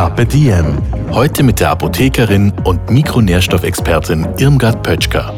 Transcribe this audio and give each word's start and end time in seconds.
Carpe 0.00 0.24
Diem. 0.24 0.78
Heute 1.12 1.42
mit 1.42 1.60
der 1.60 1.68
Apothekerin 1.68 2.54
und 2.64 2.88
Mikronährstoffexpertin 2.88 4.26
Irmgard 4.38 4.82
Pötschker. 4.82 5.34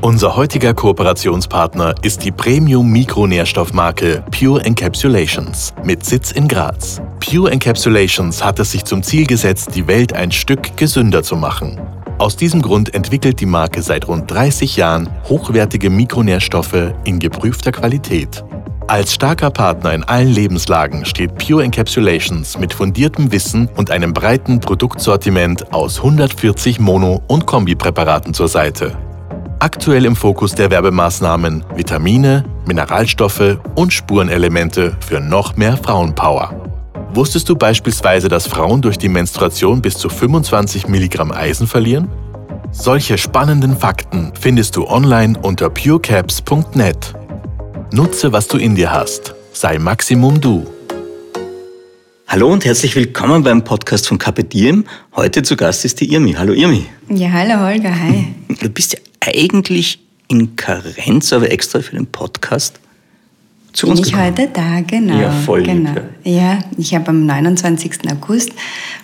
Unser 0.00 0.36
heutiger 0.36 0.74
Kooperationspartner 0.74 1.96
ist 2.02 2.24
die 2.24 2.30
Premium-Mikronährstoffmarke 2.30 4.22
Pure 4.30 4.64
Encapsulations 4.64 5.74
mit 5.82 6.04
Sitz 6.04 6.30
in 6.30 6.46
Graz. 6.46 7.02
Pure 7.18 7.50
Encapsulations 7.50 8.44
hat 8.44 8.60
es 8.60 8.70
sich 8.70 8.84
zum 8.84 9.02
Ziel 9.02 9.26
gesetzt, 9.26 9.74
die 9.74 9.88
Welt 9.88 10.12
ein 10.12 10.30
Stück 10.30 10.76
gesünder 10.76 11.24
zu 11.24 11.34
machen. 11.34 11.80
Aus 12.18 12.36
diesem 12.36 12.62
Grund 12.62 12.94
entwickelt 12.94 13.40
die 13.40 13.46
Marke 13.46 13.82
seit 13.82 14.06
rund 14.06 14.30
30 14.30 14.76
Jahren 14.76 15.08
hochwertige 15.28 15.90
Mikronährstoffe 15.90 16.92
in 17.02 17.18
geprüfter 17.18 17.72
Qualität. 17.72 18.44
Als 18.90 19.14
starker 19.14 19.52
Partner 19.52 19.94
in 19.94 20.02
allen 20.02 20.26
Lebenslagen 20.26 21.04
steht 21.04 21.36
Pure 21.38 21.62
Encapsulations 21.62 22.58
mit 22.58 22.74
fundiertem 22.74 23.30
Wissen 23.30 23.68
und 23.76 23.92
einem 23.92 24.12
breiten 24.12 24.58
Produktsortiment 24.58 25.72
aus 25.72 25.98
140 25.98 26.80
Mono- 26.80 27.22
und 27.28 27.46
Kombipräparaten 27.46 28.34
zur 28.34 28.48
Seite. 28.48 28.98
Aktuell 29.60 30.06
im 30.06 30.16
Fokus 30.16 30.56
der 30.56 30.72
Werbemaßnahmen 30.72 31.64
Vitamine, 31.76 32.44
Mineralstoffe 32.66 33.58
und 33.76 33.92
Spurenelemente 33.92 34.96
für 34.98 35.20
noch 35.20 35.54
mehr 35.54 35.76
Frauenpower. 35.76 36.52
Wusstest 37.14 37.48
du 37.48 37.54
beispielsweise, 37.54 38.26
dass 38.26 38.48
Frauen 38.48 38.82
durch 38.82 38.98
die 38.98 39.08
Menstruation 39.08 39.82
bis 39.82 39.98
zu 39.98 40.08
25 40.08 40.88
Milligramm 40.88 41.30
Eisen 41.30 41.68
verlieren? 41.68 42.10
Solche 42.72 43.18
spannenden 43.18 43.76
Fakten 43.76 44.32
findest 44.34 44.74
du 44.74 44.88
online 44.88 45.38
unter 45.40 45.70
purecaps.net. 45.70 47.19
Nutze, 47.92 48.32
was 48.32 48.46
du 48.46 48.56
in 48.56 48.76
dir 48.76 48.92
hast. 48.92 49.34
Sei 49.52 49.76
Maximum 49.78 50.40
du. 50.40 50.64
Hallo 52.28 52.52
und 52.52 52.64
herzlich 52.64 52.94
willkommen 52.94 53.42
beim 53.42 53.64
Podcast 53.64 54.06
von 54.06 54.16
Carpe 54.16 54.44
Diem. 54.44 54.84
Heute 55.16 55.42
zu 55.42 55.56
Gast 55.56 55.84
ist 55.84 56.00
die 56.00 56.12
Irmi. 56.12 56.34
Hallo 56.34 56.52
Irmi. 56.52 56.86
Ja, 57.08 57.32
hallo 57.32 57.58
Holger, 57.58 57.92
hi. 58.00 58.28
Du 58.60 58.68
bist 58.68 58.92
ja 58.92 59.00
eigentlich 59.20 59.98
in 60.28 60.54
Karenz, 60.54 61.32
aber 61.32 61.50
extra 61.50 61.80
für 61.80 61.96
den 61.96 62.06
Podcast 62.06 62.78
zu 63.72 63.86
Bin 63.86 63.96
uns 63.96 64.06
ich 64.06 64.12
gekommen. 64.12 64.26
heute 64.26 64.48
da, 64.52 64.80
genau. 64.80 65.20
Ja, 65.20 65.30
voll 65.30 65.60
lieb, 65.60 65.94
genau. 65.94 66.00
Ja, 66.24 66.58
ich 66.76 66.94
habe 66.94 67.08
am 67.08 67.24
29. 67.26 67.92
August 68.10 68.50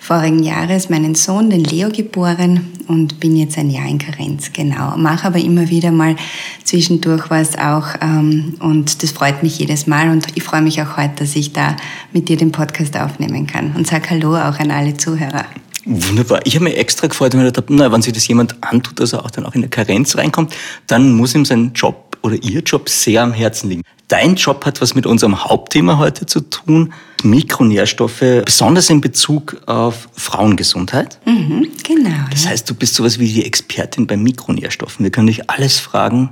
vorigen 0.01 0.43
Jahres 0.43 0.89
meinen 0.89 1.15
Sohn, 1.15 1.49
den 1.49 1.63
Leo, 1.63 1.89
geboren 1.89 2.67
und 2.87 3.19
bin 3.19 3.35
jetzt 3.35 3.57
ein 3.57 3.69
Jahr 3.69 3.87
in 3.87 3.97
Karenz, 3.97 4.51
genau. 4.53 4.95
Mache 4.97 5.27
aber 5.27 5.39
immer 5.39 5.69
wieder 5.69 5.91
mal 5.91 6.15
zwischendurch 6.63 7.29
was 7.29 7.57
auch 7.57 7.87
ähm, 8.01 8.55
und 8.59 9.03
das 9.03 9.11
freut 9.11 9.43
mich 9.43 9.59
jedes 9.59 9.87
Mal 9.87 10.09
und 10.09 10.27
ich 10.35 10.43
freue 10.43 10.61
mich 10.61 10.81
auch 10.81 10.97
heute, 10.97 11.15
dass 11.17 11.35
ich 11.35 11.53
da 11.53 11.75
mit 12.13 12.29
dir 12.29 12.37
den 12.37 12.51
Podcast 12.51 12.97
aufnehmen 12.97 13.47
kann 13.47 13.73
und 13.75 13.87
sag 13.87 14.09
Hallo 14.09 14.35
auch 14.35 14.59
an 14.59 14.71
alle 14.71 14.95
Zuhörer. 14.95 15.45
Wunderbar. 15.89 16.41
Ich 16.43 16.55
habe 16.55 16.65
mich 16.65 16.77
extra 16.77 17.07
gefreut, 17.07 17.33
weil 17.33 17.41
ich 17.41 17.53
gedacht 17.53 17.65
habe, 17.65 17.73
na, 17.73 17.91
wenn 17.91 18.01
sich 18.01 18.11
das 18.11 18.27
jemand 18.27 18.61
antut, 18.61 18.99
dass 18.99 19.13
er 19.13 19.23
auch 19.23 19.31
dann 19.31 19.45
auch 19.45 19.55
in 19.55 19.61
der 19.61 19.69
Karenz 19.69 20.17
reinkommt, 20.17 20.53
dann 20.85 21.13
muss 21.13 21.33
ihm 21.33 21.45
sein 21.45 21.71
Job 21.73 22.17
oder 22.21 22.35
ihr 22.35 22.61
Job 22.61 22.89
sehr 22.89 23.23
am 23.23 23.31
Herzen 23.31 23.69
liegen. 23.69 23.83
Dein 24.09 24.35
Job 24.35 24.65
hat 24.65 24.81
was 24.81 24.95
mit 24.95 25.05
unserem 25.05 25.45
Hauptthema 25.45 25.97
heute 25.97 26.25
zu 26.25 26.41
tun, 26.41 26.93
Mikronährstoffe, 27.23 28.43
besonders 28.43 28.89
in 28.89 28.99
Bezug 28.99 29.61
auf 29.65 30.09
Frauengesundheit. 30.13 31.19
Mhm, 31.25 31.67
genau. 31.83 32.25
Das 32.31 32.47
heißt, 32.47 32.69
du 32.69 32.73
bist 32.73 32.95
sowas 32.95 33.17
wie 33.19 33.31
die 33.31 33.45
Expertin 33.45 34.07
bei 34.07 34.17
Mikronährstoffen. 34.17 35.03
Wir 35.03 35.11
können 35.11 35.27
dich 35.27 35.49
alles 35.49 35.79
fragen 35.79 36.31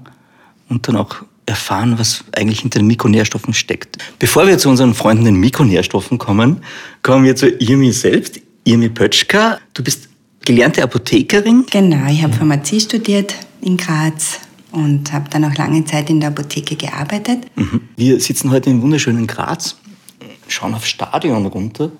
und 0.68 0.88
dann 0.88 0.98
auch 0.98 1.16
erfahren, 1.46 1.98
was 1.98 2.24
eigentlich 2.36 2.62
hinter 2.62 2.80
den 2.80 2.88
Mikronährstoffen 2.88 3.54
steckt. 3.54 3.98
Bevor 4.20 4.48
wir 4.48 4.58
zu 4.58 4.70
unseren 4.70 4.94
Freunden 4.96 5.26
den 5.26 5.36
Mikronährstoffen 5.36 6.18
kommen, 6.18 6.64
kommen 7.04 7.24
wir 7.24 7.36
zu 7.36 7.48
Irmi 7.48 7.92
selbst. 7.92 8.42
Irmi 8.68 8.90
Pötschka, 8.90 9.60
du 9.76 9.84
bist 9.84 10.10
gelernte 10.44 10.82
Apothekerin. 10.82 11.66
Genau, 11.70 12.10
ich 12.10 12.24
habe 12.24 12.34
Pharmazie 12.34 12.82
studiert 12.82 13.36
in 13.62 13.78
Graz 13.78 14.40
und 14.72 15.14
habe 15.14 15.30
dann 15.30 15.46
auch 15.46 15.56
lange 15.56 15.86
Zeit 15.86 16.10
in 16.10 16.20
der 16.20 16.30
Apotheke 16.30 16.76
gearbeitet. 16.76 17.46
Mhm. 17.56 17.82
Wir 17.96 18.20
sitzen 18.20 18.50
heute 18.50 18.72
im 18.72 18.82
wunderschönen 18.82 19.28
Graz, 19.28 19.76
schauen 20.48 20.74
aufs 20.74 20.88
Stadion 20.88 21.46
runter, 21.46 21.92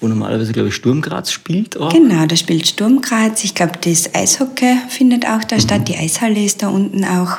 wo 0.00 0.06
normalerweise, 0.06 0.52
glaube 0.52 0.68
ich, 0.68 0.76
Sturm 0.76 1.00
Graz 1.00 1.32
spielt. 1.32 1.76
Auch. 1.76 1.92
Genau, 1.92 2.24
da 2.24 2.36
spielt 2.36 2.68
Sturm 2.68 3.00
Graz. 3.00 3.42
Ich 3.42 3.56
glaube, 3.56 3.72
das 3.80 4.14
Eishockey 4.14 4.76
findet 4.88 5.26
auch 5.26 5.42
da 5.42 5.58
statt. 5.58 5.88
Die 5.88 5.96
Eishalle 5.96 6.44
ist 6.44 6.62
da 6.62 6.68
unten 6.68 7.04
auch. 7.04 7.38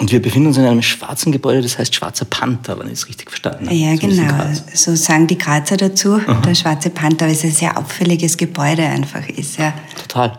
Und 0.00 0.12
wir 0.12 0.22
befinden 0.22 0.48
uns 0.48 0.56
in 0.56 0.64
einem 0.64 0.82
schwarzen 0.82 1.32
Gebäude, 1.32 1.60
das 1.60 1.76
heißt 1.76 1.92
Schwarzer 1.92 2.24
Panther, 2.24 2.78
wenn 2.78 2.86
ich 2.86 2.94
es 2.94 3.08
richtig 3.08 3.30
verstanden 3.30 3.66
habe. 3.66 3.74
Ja, 3.74 3.96
So 3.96 4.06
genau. 4.06 4.32
So 4.72 4.94
sagen 4.94 5.26
die 5.26 5.36
Grazer 5.36 5.76
dazu. 5.76 6.20
Der 6.46 6.54
Schwarze 6.54 6.90
Panther, 6.90 7.26
weil 7.26 7.32
es 7.32 7.42
ein 7.42 7.50
sehr 7.50 7.76
auffälliges 7.76 8.36
Gebäude 8.36 8.84
einfach 8.84 9.28
ist. 9.28 9.58
Ja. 9.58 9.74
Total. 10.00 10.38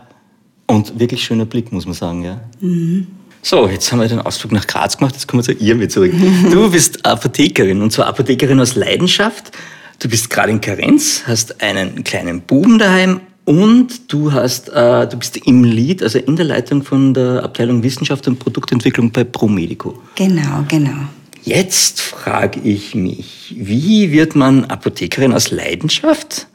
Und 0.67 0.97
wirklich 0.97 1.23
schöner 1.23 1.45
Blick, 1.45 1.73
muss 1.73 1.85
man 1.85 1.93
sagen, 1.93 2.23
ja. 2.23 2.39
Mhm. 2.61 3.07
So, 3.41 3.67
jetzt 3.67 3.91
haben 3.91 3.99
wir 3.99 4.07
den 4.07 4.21
Ausflug 4.21 4.51
nach 4.51 4.67
Graz 4.67 4.97
gemacht, 4.97 5.15
jetzt 5.15 5.27
kommen 5.27 5.45
wir 5.45 5.55
zu 5.55 5.63
Irmi 5.63 5.87
zurück. 5.87 6.13
Du 6.51 6.69
bist 6.71 7.05
Apothekerin 7.05 7.81
und 7.81 7.91
zwar 7.91 8.07
Apothekerin 8.07 8.59
aus 8.59 8.75
Leidenschaft. 8.75 9.51
Du 9.99 10.07
bist 10.07 10.29
gerade 10.29 10.51
in 10.51 10.61
Karenz, 10.61 11.23
hast 11.25 11.61
einen 11.61 12.03
kleinen 12.03 12.41
Buben 12.41 12.79
daheim 12.79 13.21
und 13.49 14.13
du 14.13 14.31
hast, 14.31 14.69
äh, 14.69 15.07
du 15.07 15.17
bist 15.17 15.35
im 15.37 15.63
Lead, 15.63 16.03
also 16.03 16.19
in 16.19 16.35
der 16.35 16.45
Leitung 16.45 16.83
von 16.83 17.15
der 17.15 17.43
Abteilung 17.43 17.81
Wissenschaft 17.81 18.27
und 18.27 18.37
Produktentwicklung 18.37 19.11
bei 19.11 19.23
ProMedico. 19.23 19.99
Genau, 20.13 20.65
genau. 20.67 21.07
Jetzt 21.41 21.99
frage 21.99 22.59
ich 22.59 22.93
mich, 22.93 23.55
wie 23.57 24.11
wird 24.11 24.35
man 24.35 24.65
Apothekerin 24.65 25.33
aus 25.33 25.49
Leidenschaft? 25.49 26.45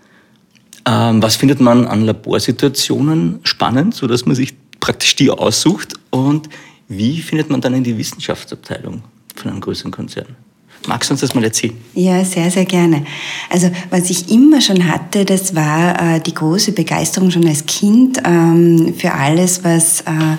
Ähm, 0.87 1.21
was 1.21 1.35
findet 1.35 1.59
man 1.59 1.89
an 1.89 2.03
Laborsituationen 2.03 3.41
spannend, 3.43 3.97
sodass 3.97 4.25
man 4.25 4.37
sich 4.37 4.55
praktisch 4.79 5.17
die 5.17 5.31
aussucht? 5.31 5.95
Und 6.11 6.49
wie 6.87 7.21
findet 7.23 7.51
man 7.51 7.61
dann 7.61 7.75
in 7.75 7.83
die 7.83 7.99
Wissenschaftsabteilung 7.99 9.03
von 9.35 9.51
einem 9.51 9.61
größeren 9.61 9.91
Konzern? 9.91 10.37
Magst 10.87 11.11
du 11.11 11.15
uns 11.15 11.21
das 11.21 11.35
mal 11.35 11.45
erzählen? 11.45 11.75
Ja, 11.95 12.25
sehr, 12.25 12.51
sehr 12.51 12.65
gerne. 12.65 13.05
Also 13.51 13.71
was 13.91 14.11
ich 14.11 14.31
immer 14.31 14.61
schon 14.61 14.89
hatte, 14.89 15.25
das 15.25 15.55
war 15.55 16.17
äh, 16.17 16.21
die 16.21 16.35
große 16.35 16.73
Begeisterung 16.73 17.31
schon 17.31 17.47
als 17.47 17.65
Kind 17.67 18.21
ähm, 18.25 18.95
für 18.97 19.13
alles, 19.13 19.65
was 19.65 20.03
äh, 20.03 20.37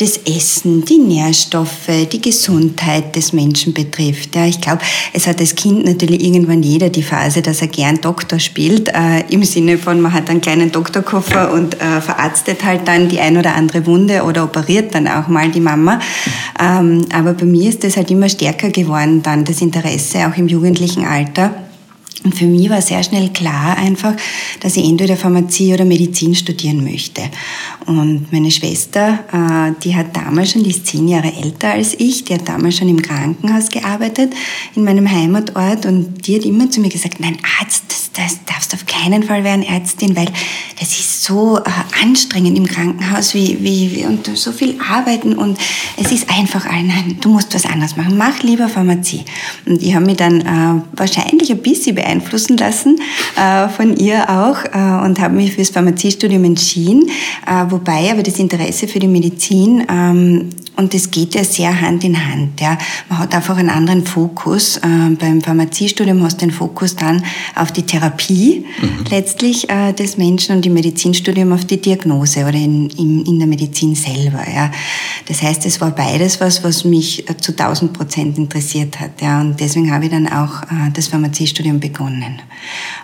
das 0.00 0.16
Essen, 0.18 0.84
die 0.84 0.98
Nährstoffe, 0.98 1.90
die 2.10 2.20
Gesundheit 2.20 3.16
des 3.16 3.32
Menschen 3.32 3.74
betrifft. 3.74 4.36
Ja, 4.36 4.46
ich 4.46 4.60
glaube, 4.60 4.80
es 5.12 5.26
hat 5.26 5.40
als 5.40 5.54
Kind 5.54 5.84
natürlich 5.84 6.24
irgendwann 6.24 6.62
jeder 6.62 6.88
die 6.88 7.02
Phase, 7.02 7.42
dass 7.42 7.60
er 7.60 7.68
gern 7.68 8.00
Doktor 8.00 8.38
spielt, 8.38 8.88
äh, 8.88 9.20
im 9.28 9.42
Sinne 9.42 9.76
von, 9.76 10.00
man 10.00 10.12
hat 10.12 10.30
einen 10.30 10.40
kleinen 10.40 10.70
Doktorkoffer 10.70 11.52
und 11.52 11.74
äh, 11.80 12.00
verarztet 12.00 12.64
halt 12.64 12.86
dann 12.86 13.08
die 13.08 13.18
ein 13.18 13.36
oder 13.36 13.54
andere 13.54 13.86
Wunde 13.86 14.22
oder 14.22 14.44
operiert 14.44 14.94
dann 14.94 15.08
auch 15.08 15.26
mal 15.26 15.50
die 15.50 15.60
Mama. 15.60 15.98
Ähm, 16.60 17.06
aber 17.12 17.34
bei 17.34 17.44
mir 17.44 17.68
ist 17.68 17.82
das 17.82 17.96
halt 17.96 18.10
immer 18.10 18.28
stärker 18.28 18.70
geworden, 18.70 19.22
dann 19.22 19.44
das 19.44 19.60
Interesse 19.60 20.28
auch 20.28 20.36
im 20.36 20.46
jugendlichen 20.46 21.04
Alter. 21.04 21.67
Und 22.24 22.34
für 22.34 22.46
mich 22.46 22.68
war 22.68 22.82
sehr 22.82 23.02
schnell 23.02 23.28
klar 23.30 23.76
einfach, 23.76 24.14
dass 24.60 24.76
ich 24.76 24.84
entweder 24.84 25.16
Pharmazie 25.16 25.72
oder 25.72 25.84
Medizin 25.84 26.34
studieren 26.34 26.82
möchte. 26.82 27.22
Und 27.86 28.32
meine 28.32 28.50
Schwester, 28.50 29.20
äh, 29.32 29.72
die 29.84 29.94
hat 29.94 30.16
damals 30.16 30.50
schon, 30.52 30.64
die 30.64 30.70
ist 30.70 30.86
zehn 30.86 31.06
Jahre 31.06 31.32
älter 31.32 31.70
als 31.70 31.94
ich, 31.94 32.24
die 32.24 32.34
hat 32.34 32.48
damals 32.48 32.76
schon 32.76 32.88
im 32.88 33.00
Krankenhaus 33.00 33.68
gearbeitet, 33.68 34.34
in 34.74 34.84
meinem 34.84 35.08
Heimatort. 35.08 35.86
Und 35.86 36.26
die 36.26 36.36
hat 36.36 36.44
immer 36.44 36.68
zu 36.70 36.80
mir 36.80 36.88
gesagt, 36.88 37.20
nein, 37.20 37.38
Arzt, 37.60 37.87
das, 38.18 38.44
darfst 38.44 38.74
auf 38.74 38.84
keinen 38.86 39.22
Fall 39.22 39.44
werden, 39.44 39.62
Ärztin, 39.62 40.16
weil 40.16 40.26
das 40.78 40.90
ist 40.90 41.22
so 41.22 41.58
äh, 41.58 41.62
anstrengend 42.02 42.58
im 42.58 42.66
Krankenhaus 42.66 43.32
wie, 43.34 43.58
wie, 43.60 43.94
wie, 43.94 44.04
und 44.04 44.26
so 44.36 44.52
viel 44.52 44.76
arbeiten. 44.80 45.34
Und 45.34 45.58
es 45.96 46.10
ist 46.10 46.28
einfach, 46.28 46.64
nein, 46.64 47.16
du 47.20 47.30
musst 47.30 47.54
was 47.54 47.64
anderes 47.64 47.96
machen. 47.96 48.18
Mach 48.18 48.42
lieber 48.42 48.68
Pharmazie. 48.68 49.24
Und 49.66 49.82
ich 49.82 49.94
habe 49.94 50.04
mich 50.04 50.16
dann 50.16 50.40
äh, 50.40 50.82
wahrscheinlich 50.96 51.50
ein 51.50 51.62
bisschen 51.62 51.94
beeinflussen 51.94 52.56
lassen, 52.56 53.00
äh, 53.36 53.68
von 53.68 53.96
ihr 53.96 54.28
auch, 54.28 54.64
äh, 54.64 55.04
und 55.06 55.20
habe 55.20 55.34
mich 55.34 55.54
fürs 55.54 55.70
Pharmaziestudium 55.70 56.44
entschieden, 56.44 57.08
äh, 57.46 57.70
wobei 57.70 58.10
aber 58.10 58.22
das 58.22 58.38
Interesse 58.38 58.88
für 58.88 58.98
die 58.98 59.06
Medizin 59.06 59.86
ähm, 59.88 60.50
und 60.78 60.94
das 60.94 61.10
geht 61.10 61.34
ja 61.34 61.42
sehr 61.42 61.80
Hand 61.80 62.04
in 62.04 62.16
Hand. 62.16 62.60
Ja. 62.60 62.78
Man 63.08 63.18
hat 63.18 63.34
einfach 63.34 63.58
einen 63.58 63.68
anderen 63.68 64.06
Fokus. 64.06 64.76
Äh, 64.76 65.10
beim 65.18 65.40
Pharmaziestudium 65.40 66.22
hast 66.22 66.40
du 66.40 66.46
den 66.46 66.52
Fokus 66.52 66.94
dann 66.94 67.24
auf 67.56 67.72
die 67.72 67.82
Therapie 67.82 68.07
mhm. 68.10 69.04
letztlich 69.10 69.68
äh, 69.70 69.92
des 69.92 70.16
Menschen 70.16 70.56
und 70.56 70.66
im 70.66 70.74
Medizinstudium 70.74 71.52
auf 71.52 71.64
die 71.64 71.80
Diagnose 71.80 72.40
oder 72.40 72.54
in, 72.54 72.90
in, 72.90 73.24
in 73.24 73.38
der 73.38 73.48
Medizin 73.48 73.94
selber. 73.94 74.42
Ja. 74.52 74.70
Das 75.26 75.42
heißt, 75.42 75.66
es 75.66 75.80
war 75.80 75.90
beides 75.90 76.40
was, 76.40 76.64
was 76.64 76.84
mich 76.84 77.28
äh, 77.28 77.36
zu 77.36 77.52
1000 77.52 77.92
Prozent 77.92 78.38
interessiert 78.38 79.00
hat. 79.00 79.20
Ja. 79.20 79.40
Und 79.40 79.60
deswegen 79.60 79.92
habe 79.92 80.04
ich 80.04 80.10
dann 80.10 80.28
auch 80.28 80.62
äh, 80.62 80.90
das 80.92 81.08
Pharmaziestudium 81.08 81.80
begonnen. 81.80 82.40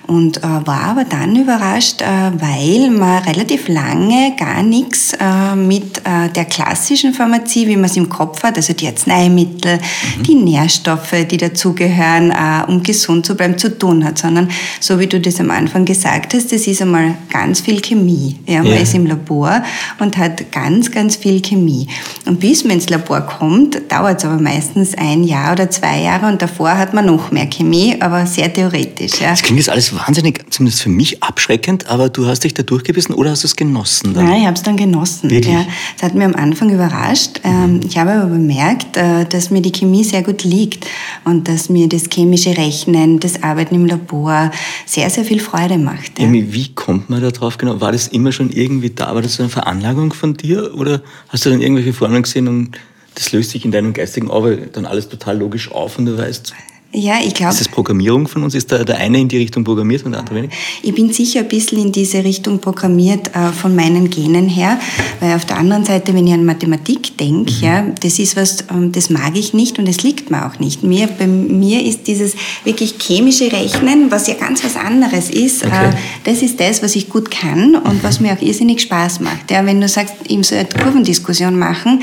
Und 0.06 0.38
äh, 0.38 0.42
war 0.42 0.82
aber 0.82 1.04
dann 1.04 1.34
überrascht, 1.34 2.02
äh, 2.02 2.06
weil 2.06 2.90
man 2.90 3.22
relativ 3.22 3.68
lange 3.68 4.34
gar 4.38 4.62
nichts 4.62 5.14
äh, 5.14 5.56
mit 5.56 5.98
äh, 5.98 6.28
der 6.28 6.44
klassischen 6.44 7.14
Pharmazie, 7.14 7.66
wie 7.68 7.76
man 7.76 7.86
es 7.86 7.96
im 7.96 8.10
Kopf 8.10 8.42
hat, 8.42 8.56
also 8.56 8.74
die 8.74 8.86
Arzneimittel, 8.86 9.78
mhm. 9.78 10.22
die 10.24 10.34
Nährstoffe, 10.34 11.14
die 11.30 11.38
dazugehören, 11.38 12.30
äh, 12.30 12.70
um 12.70 12.82
gesund 12.82 13.24
zu 13.24 13.34
bleiben, 13.34 13.56
zu 13.56 13.78
tun 13.78 14.04
hat, 14.04 14.18
sondern 14.18 14.50
so 14.78 14.98
wie 14.98 15.06
du 15.06 15.18
das 15.18 15.40
am 15.40 15.50
Anfang 15.50 15.86
gesagt 15.86 16.34
hast, 16.34 16.52
das 16.52 16.66
ist 16.66 16.82
einmal 16.82 17.14
ganz 17.32 17.60
viel 17.60 17.80
Chemie. 17.80 18.38
Ja, 18.46 18.58
man 18.58 18.72
ja. 18.72 18.80
ist 18.80 18.94
im 18.94 19.06
Labor 19.06 19.62
und 20.00 20.18
hat 20.18 20.52
ganz, 20.52 20.90
ganz 20.90 21.16
viel 21.16 21.40
Chemie. 21.40 21.88
Und 22.26 22.40
bis 22.40 22.62
man 22.64 22.74
ins 22.74 22.90
Labor 22.90 23.22
kommt, 23.22 23.80
dauert 23.90 24.18
es 24.18 24.24
aber 24.26 24.40
meistens 24.40 24.94
ein 24.98 25.24
Jahr 25.24 25.52
oder 25.52 25.70
zwei 25.70 26.00
Jahre 26.02 26.26
und 26.26 26.42
davor 26.42 26.76
hat 26.76 26.92
man 26.92 27.06
noch 27.06 27.30
mehr 27.30 27.46
Chemie, 27.46 27.96
aber 28.00 28.26
sehr 28.26 28.52
theoretisch. 28.52 29.20
Ja. 29.20 29.30
Das 29.30 29.42
klingt 29.42 29.60
jetzt 29.60 29.70
alles 29.70 29.93
wahnsinnig, 29.96 30.44
zumindest 30.50 30.82
für 30.82 30.88
mich, 30.88 31.22
abschreckend, 31.22 31.88
aber 31.88 32.08
du 32.08 32.26
hast 32.26 32.44
dich 32.44 32.54
da 32.54 32.62
durchgebissen 32.62 33.14
oder 33.14 33.30
hast 33.30 33.42
du 33.42 33.46
es 33.46 33.56
genossen? 33.56 34.14
Dann? 34.14 34.24
Nein, 34.24 34.40
ich 34.40 34.46
habe 34.46 34.56
es 34.56 34.62
dann 34.62 34.76
genossen. 34.76 35.30
Wirklich? 35.30 35.52
Ja, 35.52 35.66
das 35.94 36.02
hat 36.02 36.14
mich 36.14 36.24
am 36.24 36.34
Anfang 36.34 36.70
überrascht. 36.70 37.40
Mhm. 37.44 37.80
Ich 37.86 37.98
habe 37.98 38.12
aber 38.12 38.26
bemerkt, 38.26 38.96
äh, 38.96 39.24
dass 39.26 39.50
mir 39.50 39.62
die 39.62 39.72
Chemie 39.72 40.04
sehr 40.04 40.22
gut 40.22 40.44
liegt 40.44 40.86
und 41.24 41.48
dass 41.48 41.68
mir 41.68 41.88
das 41.88 42.04
chemische 42.12 42.56
Rechnen, 42.56 43.20
das 43.20 43.42
Arbeiten 43.42 43.74
im 43.74 43.86
Labor 43.86 44.50
sehr, 44.86 45.10
sehr 45.10 45.24
viel 45.24 45.40
Freude 45.40 45.78
macht. 45.78 46.18
Ja. 46.18 46.30
Wie 46.30 46.74
kommt 46.74 47.10
man 47.10 47.22
da 47.22 47.30
drauf 47.30 47.58
genau? 47.58 47.80
War 47.80 47.92
das 47.92 48.08
immer 48.08 48.32
schon 48.32 48.50
irgendwie 48.50 48.90
da? 48.90 49.14
War 49.14 49.22
das 49.22 49.34
so 49.34 49.42
eine 49.42 49.50
Veranlagung 49.50 50.12
von 50.12 50.34
dir 50.34 50.74
oder 50.74 51.02
hast 51.28 51.46
du 51.46 51.50
dann 51.50 51.60
irgendwelche 51.60 51.92
Formeln 51.92 52.22
gesehen 52.22 52.48
und 52.48 52.78
das 53.14 53.32
löst 53.32 53.50
sich 53.50 53.64
in 53.64 53.70
deinem 53.70 53.92
geistigen 53.92 54.30
Auge 54.30 54.68
dann 54.72 54.86
alles 54.86 55.08
total 55.08 55.38
logisch 55.38 55.70
auf 55.70 55.98
und 55.98 56.06
du 56.06 56.18
weißt, 56.18 56.52
ja, 56.94 57.18
ich 57.20 57.34
glaube. 57.34 57.52
Ist 57.52 57.60
das 57.60 57.68
Programmierung 57.68 58.28
von 58.28 58.44
uns? 58.44 58.54
Ist 58.54 58.70
da 58.70 58.84
der 58.84 58.98
eine 58.98 59.18
in 59.18 59.28
die 59.28 59.38
Richtung 59.38 59.64
programmiert 59.64 60.04
und 60.04 60.12
der 60.12 60.20
andere 60.20 60.36
wenig? 60.36 60.52
Ich 60.82 60.94
bin 60.94 61.12
sicher 61.12 61.40
ein 61.40 61.48
bisschen 61.48 61.78
in 61.78 61.90
diese 61.92 62.22
Richtung 62.22 62.60
programmiert 62.60 63.34
äh, 63.34 63.52
von 63.52 63.74
meinen 63.74 64.10
Genen 64.10 64.48
her, 64.48 64.78
weil 65.20 65.34
auf 65.34 65.44
der 65.44 65.58
anderen 65.58 65.84
Seite, 65.84 66.14
wenn 66.14 66.26
ich 66.26 66.32
an 66.32 66.44
Mathematik 66.44 67.18
denke, 67.18 67.52
mhm. 67.52 67.62
ja, 67.62 67.86
das 68.00 68.20
ist 68.20 68.36
was, 68.36 68.64
ähm, 68.70 68.92
das 68.92 69.10
mag 69.10 69.36
ich 69.36 69.54
nicht 69.54 69.78
und 69.78 69.88
es 69.88 70.02
liegt 70.02 70.30
mir 70.30 70.46
auch 70.46 70.60
nicht. 70.60 70.84
Mir, 70.84 71.08
bei 71.08 71.26
mir 71.26 71.82
ist 71.84 72.06
dieses 72.06 72.36
wirklich 72.62 72.94
chemische 73.00 73.50
Rechnen, 73.50 74.10
was 74.10 74.28
ja 74.28 74.34
ganz 74.34 74.62
was 74.62 74.76
anderes 74.76 75.30
ist, 75.30 75.64
äh, 75.64 75.66
okay. 75.66 75.88
äh, 75.88 75.92
das 76.24 76.42
ist 76.42 76.60
das, 76.60 76.82
was 76.82 76.94
ich 76.94 77.10
gut 77.10 77.30
kann 77.30 77.74
und 77.74 77.94
mhm. 77.94 78.02
was 78.02 78.20
mir 78.20 78.32
auch 78.32 78.40
irrsinnig 78.40 78.80
Spaß 78.82 79.18
macht. 79.20 79.50
Ja, 79.50 79.66
wenn 79.66 79.80
du 79.80 79.88
sagst, 79.88 80.14
eben 80.28 80.44
so 80.44 80.54
eine 80.54 80.66
Kurvendiskussion 80.66 81.58
machen, 81.58 81.96
mhm. 81.96 82.02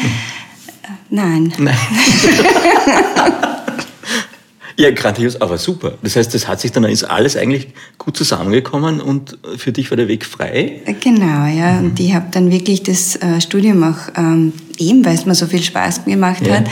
äh, 0.84 0.88
nein. 1.10 1.54
Nein. 1.58 1.78
Ja, 4.78 4.92
grandios, 4.92 5.40
aber 5.42 5.58
super. 5.58 5.94
Das 6.02 6.16
heißt, 6.16 6.34
das 6.34 6.48
hat 6.48 6.62
sich 6.62 6.72
dann 6.72 6.84
ist 6.84 7.04
alles 7.04 7.36
eigentlich 7.36 7.70
gut 7.98 8.18
zusammengekommen 8.18 9.02
und 9.02 9.38
für 9.58 9.72
dich 9.72 9.92
war 9.92 9.98
der 9.98 10.08
Weg 10.08 10.26
frei? 10.26 10.82
Genau, 11.00 11.46
ja. 11.46 11.74
Mhm. 11.74 11.86
Und 11.86 12.00
ich 12.00 12.14
habe 12.14 12.28
dann 12.32 12.52
wirklich 12.52 12.84
das 12.84 13.16
äh, 13.18 13.42
Studium 13.42 13.84
auch 13.84 14.18
ähm, 14.18 14.54
eben, 14.78 15.06
weil 15.06 15.16
es 15.16 15.26
mir 15.26 15.36
so 15.36 15.46
viel 15.46 15.62
Spaß 15.62 16.06
gemacht 16.06 16.46
ja. 16.46 16.56
hat, 16.56 16.68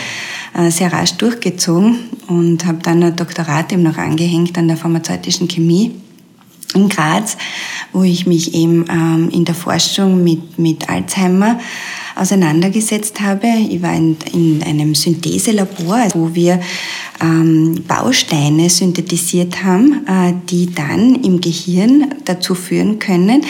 äh, 0.58 0.72
sehr 0.72 0.92
rasch 0.92 1.14
durchgezogen 1.14 1.98
und 2.28 2.66
habe 2.66 2.80
dann 2.82 3.04
ein 3.04 3.16
Doktorat 3.16 3.72
eben 3.72 3.84
noch 3.84 3.98
angehängt 3.98 4.58
an 4.58 4.68
der 4.68 4.78
pharmazeutischen 4.78 5.48
Chemie 5.48 5.92
in 6.76 6.90
Graz, 6.90 7.38
wo 7.94 8.04
ich 8.04 8.28
mich 8.28 8.54
eben 8.54 8.86
ähm, 8.90 9.30
in 9.32 9.46
der 9.46 9.56
Forschung 9.56 10.24
mit, 10.24 10.60
mit 10.60 10.90
Alzheimer 10.90 11.60
auseinandergesetzt 12.20 13.22
habe. 13.22 13.48
Ich 13.70 13.82
war 13.82 13.96
in, 13.96 14.18
in 14.34 14.64
einem 14.64 14.96
Syntheselabor, 14.96 16.08
wo 16.14 16.36
wir 16.36 16.60
ähm, 17.22 17.84
Bausteine 17.88 18.70
synthetisiert 18.70 19.64
haben, 19.64 20.06
äh, 20.08 20.34
die 20.50 20.74
dann 20.74 21.16
im 21.24 21.42
Gehirn 21.42 22.16
dazu 22.26 22.56
führen 22.56 23.00
können, 23.00 23.44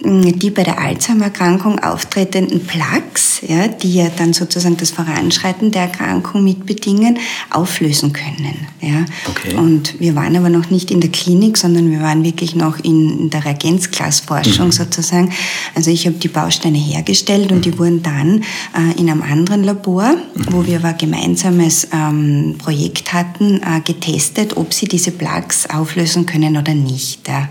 die 0.00 0.50
bei 0.50 0.62
der 0.62 0.78
Alzheimer-Erkrankung 0.78 1.80
auftretenden 1.80 2.64
Plaques, 2.64 3.40
ja, 3.46 3.66
die 3.66 3.94
ja 3.94 4.08
dann 4.16 4.32
sozusagen 4.32 4.76
das 4.76 4.90
Voranschreiten 4.90 5.72
der 5.72 5.82
Erkrankung 5.82 6.44
mitbedingen, 6.44 7.18
auflösen 7.50 8.12
können. 8.12 8.68
Ja. 8.80 9.04
Okay. 9.28 9.54
Und 9.54 9.98
wir 9.98 10.14
waren 10.14 10.36
aber 10.36 10.50
noch 10.50 10.70
nicht 10.70 10.90
in 10.90 11.00
der 11.00 11.10
Klinik, 11.10 11.56
sondern 11.56 11.90
wir 11.90 12.00
waren 12.00 12.22
wirklich 12.22 12.54
noch 12.54 12.78
in 12.78 13.30
der 13.30 13.44
Reagenzglasforschung 13.44 14.66
mhm. 14.66 14.72
sozusagen. 14.72 15.32
Also 15.74 15.90
ich 15.90 16.06
habe 16.06 16.16
die 16.16 16.28
Bausteine 16.28 16.78
hergestellt 16.78 17.50
und 17.50 17.64
die 17.64 17.72
mhm. 17.72 17.78
wurden 17.78 18.02
dann 18.02 18.44
äh, 18.76 18.98
in 18.98 19.10
einem 19.10 19.22
anderen 19.22 19.64
Labor, 19.64 20.12
mhm. 20.12 20.46
wo 20.50 20.64
wir 20.64 20.78
aber 20.78 20.88
ein 20.88 20.98
gemeinsames 20.98 21.88
ähm, 21.92 22.54
Projekt 22.58 23.12
hatten, 23.12 23.60
äh, 23.62 23.80
getestet, 23.84 24.56
ob 24.56 24.72
sie 24.72 24.86
diese 24.86 25.10
Plaques 25.10 25.68
auflösen 25.68 26.24
können 26.24 26.56
oder 26.56 26.74
nicht. 26.74 27.26
Ja. 27.26 27.48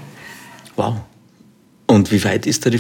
Wow. 0.78 0.96
Und 1.90 2.12
wie 2.12 2.22
weit 2.26 2.46
ist 2.46 2.66
da 2.66 2.70
die 2.70 2.80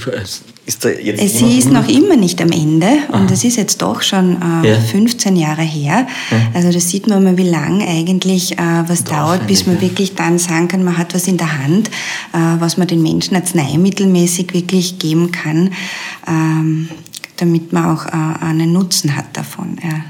ist 0.65 0.83
da 0.83 0.89
jetzt 0.89 1.37
Sie 1.37 1.57
ist 1.57 1.71
noch 1.71 1.87
immer 1.87 2.17
nicht 2.17 2.41
am 2.41 2.51
Ende 2.51 2.87
Aha. 2.87 3.17
und 3.17 3.31
das 3.31 3.45
ist 3.45 3.55
jetzt 3.55 3.81
doch 3.81 4.01
schon 4.01 4.35
äh, 4.63 4.71
ja. 4.71 4.79
15 4.81 5.37
Jahre 5.37 5.61
her. 5.61 6.07
Ja. 6.29 6.37
Also 6.53 6.73
da 6.73 6.79
sieht 6.81 7.07
man 7.07 7.23
mal, 7.23 7.37
wie 7.37 7.49
lang 7.49 7.81
eigentlich 7.81 8.59
äh, 8.59 8.83
was 8.85 8.99
und 8.99 9.11
dauert, 9.11 9.47
bis 9.47 9.65
man 9.65 9.77
ja. 9.77 9.81
wirklich 9.83 10.15
dann 10.15 10.37
sagen 10.37 10.67
kann, 10.67 10.83
man 10.83 10.97
hat 10.97 11.15
was 11.15 11.25
in 11.25 11.37
der 11.37 11.57
Hand, 11.57 11.87
äh, 12.33 12.59
was 12.59 12.75
man 12.75 12.87
den 12.87 13.01
Menschen 13.01 13.37
arzneimittelmäßig 13.37 14.53
wirklich 14.53 14.99
geben 14.99 15.31
kann, 15.31 15.71
ähm, 16.27 16.89
damit 17.37 17.71
man 17.71 17.95
auch 17.95 18.07
äh, 18.07 18.43
einen 18.43 18.73
Nutzen 18.73 19.15
hat 19.15 19.37
davon. 19.37 19.77
Ja. 19.81 20.03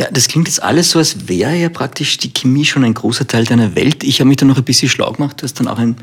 Ja, 0.00 0.08
das 0.10 0.26
klingt 0.28 0.48
jetzt 0.48 0.62
alles 0.62 0.92
so, 0.92 0.98
als 0.98 1.28
wäre 1.28 1.54
ja 1.54 1.68
praktisch 1.68 2.16
die 2.16 2.32
Chemie 2.32 2.64
schon 2.64 2.84
ein 2.84 2.94
großer 2.94 3.26
Teil 3.26 3.44
deiner 3.44 3.74
Welt. 3.74 4.02
Ich 4.02 4.20
habe 4.20 4.28
mich 4.28 4.38
da 4.38 4.46
noch 4.46 4.56
ein 4.56 4.64
bisschen 4.64 4.88
schlau 4.88 5.12
gemacht. 5.12 5.38
Du 5.38 5.42
hast 5.42 5.60
dann 5.60 5.68
auch 5.68 5.78
ein, 5.78 5.96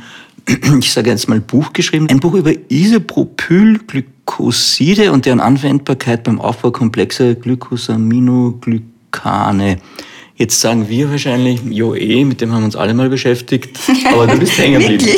ich 0.79 0.93
sage 0.93 1.09
jetzt 1.09 1.27
mal, 1.27 1.39
Buch 1.39 1.73
geschrieben. 1.73 2.07
Ein 2.07 2.19
Buch 2.19 2.35
über 2.35 2.51
Isopropylglykoside 2.69 5.11
und 5.11 5.25
deren 5.25 5.39
Anwendbarkeit 5.39 6.25
beim 6.25 6.39
Aufbau 6.39 6.69
komplexer 6.69 7.33
Glycosaminoglycane. 7.33 9.77
Jetzt 10.35 10.61
sagen 10.61 10.87
wir 10.87 11.09
wahrscheinlich, 11.09 11.61
jo 11.67 11.95
eh, 11.95 12.23
mit 12.23 12.39
dem 12.39 12.53
haben 12.53 12.61
wir 12.61 12.65
uns 12.65 12.75
alle 12.75 12.93
mal 12.93 13.09
beschäftigt, 13.09 13.79
aber 14.13 14.27
du 14.27 14.37
bist 14.37 14.59
hängen 14.59 14.79
geblieben. 14.79 15.07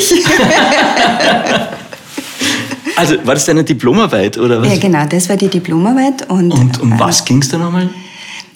also 2.96 3.16
war 3.26 3.34
das 3.34 3.44
deine 3.44 3.62
Diplomarbeit 3.62 4.38
oder 4.38 4.62
was? 4.62 4.72
Ja, 4.72 4.78
genau, 4.78 5.04
das 5.04 5.28
war 5.28 5.36
die 5.36 5.48
Diplomarbeit. 5.48 6.30
Und, 6.30 6.50
und 6.50 6.80
um 6.80 6.94
äh, 6.94 6.98
was 6.98 7.26
ging 7.26 7.42
es 7.42 7.50
da 7.50 7.58
nochmal? 7.58 7.90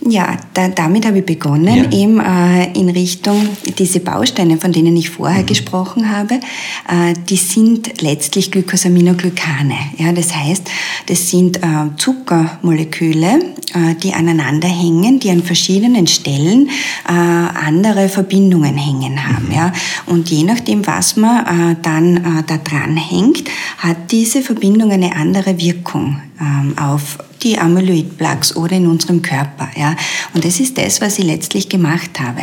Ja, 0.06 0.36
da, 0.52 0.68
damit 0.68 1.06
habe 1.06 1.20
ich 1.20 1.26
begonnen, 1.26 1.90
ja. 1.90 1.98
eben 1.98 2.20
äh, 2.20 2.78
in 2.78 2.90
Richtung 2.90 3.48
diese 3.78 4.00
Bausteine, 4.00 4.58
von 4.58 4.70
denen 4.70 4.94
ich 4.96 5.08
vorher 5.08 5.42
mhm. 5.42 5.46
gesprochen 5.46 6.10
habe, 6.10 6.34
äh, 6.34 7.14
die 7.28 7.36
sind 7.36 8.02
letztlich 8.02 8.50
Glycosaminoglycane. 8.50 9.74
Ja, 9.96 10.12
das 10.12 10.34
heißt, 10.36 10.64
das 11.06 11.30
sind 11.30 11.56
äh, 11.58 11.96
Zuckermoleküle, 11.96 13.54
äh, 13.72 13.94
die 14.02 14.12
aneinander 14.12 14.68
hängen, 14.68 15.20
die 15.20 15.30
an 15.30 15.42
verschiedenen 15.42 16.06
Stellen 16.06 16.68
äh, 17.08 17.12
andere 17.12 18.10
Verbindungen 18.10 18.76
hängen 18.76 19.26
haben. 19.26 19.46
Mhm. 19.46 19.54
Ja, 19.54 19.72
und 20.04 20.28
je 20.30 20.42
nachdem, 20.42 20.86
was 20.86 21.16
man 21.16 21.72
äh, 21.72 21.76
dann 21.80 22.16
äh, 22.18 22.42
da 22.46 22.58
dran 22.58 22.98
hängt, 22.98 23.44
hat 23.78 24.10
diese 24.10 24.42
Verbindung 24.42 24.90
eine 24.90 25.16
andere 25.16 25.58
Wirkung 25.58 26.20
ähm, 26.40 26.76
auf 26.78 27.18
die 27.44 27.58
Amyloid-Plaques 27.58 28.56
oder 28.56 28.72
in 28.76 28.86
unserem 28.86 29.22
Körper. 29.22 29.70
Ja? 29.76 29.96
Und 30.32 30.44
das 30.44 30.58
ist 30.58 30.76
das, 30.78 31.00
was 31.00 31.18
ich 31.18 31.24
letztlich 31.24 31.68
gemacht 31.68 32.18
habe. 32.18 32.42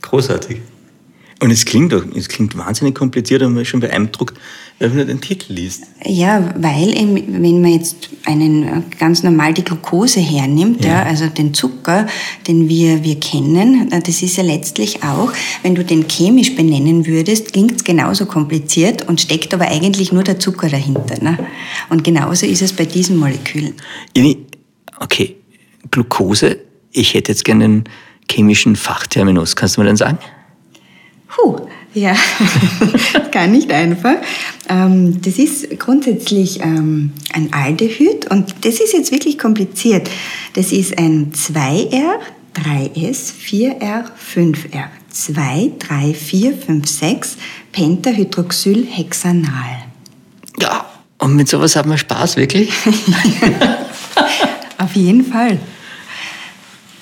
Großartig. 0.00 0.60
Und 1.40 1.50
es 1.50 1.64
klingt 1.64 1.92
doch, 1.92 2.04
es 2.16 2.28
klingt 2.28 2.56
wahnsinnig 2.56 2.94
kompliziert, 2.94 3.42
wenn 3.42 3.54
man 3.54 3.64
schon 3.64 3.80
beeindruckt, 3.80 4.38
wenn 4.80 4.96
man 4.96 5.06
den 5.08 5.20
Titel 5.20 5.54
liest. 5.54 5.84
Ja, 6.04 6.54
weil 6.56 6.94
wenn 6.94 7.60
man 7.60 7.72
jetzt 7.72 8.10
einen 8.24 8.84
ganz 8.98 9.24
normal 9.24 9.52
die 9.52 9.64
Glucose 9.64 10.20
hernimmt, 10.20 10.84
ja. 10.84 10.90
ja. 10.90 11.02
also 11.02 11.26
den 11.26 11.52
Zucker, 11.52 12.06
den 12.46 12.68
wir, 12.68 13.02
wir 13.02 13.18
kennen, 13.18 13.90
das 13.90 14.22
ist 14.22 14.36
ja 14.36 14.44
letztlich 14.44 15.02
auch, 15.02 15.32
wenn 15.62 15.74
du 15.74 15.84
den 15.84 16.06
chemisch 16.06 16.54
benennen 16.54 17.06
würdest, 17.06 17.52
klingt 17.52 17.72
es 17.72 17.84
genauso 17.84 18.26
kompliziert 18.26 19.08
und 19.08 19.20
steckt 19.20 19.52
aber 19.52 19.66
eigentlich 19.66 20.12
nur 20.12 20.22
der 20.22 20.38
Zucker 20.38 20.68
dahinter. 20.68 21.22
Ne? 21.22 21.38
Und 21.88 22.04
genauso 22.04 22.46
ist 22.46 22.62
es 22.62 22.72
bei 22.72 22.84
diesen 22.84 23.16
Molekülen. 23.16 23.74
Okay, 25.00 25.36
Glucose, 25.90 26.58
ich 26.92 27.14
hätte 27.14 27.32
jetzt 27.32 27.44
gerne 27.44 27.64
einen 27.64 27.84
chemischen 28.30 28.76
Fachterminus. 28.76 29.56
Kannst 29.56 29.76
du 29.76 29.80
mir 29.80 29.88
den 29.88 29.96
sagen? 29.96 30.18
Puh, 31.28 31.56
ja, 31.94 32.14
gar 33.32 33.46
nicht 33.46 33.72
einfach. 33.72 34.16
Ähm, 34.68 35.22
das 35.22 35.38
ist 35.38 35.78
grundsätzlich 35.78 36.60
ähm, 36.60 37.12
ein 37.32 37.50
Aldehyd 37.52 38.30
und 38.30 38.54
das 38.62 38.80
ist 38.80 38.92
jetzt 38.92 39.12
wirklich 39.12 39.38
kompliziert. 39.38 40.10
Das 40.54 40.72
ist 40.72 40.98
ein 40.98 41.32
2R, 41.32 42.16
3S, 42.54 43.32
4R, 43.42 44.04
5R. 44.34 44.88
2, 45.10 45.72
3, 45.78 46.14
4, 46.14 46.56
5, 46.56 46.88
6 46.88 47.36
Pentahydroxylhexanal. 47.72 49.84
Ja, 50.60 50.86
und 51.18 51.34
mit 51.34 51.48
sowas 51.48 51.74
hat 51.74 51.86
man 51.86 51.98
Spaß, 51.98 52.36
wirklich? 52.36 52.70
Auf 54.78 54.94
jeden 54.94 55.24
Fall. 55.24 55.58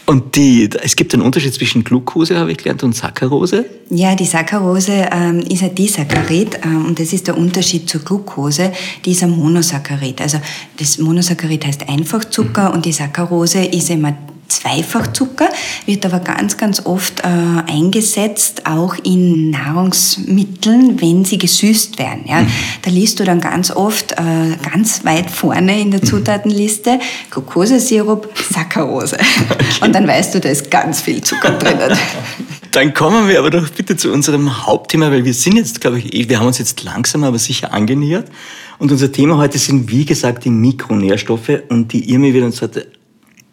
Und 0.06 0.36
die, 0.36 0.70
es 0.82 0.94
gibt 0.94 1.12
einen 1.14 1.24
Unterschied 1.24 1.52
zwischen 1.52 1.82
Glucose, 1.82 2.38
habe 2.38 2.52
ich 2.52 2.58
gelernt, 2.58 2.84
und 2.84 2.94
Saccharose? 2.94 3.64
Ja, 3.90 4.14
die 4.14 4.24
Saccharose 4.24 5.08
ähm, 5.12 5.40
ist 5.40 5.64
ein 5.64 5.74
Disaccharid 5.74 6.60
ähm, 6.64 6.86
und 6.86 7.00
das 7.00 7.12
ist 7.12 7.26
der 7.26 7.36
Unterschied 7.36 7.90
zur 7.90 8.02
Glucose. 8.02 8.72
Die 9.04 9.10
ist 9.10 9.24
ein 9.24 9.30
Monosaccharid. 9.30 10.20
Also 10.20 10.38
das 10.76 10.98
Monosaccharid 10.98 11.66
heißt 11.66 11.88
Einfachzucker 11.88 12.68
mhm. 12.68 12.74
und 12.76 12.84
die 12.84 12.92
Saccharose 12.92 13.64
ist 13.64 13.90
immer 13.90 14.16
Zweifachzucker, 14.48 15.48
wird 15.86 16.04
aber 16.06 16.20
ganz, 16.20 16.56
ganz 16.56 16.84
oft 16.84 17.20
äh, 17.20 17.26
eingesetzt, 17.70 18.66
auch 18.66 18.94
in 19.02 19.50
Nahrungsmitteln, 19.50 21.00
wenn 21.00 21.24
sie 21.24 21.38
gesüßt 21.38 21.98
werden. 21.98 22.24
Ja. 22.26 22.42
Mhm. 22.42 22.48
Da 22.82 22.90
liest 22.90 23.20
du 23.20 23.24
dann 23.24 23.40
ganz 23.40 23.70
oft 23.70 24.12
äh, 24.12 24.56
ganz 24.70 25.04
weit 25.04 25.30
vorne 25.30 25.80
in 25.80 25.90
der 25.90 26.00
mhm. 26.00 26.06
Zutatenliste 26.06 26.98
Glucosesirup, 27.30 28.28
Saccharose. 28.50 29.16
Okay. 29.16 29.84
Und 29.84 29.94
dann 29.94 30.06
weißt 30.06 30.34
du, 30.34 30.40
da 30.40 30.48
ist 30.48 30.70
ganz 30.70 31.00
viel 31.00 31.22
Zucker 31.22 31.50
drinnen. 31.52 31.96
Dann 32.76 32.92
kommen 32.92 33.26
wir 33.26 33.38
aber 33.38 33.48
doch 33.48 33.70
bitte 33.70 33.96
zu 33.96 34.12
unserem 34.12 34.66
Hauptthema, 34.66 35.10
weil 35.10 35.24
wir 35.24 35.32
sind 35.32 35.56
jetzt, 35.56 35.80
glaube 35.80 35.98
ich, 35.98 36.12
eh, 36.12 36.28
wir 36.28 36.38
haben 36.38 36.46
uns 36.46 36.58
jetzt 36.58 36.84
langsam 36.84 37.24
aber 37.24 37.38
sicher 37.38 37.72
angenähert. 37.72 38.30
Und 38.78 38.92
unser 38.92 39.10
Thema 39.10 39.38
heute 39.38 39.56
sind, 39.56 39.90
wie 39.90 40.04
gesagt, 40.04 40.44
die 40.44 40.50
Mikronährstoffe. 40.50 41.62
Und 41.70 41.94
die 41.94 42.10
Irmi 42.10 42.34
wird 42.34 42.44
uns 42.44 42.60
heute 42.60 42.86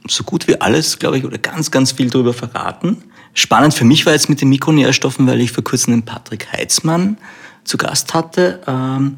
so 0.07 0.23
gut 0.23 0.47
wie 0.47 0.59
alles, 0.59 0.99
glaube 0.99 1.17
ich, 1.17 1.25
oder 1.25 1.37
ganz, 1.37 1.71
ganz 1.71 1.93
viel 1.93 2.09
darüber 2.09 2.33
verraten. 2.33 3.03
Spannend 3.33 3.73
für 3.73 3.85
mich 3.85 4.05
war 4.05 4.13
jetzt 4.13 4.29
mit 4.29 4.41
den 4.41 4.49
Mikronährstoffen, 4.49 5.25
weil 5.27 5.41
ich 5.41 5.51
vor 5.51 5.63
kurzem 5.63 5.93
den 5.93 6.03
Patrick 6.03 6.51
Heitzmann 6.51 7.17
zu 7.63 7.77
Gast 7.77 8.13
hatte, 8.13 8.61
ähm, 8.67 9.17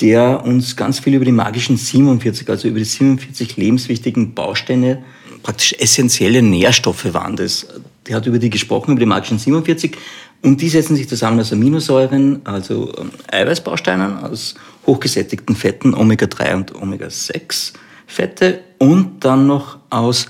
der 0.00 0.44
uns 0.44 0.76
ganz 0.76 0.98
viel 0.98 1.14
über 1.14 1.24
die 1.24 1.32
magischen 1.32 1.76
47, 1.76 2.48
also 2.48 2.68
über 2.68 2.78
die 2.78 2.84
47 2.84 3.56
lebenswichtigen 3.56 4.34
Bausteine, 4.34 5.02
praktisch 5.42 5.74
essentielle 5.78 6.42
Nährstoffe 6.42 7.12
waren 7.14 7.36
das. 7.36 7.66
Der 8.06 8.16
hat 8.16 8.26
über 8.26 8.38
die 8.38 8.50
gesprochen, 8.50 8.92
über 8.92 9.00
die 9.00 9.06
magischen 9.06 9.38
47. 9.38 9.96
Und 10.42 10.60
die 10.60 10.68
setzen 10.68 10.96
sich 10.96 11.08
zusammen 11.08 11.40
aus 11.40 11.52
Aminosäuren, 11.52 12.42
also 12.44 12.92
ähm, 12.98 13.12
Eiweißbausteinen, 13.30 14.18
aus 14.18 14.56
hochgesättigten 14.84 15.56
Fetten, 15.56 15.94
Omega-3 15.94 16.54
und 16.54 16.74
Omega-6 16.74 17.72
Fette 18.06 18.60
und 18.78 19.24
dann 19.24 19.46
noch 19.46 19.78
aus, 19.94 20.26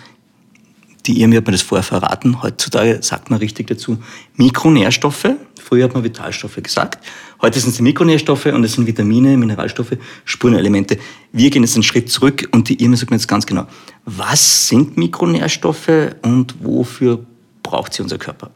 die 1.07 1.15
ihr 1.15 1.29
mir 1.29 1.39
hat 1.39 1.47
mir 1.47 1.53
das 1.53 1.63
vorher 1.63 1.83
verraten, 1.83 2.43
heutzutage 2.43 2.99
sagt 3.03 3.31
man 3.31 3.39
richtig 3.39 3.67
dazu, 3.67 3.99
Mikronährstoffe. 4.37 5.29
Früher 5.63 5.85
hat 5.85 5.95
man 5.95 6.05
Vitalstoffe 6.05 6.63
gesagt. 6.63 7.05
Heute 7.43 7.61
sind 7.61 7.71
es 7.71 7.81
Mikronährstoffe 7.81 8.47
und 8.47 8.65
es 8.65 8.75
sind 8.75 8.87
Vitamine, 8.87 9.37
Mineralstoffe, 9.37 9.97
Spurenelemente. 10.25 10.99
Wir 11.33 11.51
gehen 11.51 11.63
jetzt 11.63 11.75
einen 11.75 11.83
Schritt 11.83 12.11
zurück 12.11 12.49
und 12.53 12.69
die 12.69 12.83
Irma 12.83 12.97
sagt 12.97 13.11
mir 13.11 13.17
jetzt 13.17 13.29
ganz 13.29 13.45
genau, 13.45 13.67
was 14.05 14.69
sind 14.69 14.97
Mikronährstoffe 14.97 16.15
und 16.23 16.55
wofür 16.61 17.25
braucht 17.63 17.93
sie 17.93 18.03
unser 18.03 18.19
Körper? 18.19 18.51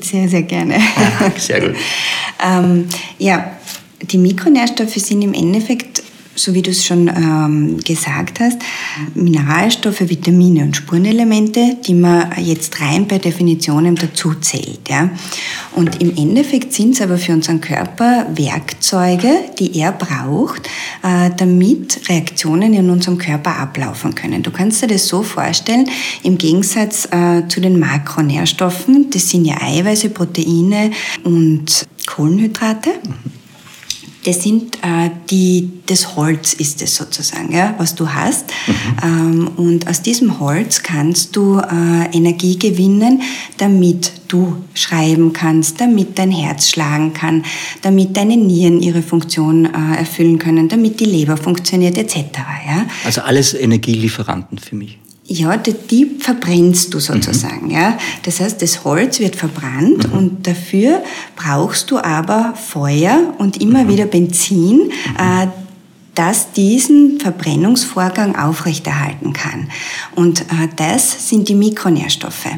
Sehr, 0.00 0.28
sehr 0.28 0.42
gerne. 0.42 0.80
sehr 1.36 1.60
gut. 1.60 1.76
ähm, 2.42 2.88
ja, 3.18 3.52
die 4.00 4.18
Mikronährstoffe 4.18 4.94
sind 4.94 5.20
im 5.22 5.34
Endeffekt 5.34 6.01
so 6.34 6.54
wie 6.54 6.62
du 6.62 6.70
es 6.70 6.84
schon 6.84 7.08
ähm, 7.08 7.78
gesagt 7.84 8.40
hast, 8.40 8.58
Mineralstoffe, 9.14 10.00
Vitamine 10.00 10.62
und 10.62 10.76
Spurenelemente, 10.76 11.76
die 11.86 11.94
man 11.94 12.32
jetzt 12.38 12.80
rein 12.80 13.06
per 13.06 13.18
Definition 13.18 13.94
dazu 13.96 14.34
zählt. 14.34 14.88
Ja? 14.88 15.10
Und 15.74 16.00
im 16.00 16.16
Endeffekt 16.16 16.72
sind 16.72 16.94
es 16.94 17.02
aber 17.02 17.18
für 17.18 17.32
unseren 17.32 17.60
Körper 17.60 18.26
Werkzeuge, 18.34 19.30
die 19.58 19.78
er 19.78 19.92
braucht, 19.92 20.68
äh, 21.02 21.30
damit 21.36 22.08
Reaktionen 22.08 22.74
in 22.74 22.90
unserem 22.90 23.18
Körper 23.18 23.58
ablaufen 23.58 24.14
können. 24.14 24.42
Du 24.42 24.50
kannst 24.50 24.82
dir 24.82 24.88
das 24.88 25.06
so 25.08 25.22
vorstellen, 25.22 25.88
im 26.22 26.38
Gegensatz 26.38 27.08
äh, 27.10 27.46
zu 27.48 27.60
den 27.60 27.78
Makronährstoffen, 27.78 29.10
das 29.10 29.28
sind 29.28 29.44
ja 29.44 29.56
Eiweiße, 29.60 30.10
Proteine 30.10 30.90
und 31.24 31.86
Kohlenhydrate. 32.06 32.90
Mhm 33.04 33.41
das 34.24 34.42
sind 34.42 34.76
äh, 34.76 35.10
die, 35.30 35.70
das 35.86 36.16
Holz 36.16 36.52
ist 36.52 36.80
es 36.80 36.96
sozusagen, 36.96 37.52
ja, 37.52 37.74
was 37.78 37.94
du 37.94 38.08
hast. 38.08 38.50
Mhm. 38.66 38.74
Ähm, 39.02 39.50
und 39.56 39.88
aus 39.88 40.02
diesem 40.02 40.38
Holz 40.38 40.82
kannst 40.82 41.34
du 41.34 41.58
äh, 41.58 42.16
Energie 42.16 42.58
gewinnen, 42.58 43.22
damit 43.58 44.12
du 44.28 44.56
schreiben 44.74 45.32
kannst, 45.32 45.80
damit 45.80 46.18
dein 46.18 46.30
Herz 46.30 46.68
schlagen 46.68 47.12
kann, 47.12 47.44
damit 47.82 48.16
deine 48.16 48.36
Nieren 48.36 48.80
ihre 48.80 49.02
Funktion 49.02 49.66
äh, 49.66 49.98
erfüllen 49.98 50.38
können, 50.38 50.68
damit 50.68 51.00
die 51.00 51.04
Leber 51.04 51.36
funktioniert 51.36 51.98
etc. 51.98 52.16
Ja? 52.66 52.86
Also 53.04 53.22
alles 53.22 53.54
Energielieferanten 53.54 54.58
für 54.58 54.76
mich. 54.76 54.98
Ja, 55.34 55.56
die 55.56 56.18
verbrennst 56.18 56.92
du 56.92 57.00
sozusagen. 57.00 57.68
Mhm. 57.68 57.70
Ja. 57.70 57.98
Das 58.22 58.40
heißt, 58.40 58.60
das 58.60 58.84
Holz 58.84 59.18
wird 59.18 59.34
verbrannt 59.34 60.08
mhm. 60.08 60.18
und 60.18 60.46
dafür 60.46 61.02
brauchst 61.36 61.90
du 61.90 61.96
aber 61.98 62.52
Feuer 62.54 63.32
und 63.38 63.62
immer 63.62 63.84
mhm. 63.84 63.88
wieder 63.88 64.04
Benzin, 64.04 64.92
äh, 65.18 65.46
das 66.14 66.52
diesen 66.52 67.20
Verbrennungsvorgang 67.20 68.36
aufrechterhalten 68.36 69.32
kann. 69.32 69.70
Und 70.14 70.42
äh, 70.42 70.68
das 70.76 71.28
sind 71.28 71.48
die 71.48 71.54
Mikronährstoffe. 71.54 72.48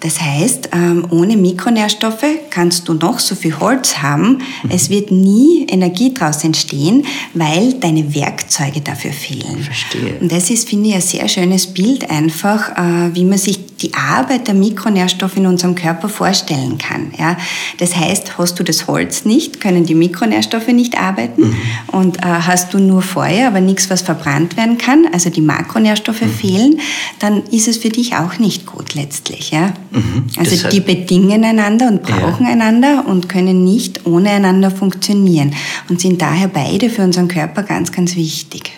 Das 0.00 0.20
heißt, 0.20 0.70
ähm, 0.72 1.06
ohne 1.10 1.36
Mikronährstoffe 1.36 2.24
kannst 2.50 2.88
du 2.88 2.94
noch 2.94 3.20
so 3.20 3.36
viel 3.36 3.58
Holz 3.60 3.98
haben, 3.98 4.38
mhm. 4.62 4.70
es 4.70 4.90
wird 4.90 5.12
nie 5.12 5.66
Energie 5.68 6.12
daraus 6.12 6.42
entstehen, 6.42 7.06
weil 7.34 7.74
deine 7.74 8.14
Werkzeuge 8.14 8.80
dafür 8.80 9.12
fehlen. 9.12 9.62
Verstehe. 9.62 10.18
Und 10.20 10.32
das 10.32 10.50
ist, 10.50 10.68
finde 10.68 10.88
ich, 10.88 10.94
ein 10.96 11.00
sehr 11.00 11.28
schönes 11.28 11.68
Bild 11.68 12.10
einfach, 12.10 12.76
äh, 12.76 13.14
wie 13.14 13.24
man 13.24 13.38
sich 13.38 13.65
die 13.80 13.92
Arbeit 13.94 14.46
der 14.46 14.54
Mikronährstoffe 14.54 15.36
in 15.36 15.46
unserem 15.46 15.74
Körper 15.74 16.08
vorstellen 16.08 16.78
kann. 16.78 17.12
Ja? 17.18 17.36
Das 17.78 17.94
heißt, 17.94 18.38
hast 18.38 18.58
du 18.58 18.62
das 18.62 18.86
Holz 18.86 19.24
nicht, 19.24 19.60
können 19.60 19.84
die 19.84 19.94
Mikronährstoffe 19.94 20.68
nicht 20.68 20.98
arbeiten 20.98 21.48
mhm. 21.48 21.56
und 21.92 22.18
äh, 22.18 22.22
hast 22.22 22.72
du 22.72 22.78
nur 22.78 23.02
Feuer, 23.02 23.48
aber 23.48 23.60
nichts, 23.60 23.90
was 23.90 24.02
verbrannt 24.02 24.56
werden 24.56 24.78
kann, 24.78 25.06
also 25.12 25.28
die 25.28 25.42
Makronährstoffe 25.42 26.22
mhm. 26.22 26.30
fehlen, 26.30 26.80
dann 27.18 27.42
ist 27.50 27.68
es 27.68 27.76
für 27.76 27.90
dich 27.90 28.14
auch 28.14 28.38
nicht 28.38 28.66
gut 28.66 28.94
letztlich. 28.94 29.50
Ja? 29.50 29.74
Mhm. 29.90 30.26
Also 30.38 30.68
die 30.68 30.80
bedingen 30.80 31.44
einander 31.44 31.88
und 31.88 32.02
brauchen 32.02 32.46
ja. 32.46 32.52
einander 32.52 33.04
und 33.06 33.28
können 33.28 33.64
nicht 33.64 34.06
ohne 34.06 34.30
einander 34.30 34.70
funktionieren 34.70 35.54
und 35.90 36.00
sind 36.00 36.22
daher 36.22 36.48
beide 36.48 36.88
für 36.88 37.02
unseren 37.02 37.28
Körper 37.28 37.62
ganz, 37.62 37.92
ganz 37.92 38.16
wichtig. 38.16 38.72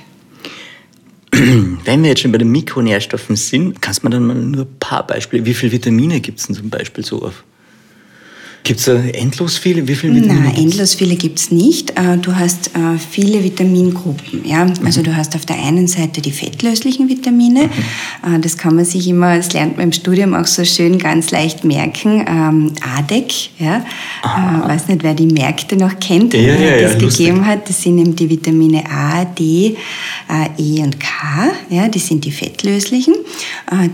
Wenn 1.32 2.02
wir 2.02 2.10
jetzt 2.10 2.20
schon 2.22 2.32
bei 2.32 2.38
den 2.38 2.50
Mikronährstoffen 2.50 3.36
sind, 3.36 3.82
kannst 3.82 4.02
du 4.02 4.06
mir 4.06 4.10
dann 4.10 4.26
mal 4.26 4.34
nur 4.34 4.64
ein 4.64 4.78
paar 4.80 5.06
Beispiele, 5.06 5.44
wie 5.44 5.54
viele 5.54 5.72
Vitamine 5.72 6.20
gibt 6.20 6.38
es 6.40 6.46
denn 6.46 6.56
zum 6.56 6.70
Beispiel 6.70 7.04
so 7.04 7.22
auf 7.22 7.44
Gibt 8.68 8.80
es 8.80 8.84
da 8.84 8.96
endlos 8.96 9.56
viele? 9.56 9.88
Wie 9.88 9.94
viele 9.94 10.16
Vitamine? 10.16 10.42
Nein, 10.42 10.56
endlos 10.56 10.94
viele 10.94 11.16
gibt 11.16 11.38
es 11.38 11.50
nicht. 11.50 11.92
Äh, 11.92 12.18
du 12.20 12.36
hast 12.36 12.66
äh, 12.76 12.98
viele 12.98 13.42
Vitamingruppen. 13.42 14.44
Ja? 14.44 14.66
Also 14.84 15.00
mhm. 15.00 15.04
du 15.04 15.16
hast 15.16 15.34
auf 15.36 15.46
der 15.46 15.56
einen 15.56 15.88
Seite 15.88 16.20
die 16.20 16.32
fettlöslichen 16.32 17.08
Vitamine. 17.08 17.62
Mhm. 17.62 18.34
Äh, 18.34 18.40
das 18.40 18.58
kann 18.58 18.76
man 18.76 18.84
sich 18.84 19.08
immer, 19.08 19.38
das 19.38 19.54
lernt 19.54 19.78
man 19.78 19.84
im 19.84 19.92
Studium 19.92 20.34
auch 20.34 20.44
so 20.44 20.66
schön 20.66 20.98
ganz 20.98 21.30
leicht 21.30 21.64
merken. 21.64 22.26
Ähm, 22.28 22.72
ADEC, 22.98 23.32
ja? 23.58 23.86
Ich 24.22 24.68
weiß 24.68 24.88
nicht, 24.88 25.02
wer 25.02 25.14
die 25.14 25.28
Märkte 25.28 25.74
noch 25.74 25.98
kennt, 25.98 26.34
ja, 26.34 26.40
ja, 26.40 26.82
das 26.82 26.92
ja, 26.92 26.98
gegeben 26.98 27.46
hat. 27.46 27.70
Das 27.70 27.82
sind 27.82 27.96
eben 27.96 28.14
die 28.14 28.28
Vitamine 28.28 28.84
A, 28.90 29.24
D, 29.24 29.78
E 30.58 30.82
und 30.82 31.00
K. 31.00 31.06
Ja? 31.70 31.88
Die 31.88 32.00
sind 32.00 32.22
die 32.22 32.32
fettlöslichen. 32.32 33.14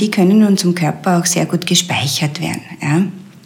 Die 0.00 0.10
können 0.10 0.32
in 0.32 0.44
unserem 0.44 0.74
Körper 0.74 1.20
auch 1.20 1.26
sehr 1.26 1.46
gut 1.46 1.64
gespeichert 1.64 2.40
werden. 2.40 2.62
Ja? 2.82 3.02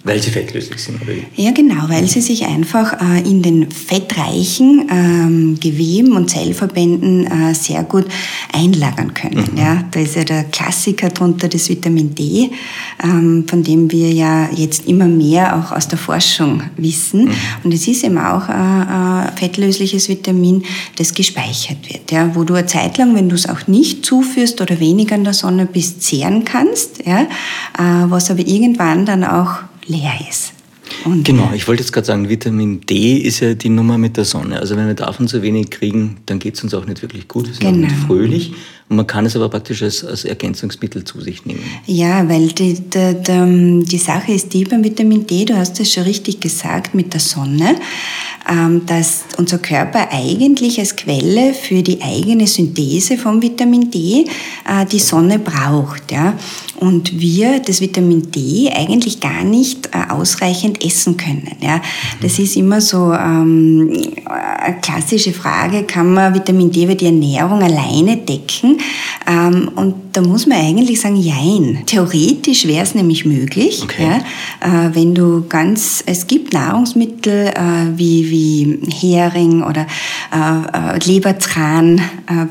Weil 0.08 0.22
sie 0.22 0.30
fettlöslich 0.30 0.82
sind, 0.82 1.02
oder? 1.02 1.12
Ja, 1.36 1.50
genau, 1.50 1.86
weil 1.88 2.06
sie 2.06 2.22
sich 2.22 2.46
einfach 2.46 2.94
äh, 2.94 3.28
in 3.28 3.42
den 3.42 3.70
fettreichen 3.70 4.88
ähm, 4.90 5.58
Geweben 5.60 6.12
und 6.12 6.30
Zellverbänden 6.30 7.26
äh, 7.26 7.54
sehr 7.54 7.82
gut 7.82 8.06
einlagern 8.50 9.12
können. 9.12 9.50
Mhm. 9.52 9.58
Ja, 9.58 9.84
da 9.90 10.00
ist 10.00 10.16
ja 10.16 10.24
der 10.24 10.44
Klassiker 10.44 11.10
drunter, 11.10 11.48
das 11.48 11.68
Vitamin 11.68 12.14
D, 12.14 12.48
ähm, 13.04 13.44
von 13.46 13.62
dem 13.62 13.90
wir 13.90 14.10
ja 14.10 14.48
jetzt 14.50 14.88
immer 14.88 15.04
mehr 15.04 15.54
auch 15.54 15.72
aus 15.72 15.88
der 15.88 15.98
Forschung 15.98 16.62
wissen. 16.78 17.26
Mhm. 17.26 17.32
Und 17.64 17.74
es 17.74 17.86
ist 17.86 18.02
eben 18.02 18.16
auch 18.16 18.48
ein 18.48 19.30
fettlösliches 19.36 20.08
Vitamin, 20.08 20.64
das 20.96 21.12
gespeichert 21.12 21.86
wird, 21.86 22.10
ja, 22.12 22.34
wo 22.34 22.44
du 22.44 22.54
eine 22.54 22.64
Zeit 22.64 22.96
lang, 22.96 23.14
wenn 23.14 23.28
du 23.28 23.34
es 23.34 23.46
auch 23.46 23.66
nicht 23.66 24.06
zuführst 24.06 24.62
oder 24.62 24.80
weniger 24.80 25.16
in 25.16 25.24
der 25.24 25.34
Sonne 25.34 25.66
bist, 25.66 26.02
zehren 26.02 26.46
kannst, 26.46 27.04
ja, 27.04 27.24
äh, 27.24 28.08
was 28.08 28.30
aber 28.30 28.40
irgendwann 28.40 29.04
dann 29.04 29.22
auch 29.22 29.67
leer 29.88 30.12
ist. 30.28 30.52
Und 31.04 31.24
genau, 31.24 31.52
ich 31.54 31.68
wollte 31.68 31.82
jetzt 31.82 31.92
gerade 31.92 32.06
sagen, 32.06 32.28
Vitamin 32.28 32.80
D 32.80 33.18
ist 33.18 33.40
ja 33.40 33.54
die 33.54 33.68
Nummer 33.68 33.98
mit 33.98 34.16
der 34.16 34.24
Sonne. 34.24 34.58
Also 34.58 34.76
wenn 34.76 34.86
wir 34.86 34.94
davon 34.94 35.28
zu 35.28 35.42
wenig 35.42 35.70
kriegen, 35.70 36.16
dann 36.26 36.38
geht 36.38 36.54
es 36.54 36.62
uns 36.62 36.74
auch 36.74 36.86
nicht 36.86 37.02
wirklich 37.02 37.28
gut. 37.28 37.46
Wir 37.46 37.54
sind 37.54 37.64
genau. 37.64 37.86
nicht 37.86 37.96
fröhlich. 38.06 38.52
Und 38.88 38.96
man 38.96 39.06
kann 39.06 39.26
es 39.26 39.36
aber 39.36 39.50
praktisch 39.50 39.82
als, 39.82 40.02
als 40.04 40.24
Ergänzungsmittel 40.24 41.04
zu 41.04 41.20
sich 41.20 41.44
nehmen. 41.44 41.62
Ja, 41.86 42.26
weil 42.28 42.48
die, 42.48 42.74
die, 42.74 43.16
die, 43.22 43.84
die 43.84 43.98
Sache 43.98 44.32
ist 44.32 44.52
die 44.54 44.64
beim 44.64 44.82
Vitamin 44.82 45.26
D, 45.26 45.44
du 45.44 45.56
hast 45.56 45.78
es 45.78 45.92
schon 45.92 46.04
richtig 46.04 46.40
gesagt, 46.40 46.94
mit 46.94 47.12
der 47.12 47.20
Sonne, 47.20 47.76
ähm, 48.48 48.86
dass 48.86 49.24
unser 49.36 49.58
Körper 49.58 50.08
eigentlich 50.10 50.78
als 50.78 50.96
Quelle 50.96 51.52
für 51.52 51.82
die 51.82 52.00
eigene 52.00 52.46
Synthese 52.46 53.18
von 53.18 53.42
Vitamin 53.42 53.90
D 53.90 54.24
äh, 54.66 54.86
die 54.90 55.00
Sonne 55.00 55.38
braucht. 55.38 56.10
Ja? 56.10 56.34
und 56.80 57.20
wir 57.20 57.60
das 57.60 57.80
Vitamin 57.80 58.30
D 58.30 58.70
eigentlich 58.74 59.20
gar 59.20 59.42
nicht 59.42 59.88
äh, 59.88 60.12
ausreichend 60.12 60.84
essen 60.84 61.16
können. 61.16 61.56
Ja. 61.60 61.80
Das 62.22 62.38
ist 62.38 62.56
immer 62.56 62.80
so 62.80 63.12
ähm, 63.12 63.90
eine 64.24 64.76
klassische 64.80 65.32
Frage, 65.32 65.84
kann 65.84 66.12
man 66.12 66.34
Vitamin 66.34 66.70
D 66.70 66.84
über 66.84 66.94
die 66.94 67.06
Ernährung 67.06 67.62
alleine 67.62 68.18
decken? 68.18 68.77
Ähm, 69.26 69.70
und 69.74 69.94
da 70.12 70.20
muss 70.20 70.46
man 70.46 70.58
eigentlich 70.58 71.00
sagen, 71.00 71.16
jein. 71.16 71.82
Theoretisch 71.86 72.66
wäre 72.66 72.82
es 72.82 72.94
nämlich 72.94 73.24
möglich, 73.24 73.82
okay. 73.82 74.20
ja, 74.62 74.86
äh, 74.86 74.94
wenn 74.94 75.14
du 75.14 75.44
ganz, 75.48 76.02
es 76.06 76.26
gibt 76.26 76.52
Nahrungsmittel 76.52 77.48
äh, 77.48 77.96
wie, 77.96 78.30
wie 78.30 78.78
Hering 78.90 79.62
oder 79.62 79.86
äh, 80.32 80.98
Lebertran 81.06 82.00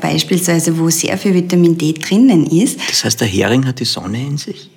beispielsweise, 0.00 0.78
wo 0.78 0.90
sehr 0.90 1.16
viel 1.18 1.34
Vitamin 1.34 1.76
D 1.76 1.92
drinnen 1.92 2.46
ist. 2.46 2.78
Das 2.88 3.04
heißt, 3.04 3.20
der 3.20 3.28
Hering 3.28 3.66
hat 3.66 3.80
die 3.80 3.84
Sonne 3.84 4.20
in 4.20 4.38
sich? 4.38 4.70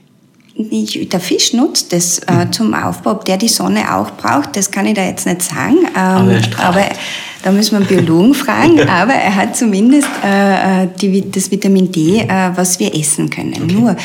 der 0.56 1.20
Fisch 1.20 1.54
nutzt 1.54 1.94
das 1.94 2.20
äh, 2.20 2.46
mhm. 2.46 2.52
zum 2.52 2.74
Aufbau. 2.74 3.12
Ob 3.12 3.26
der 3.26 3.38
die 3.38 3.48
Sonne 3.48 3.96
auch 3.96 4.12
braucht, 4.12 4.56
das 4.56 4.70
kann 4.72 4.86
ich 4.86 4.96
da 4.96 5.04
jetzt 5.04 5.26
nicht 5.26 5.42
sagen. 5.42 5.78
Ähm, 5.96 6.42
aber, 6.58 6.58
aber 6.58 6.86
da 7.44 7.52
müssen 7.52 7.72
wir 7.72 7.78
einen 7.78 7.88
Biologen 7.88 8.34
fragen, 8.34 8.80
aber 8.90 9.14
er 9.14 9.36
hat 9.36 9.56
zumindest 9.56 10.08
äh, 10.24 10.84
äh, 10.84 10.88
die, 11.02 11.30
das 11.30 11.50
Vitamin 11.50 11.92
D, 11.92 12.20
äh, 12.20 12.28
was 12.56 12.80
wir 12.80 12.94
essen 12.96 13.30
können. 13.30 13.54
Okay. 13.64 13.74
Nur 13.74 13.96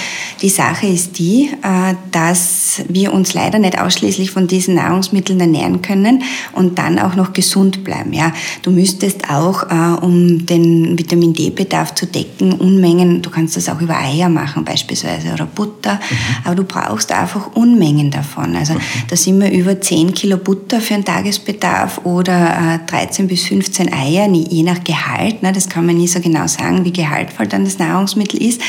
die 0.40 0.48
Sache 0.48 0.86
ist 0.86 1.18
die, 1.18 1.50
äh, 1.62 1.94
dass 2.12 2.82
wir 2.88 3.12
uns 3.12 3.34
leider 3.34 3.58
nicht 3.58 3.78
ausschließlich 3.78 4.30
von 4.30 4.46
diesen 4.46 4.76
Nahrungsmitteln 4.76 5.38
ernähren 5.40 5.82
können 5.82 6.22
und 6.52 6.78
dann 6.78 6.98
auch 6.98 7.14
noch 7.14 7.32
gesund 7.32 7.84
bleiben. 7.84 8.12
Ja, 8.12 8.32
du 8.62 8.70
müsstest 8.70 9.28
auch, 9.30 9.64
äh, 9.70 10.04
um 10.04 10.46
den 10.46 10.98
Vitamin 10.98 11.34
D-Bedarf 11.34 11.94
zu 11.94 12.06
decken, 12.06 12.52
Unmengen, 12.52 13.20
du 13.22 13.30
kannst 13.30 13.56
das 13.56 13.68
auch 13.68 13.80
über 13.80 13.98
Eier 13.98 14.28
machen 14.28 14.64
beispielsweise 14.64 15.32
oder 15.32 15.46
Butter, 15.46 15.94
mhm. 15.94 16.16
aber 16.44 16.54
du 16.54 16.64
brauchst 16.64 17.12
einfach 17.12 17.54
Unmengen 17.54 18.10
davon. 18.10 18.56
Also 18.56 18.74
mhm. 18.74 18.80
da 19.08 19.16
sind 19.16 19.40
wir 19.40 19.50
über 19.50 19.78
10 19.78 20.14
Kilo 20.14 20.38
Butter 20.38 20.80
für 20.80 20.94
einen 20.94 21.04
Tagesbedarf 21.04 22.00
oder 22.04 22.80
13 22.86 23.25
bis 23.26 23.45
15 23.45 23.92
Eier, 23.92 24.28
je 24.33 24.62
nach 24.62 24.83
Gehalt. 24.85 25.42
Ne, 25.42 25.52
das 25.52 25.68
kann 25.68 25.87
man 25.87 25.97
nie 25.97 26.09
so 26.09 26.21
genau 26.21 26.47
sagen, 26.47 26.85
wie 26.85 26.92
gehaltvoll 26.92 27.47
dann 27.47 27.64
das 27.64 27.78
Nahrungsmittel 27.78 28.42
ist. 28.42 28.61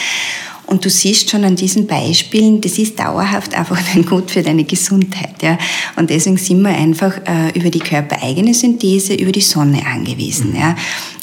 Und 0.67 0.83
du 0.83 0.89
siehst 0.89 1.29
schon 1.29 1.45
an 1.45 1.55
diesen 1.55 1.87
Beispielen, 1.87 2.59
das 2.59 2.77
ist 2.77 2.99
dauerhaft 2.99 3.55
einfach 3.55 3.79
dann 3.93 4.05
gut 4.05 4.29
für 4.29 4.43
deine 4.43 4.65
Gesundheit. 4.65 5.41
Ja? 5.41 5.57
Und 5.95 6.09
deswegen 6.09 6.37
sind 6.37 6.61
wir 6.61 6.75
einfach 6.75 7.17
äh, 7.25 7.57
über 7.57 7.69
die 7.69 7.79
körpereigene 7.79 8.53
Synthese, 8.53 9.15
über 9.15 9.31
die 9.31 9.41
Sonne 9.41 9.85
angewiesen. 9.85 10.51
Mhm. 10.51 10.59
Ja? 10.59 10.75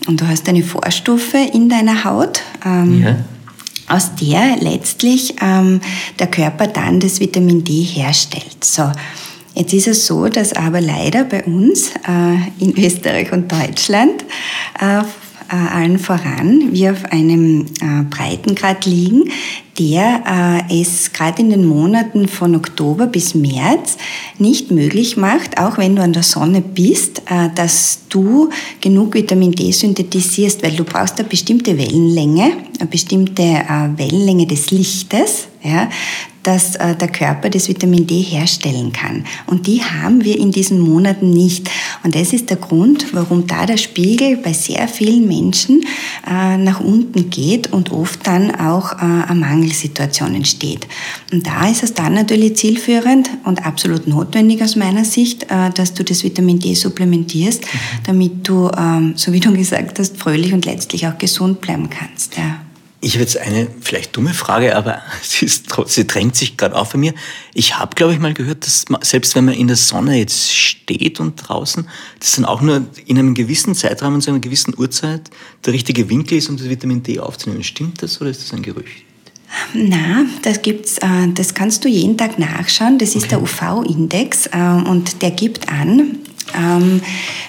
Und 0.06 0.20
du 0.20 0.26
hast 0.26 0.48
eine 0.48 0.62
Vorstufe 0.62 1.38
in 1.52 1.68
deiner 1.68 2.04
Haut. 2.04 2.40
Ähm, 2.64 3.02
ja. 3.02 3.16
aus 3.86 4.14
der 4.14 4.56
letztlich 4.60 5.34
ähm, 5.42 5.80
der 6.18 6.28
Körper 6.28 6.66
dann 6.66 6.98
das 6.98 7.20
Vitamin 7.20 7.62
D 7.62 7.82
herstellt. 7.82 8.64
So. 8.64 8.90
Jetzt 9.54 9.72
ist 9.72 9.86
es 9.86 10.06
so, 10.06 10.28
dass 10.28 10.52
aber 10.52 10.80
leider 10.80 11.24
bei 11.24 11.44
uns 11.44 11.92
äh, 12.08 12.62
in 12.62 12.76
Österreich 12.76 13.32
und 13.32 13.50
Deutschland 13.52 14.24
äh, 14.80 15.02
allen 15.48 15.98
voran 15.98 16.72
wir 16.72 16.92
auf 16.92 17.04
einem 17.06 17.66
äh, 17.80 18.02
Breitengrad 18.10 18.86
liegen, 18.86 19.30
der 19.78 20.64
äh, 20.70 20.80
es 20.80 21.12
gerade 21.12 21.42
in 21.42 21.50
den 21.50 21.64
Monaten 21.66 22.28
von 22.28 22.54
Oktober 22.54 23.06
bis 23.06 23.34
März 23.34 23.96
nicht 24.38 24.70
möglich 24.70 25.16
macht, 25.16 25.58
auch 25.58 25.78
wenn 25.78 25.96
du 25.96 26.02
an 26.02 26.12
der 26.12 26.22
Sonne 26.22 26.60
bist, 26.60 27.22
äh, 27.30 27.50
dass 27.54 28.00
du 28.08 28.50
genug 28.80 29.14
Vitamin 29.14 29.52
D 29.52 29.72
synthetisierst, 29.72 30.62
weil 30.62 30.72
du 30.72 30.84
brauchst 30.84 31.18
eine 31.18 31.28
bestimmte 31.28 31.76
Wellenlänge, 31.76 32.52
eine 32.78 32.88
bestimmte 32.88 33.42
äh, 33.42 33.98
Wellenlänge 33.98 34.46
des 34.46 34.70
Lichtes, 34.70 35.48
ja, 35.62 35.88
dass 36.44 36.76
äh, 36.76 36.94
der 36.94 37.08
Körper 37.08 37.50
das 37.50 37.68
Vitamin 37.68 38.06
D 38.06 38.20
herstellen 38.20 38.92
kann. 38.92 39.24
Und 39.46 39.66
die 39.66 39.82
haben 39.82 40.24
wir 40.24 40.38
in 40.38 40.52
diesen 40.52 40.78
Monaten 40.78 41.30
nicht. 41.30 41.68
Und 42.04 42.14
das 42.14 42.32
ist 42.32 42.50
der 42.50 42.58
Grund, 42.58 43.06
warum 43.12 43.46
da 43.46 43.66
der 43.66 43.78
Spiegel 43.78 44.36
bei 44.36 44.52
sehr 44.52 44.86
vielen 44.86 45.26
Menschen 45.26 45.84
äh, 46.30 46.56
nach 46.58 46.80
unten 46.80 47.30
geht 47.30 47.72
und 47.72 47.90
oft 47.90 48.26
dann 48.26 48.54
auch 48.54 48.92
äh, 48.92 48.96
eine 48.98 49.46
Mangelsituation 49.64 50.34
entsteht. 50.34 50.86
Und 51.32 51.46
da 51.46 51.68
ist 51.68 51.82
es 51.82 51.94
dann 51.94 52.14
natürlich 52.14 52.56
zielführend 52.56 53.30
und 53.44 53.64
absolut 53.64 54.06
notwendig 54.06 54.62
aus 54.62 54.76
meiner 54.76 55.04
Sicht, 55.04 55.46
dass 55.50 55.94
du 55.94 56.04
das 56.04 56.22
Vitamin 56.22 56.58
D 56.58 56.74
supplementierst, 56.74 57.62
mhm. 57.62 57.78
damit 58.06 58.48
du, 58.48 58.70
ähm, 58.76 59.14
so 59.16 59.32
wie 59.32 59.40
du 59.40 59.52
gesagt 59.56 59.98
hast, 59.98 60.16
fröhlich 60.16 60.52
und 60.52 60.64
letztlich 60.64 61.06
auch 61.06 61.18
gesund 61.18 61.60
bleiben 61.60 61.88
kannst. 61.90 62.36
Ja. 62.36 62.60
Ich 63.00 63.12
habe 63.16 63.20
jetzt 63.24 63.36
eine 63.36 63.66
vielleicht 63.82 64.16
dumme 64.16 64.32
Frage, 64.32 64.74
aber 64.74 65.02
sie, 65.22 65.44
ist, 65.44 65.66
sie 65.86 66.06
drängt 66.06 66.36
sich 66.36 66.56
gerade 66.56 66.74
auf 66.74 66.92
bei 66.92 66.98
mir. 66.98 67.14
Ich 67.52 67.78
habe, 67.78 67.94
glaube 67.94 68.14
ich, 68.14 68.18
mal 68.18 68.32
gehört, 68.32 68.66
dass 68.66 68.88
man, 68.88 69.02
selbst 69.02 69.34
wenn 69.34 69.44
man 69.44 69.54
in 69.54 69.66
der 69.66 69.76
Sonne 69.76 70.16
jetzt 70.16 70.54
steht 70.54 71.20
und 71.20 71.36
draußen, 71.36 71.86
dass 72.18 72.36
dann 72.36 72.46
auch 72.46 72.62
nur 72.62 72.86
in 73.04 73.18
einem 73.18 73.34
gewissen 73.34 73.74
Zeitraum 73.74 74.14
und 74.14 74.22
zu 74.22 74.30
einer 74.30 74.40
gewissen 74.40 74.74
Uhrzeit 74.76 75.28
der 75.66 75.74
richtige 75.74 76.08
Winkel 76.08 76.38
ist, 76.38 76.48
um 76.48 76.56
das 76.56 76.68
Vitamin 76.68 77.02
D 77.02 77.20
aufzunehmen. 77.20 77.62
Stimmt 77.62 78.02
das 78.02 78.20
oder 78.22 78.30
ist 78.30 78.42
das 78.42 78.54
ein 78.54 78.62
Gerücht? 78.62 79.03
Na, 79.72 80.24
das 80.42 80.62
gibt's, 80.62 80.98
äh, 80.98 81.28
das 81.34 81.54
kannst 81.54 81.84
du 81.84 81.88
jeden 81.88 82.16
Tag 82.16 82.38
nachschauen. 82.38 82.98
Das 82.98 83.10
ist 83.10 83.24
okay. 83.24 83.28
der 83.30 83.42
UV-Index 83.42 84.46
äh, 84.46 84.88
und 84.88 85.22
der 85.22 85.30
gibt 85.30 85.68
an, 85.68 86.18
ähm, 86.56 87.00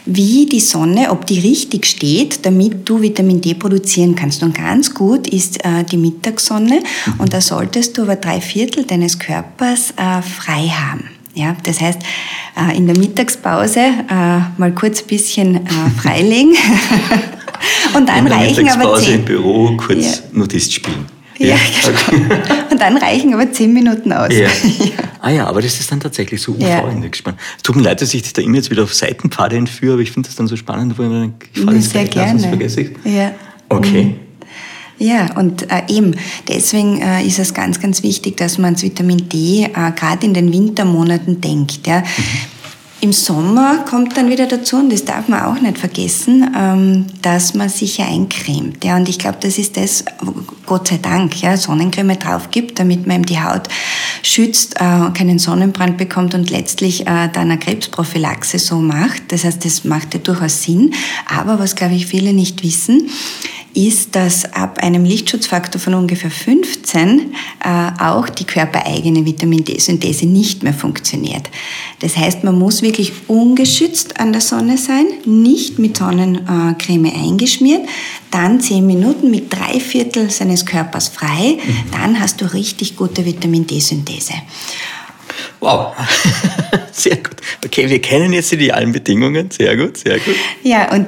wie 0.06 0.46
die 0.46 0.60
Sonne, 0.60 1.12
ob 1.12 1.26
die 1.28 1.40
richtig 1.40 1.86
steht, 1.86 2.46
damit 2.46 2.88
du 2.88 3.02
Vitamin 3.02 3.42
D 3.42 3.54
produzieren 3.54 4.16
kannst. 4.16 4.42
Und 4.42 4.56
ganz 4.56 4.94
gut 4.94 5.28
ist 5.28 5.64
äh, 5.64 5.84
die 5.84 5.98
Mittagssonne 5.98 6.80
mhm. 6.80 7.14
und 7.20 7.34
da 7.34 7.42
solltest 7.42 7.98
du 7.98 8.04
aber 8.04 8.16
drei 8.16 8.42
Viertel 8.42 8.86
deines 8.86 9.20
Körpers 9.20 9.94
frei 9.96 10.68
haben. 10.68 11.10
Ja, 11.34 11.58
das 11.64 11.82
heißt, 11.82 12.00
in 12.78 12.88
der 12.88 12.98
Mittagspause 12.98 13.82
mal 14.58 14.72
kurz 14.74 15.02
ein 15.02 15.08
bisschen 15.08 15.60
freilegen 16.02 16.56
und 17.94 18.08
dann 18.08 18.20
in 18.20 18.26
der 18.26 18.38
reichen 18.38 18.70
aber 18.70 18.98
zehn, 19.02 19.16
im 19.16 19.26
Büro 19.26 19.76
kurz 19.76 20.06
ja. 20.06 20.12
Notist 20.32 20.74
spielen. 20.74 21.15
Ja, 21.38 21.58
genau. 22.10 22.36
Und 22.72 22.80
dann 22.80 22.98
reichen 22.98 23.34
aber 23.34 23.52
zehn 23.52 23.74
Minuten 23.74 24.12
aus. 24.14 24.30
Ja. 24.36 24.50
Ah 25.22 25.32
ja, 25.32 25.48
aber 25.48 25.62
das 25.62 25.80
ist 25.80 25.92
dann 25.92 26.00
tatsächlich 26.00 26.40
so 26.40 26.52
UV-Index 26.52 27.24
ja. 27.26 27.34
Tut 27.64 27.76
mir 27.76 27.82
leid, 27.82 28.00
dass 28.00 28.14
ich 28.14 28.22
dich 28.22 28.34
da 28.34 28.44
immer 28.44 28.58
jetzt 28.58 28.70
wieder 28.70 28.84
auf 28.84 28.94
Seitenpfade 28.94 29.56
entführe, 29.56 29.94
aber 29.94 30.02
ich 30.04 30.12
finde 30.12 30.30
das 30.30 30.36
dann 30.36 30.46
so 30.48 30.56
spannend, 30.56 31.00
wo 31.00 31.04
ich 31.04 31.10
mir 31.10 31.34
die 31.56 31.62
Frage 31.62 31.82
Sehr 31.82 32.06
gerne. 32.06 32.32
Sonst 32.32 32.46
vergesse 32.46 32.82
ich. 32.82 32.92
Ja. 33.06 33.32
Okay. 33.70 34.04
Mhm. 34.04 34.16
Ja, 34.98 35.36
und 35.36 35.70
äh, 35.72 35.82
eben 35.88 36.16
deswegen 36.48 37.02
äh, 37.02 37.26
ist 37.26 37.40
es 37.40 37.54
ganz, 37.54 37.80
ganz 37.82 38.04
wichtig, 38.04 38.38
dass 38.38 38.58
man 38.58 38.66
ans 38.66 38.84
Vitamin 38.84 39.28
D 39.28 39.64
äh, 39.64 39.68
gerade 39.96 40.26
in 40.26 40.34
den 40.34 40.54
Wintermonaten 40.54 41.42
denkt. 41.42 41.88
Ja. 41.88 42.00
Mhm. 42.00 42.04
Im 43.02 43.12
Sommer 43.12 43.86
kommt 43.88 44.16
dann 44.18 44.30
wieder 44.30 44.48
dazu, 44.48 44.78
und 44.78 44.92
das 44.92 45.04
darf 45.04 45.28
man 45.28 45.44
auch 45.44 45.60
nicht 45.60 45.78
vergessen, 45.78 46.50
ähm, 46.58 47.06
dass 47.22 47.54
man 47.54 47.70
sich 47.70 47.98
ja 47.98 48.06
eincremt. 48.06 48.84
Ja, 48.84 48.96
und 48.96 49.10
ich 49.10 49.20
glaube, 49.20 49.38
das 49.42 49.58
ist 49.58 49.78
das, 49.78 50.06
Gott 50.66 50.88
sei 50.88 50.98
Dank, 51.02 51.42
ja, 51.42 51.58
Sonnencreme 51.58 52.18
drauf 52.18 52.50
gibt, 52.52 52.80
damit 52.80 53.06
man 53.06 53.18
eben 53.18 53.26
die 53.26 53.40
Haut 53.40 53.68
schützt, 54.24 54.78
äh, 54.78 55.12
keinen 55.14 55.40
Sonnenbrand 55.40 55.98
bekommt 55.98 56.34
und 56.34 56.50
letztlich 56.50 57.02
äh, 57.02 57.28
dann 57.32 57.52
eine 57.52 57.60
Krebsprophylaxe 57.60 58.60
so 58.60 58.78
macht. 58.78 59.32
Das 59.32 59.44
heißt, 59.44 59.64
das 59.66 59.84
macht 59.84 60.14
ja 60.14 60.20
durchaus 60.22 60.64
Sinn. 60.64 60.94
Aber 61.30 61.60
was, 61.60 61.76
glaube 61.76 61.96
ich, 61.96 62.08
viele 62.08 62.34
nicht 62.34 62.64
wissen, 62.64 63.10
ist, 63.76 64.16
dass 64.16 64.46
ab 64.54 64.80
einem 64.82 65.04
Lichtschutzfaktor 65.04 65.80
von 65.80 65.94
ungefähr 65.94 66.32
15 66.32 67.34
äh, 67.64 68.02
auch 68.02 68.30
die 68.30 68.46
körpereigene 68.46 69.26
Vitamin 69.26 69.64
D-Synthese 69.64 70.26
nicht 70.26 70.64
mehr 70.64 70.74
funktioniert. 70.74 71.50
Das 72.00 72.16
heißt, 72.16 72.44
man 72.44 72.58
muss 72.58 72.82
wirklich 72.82 73.12
ungeschützt 73.28 74.20
an 74.20 74.32
der 74.32 74.42
Sonne 74.42 74.78
sein, 74.78 75.06
nicht 75.26 75.78
mit 75.78 75.98
Sonnencreme 75.98 77.12
eingeschmiert, 77.14 77.88
dann 78.32 78.62
10 78.62 78.86
Minuten 78.86 79.30
mit 79.30 79.54
drei 79.54 79.80
Viertel 79.80 80.30
seines 80.30 80.66
Körpers 80.66 81.10
frei, 81.10 81.58
mhm. 81.58 81.92
dann 81.92 82.20
hast 82.20 82.42
du 82.42 82.46
richtig 82.54 82.96
gute 82.96 83.26
Vitamin 83.26 83.68
D-Synthese. 83.68 84.34
Wow, 85.60 85.94
sehr 86.92 87.18
gut. 87.18 87.36
Okay, 87.66 87.90
wir 87.90 88.02
kennen 88.02 88.32
jetzt 88.32 88.52
die 88.52 88.56
idealen 88.56 88.92
Bedingungen. 88.92 89.50
Sehr 89.52 89.76
gut, 89.76 89.98
sehr 89.98 90.20
gut. 90.20 90.36
Ja, 90.64 90.94
und 90.94 91.08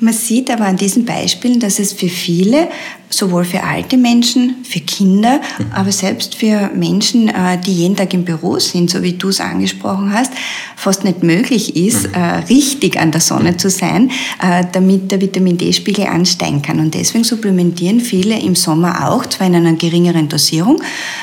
Man 0.00 0.14
sieht 0.14 0.50
aber 0.50 0.64
an 0.64 0.78
diesen 0.78 1.04
Beispielen, 1.04 1.60
dass 1.60 1.78
es 1.78 1.92
für 1.92 2.08
viele, 2.08 2.68
sowohl 3.10 3.44
für 3.44 3.62
alte 3.62 3.98
Menschen, 3.98 4.64
für 4.64 4.80
Kinder, 4.80 5.40
mhm. 5.58 5.66
aber 5.72 5.92
selbst 5.92 6.36
für 6.36 6.70
Menschen, 6.74 7.28
äh, 7.28 7.58
die 7.64 7.72
jeden 7.72 7.96
Tag 7.96 8.14
im 8.14 8.24
Büro 8.24 8.58
sind, 8.58 8.88
so 8.88 9.02
wie 9.02 9.12
du 9.12 9.28
es 9.28 9.40
angesprochen 9.40 10.12
hast, 10.12 10.32
fast 10.74 11.04
nicht 11.04 11.22
möglich 11.22 11.76
ist, 11.76 12.08
mhm. 12.08 12.14
Äh, 12.14 12.36
richtig 12.48 12.98
an 12.98 13.12
der 13.12 13.20
Sonne 13.20 13.58
zu 13.58 13.68
sein, 13.68 14.10
äh, 14.42 14.64
damit 14.72 15.10
der 15.10 15.20
Vitamin 15.20 15.58
D-Spiegel 15.58 16.06
ansteigen 16.06 16.62
kann. 16.62 16.80
Und 16.80 16.94
deswegen 16.94 17.24
supplementieren 17.24 18.00
viele 18.00 18.38
im 18.38 18.54
Sommer 18.54 19.10
auch, 19.10 19.26
zwar 19.26 19.48
in 19.48 19.54
einer 19.54 19.74
geringeren 19.74 20.28
Dosierung, 20.28 20.80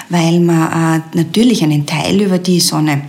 weil 0.09 0.39
man 0.39 1.03
natürlich 1.13 1.63
einen 1.63 1.85
Teil 1.85 2.21
über 2.21 2.37
die 2.37 2.59
Sonne 2.59 3.01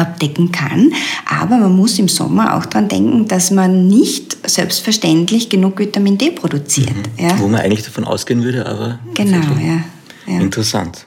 abdecken 0.00 0.50
kann. 0.50 0.92
Aber 1.28 1.56
man 1.58 1.76
muss 1.76 1.98
im 1.98 2.08
Sommer 2.08 2.56
auch 2.56 2.66
daran 2.66 2.88
denken, 2.88 3.28
dass 3.28 3.50
man 3.50 3.86
nicht 3.86 4.36
selbstverständlich 4.48 5.48
genug 5.48 5.78
Vitamin 5.78 6.18
D 6.18 6.30
produziert. 6.30 6.90
Mhm. 6.90 7.24
Ja? 7.24 7.38
Wo 7.38 7.48
man 7.48 7.60
eigentlich 7.60 7.84
davon 7.84 8.04
ausgehen 8.04 8.42
würde, 8.42 8.66
aber. 8.66 8.98
Genau, 9.14 9.38
ja, 9.60 9.84
ja. 10.26 10.40
Interessant. 10.40 11.06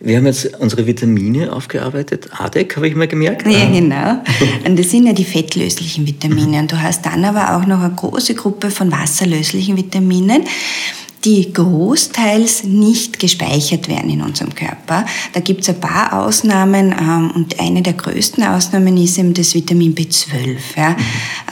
Wir 0.00 0.16
haben 0.16 0.26
jetzt 0.26 0.54
unsere 0.60 0.86
Vitamine 0.86 1.52
aufgearbeitet. 1.52 2.28
ADEC 2.30 2.76
habe 2.76 2.86
ich 2.86 2.94
mal 2.94 3.08
gemerkt. 3.08 3.44
Ja, 3.48 3.68
genau. 3.68 4.22
Und 4.64 4.78
das 4.78 4.90
sind 4.90 5.06
ja 5.06 5.12
die 5.12 5.24
fettlöslichen 5.24 6.06
Vitamine. 6.06 6.60
Und 6.60 6.70
du 6.70 6.80
hast 6.80 7.04
dann 7.04 7.24
aber 7.24 7.56
auch 7.56 7.66
noch 7.66 7.80
eine 7.80 7.94
große 7.94 8.34
Gruppe 8.36 8.70
von 8.70 8.92
wasserlöslichen 8.92 9.76
Vitaminen 9.76 10.44
die 11.28 11.52
großteils 11.52 12.64
nicht 12.64 13.18
gespeichert 13.18 13.86
werden 13.88 14.10
in 14.10 14.22
unserem 14.22 14.54
Körper. 14.54 15.04
Da 15.34 15.40
gibt 15.40 15.60
es 15.60 15.68
ein 15.68 15.78
paar 15.78 16.24
Ausnahmen 16.24 16.94
ähm, 16.98 17.30
und 17.34 17.60
eine 17.60 17.82
der 17.82 17.92
größten 17.92 18.42
Ausnahmen 18.44 18.96
ist 18.96 19.18
eben 19.18 19.34
das 19.34 19.54
Vitamin 19.54 19.94
B12. 19.94 20.56
Ja. 20.76 20.96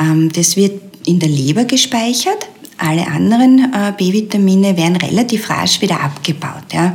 Ähm, 0.00 0.32
das 0.32 0.56
wird 0.56 0.80
in 1.04 1.18
der 1.18 1.28
Leber 1.28 1.64
gespeichert. 1.64 2.48
Alle 2.78 3.06
anderen 3.06 3.70
äh, 3.74 3.92
B-Vitamine 3.96 4.78
werden 4.78 4.96
relativ 4.96 5.50
rasch 5.50 5.82
wieder 5.82 6.00
abgebaut. 6.00 6.72
Ja. 6.72 6.94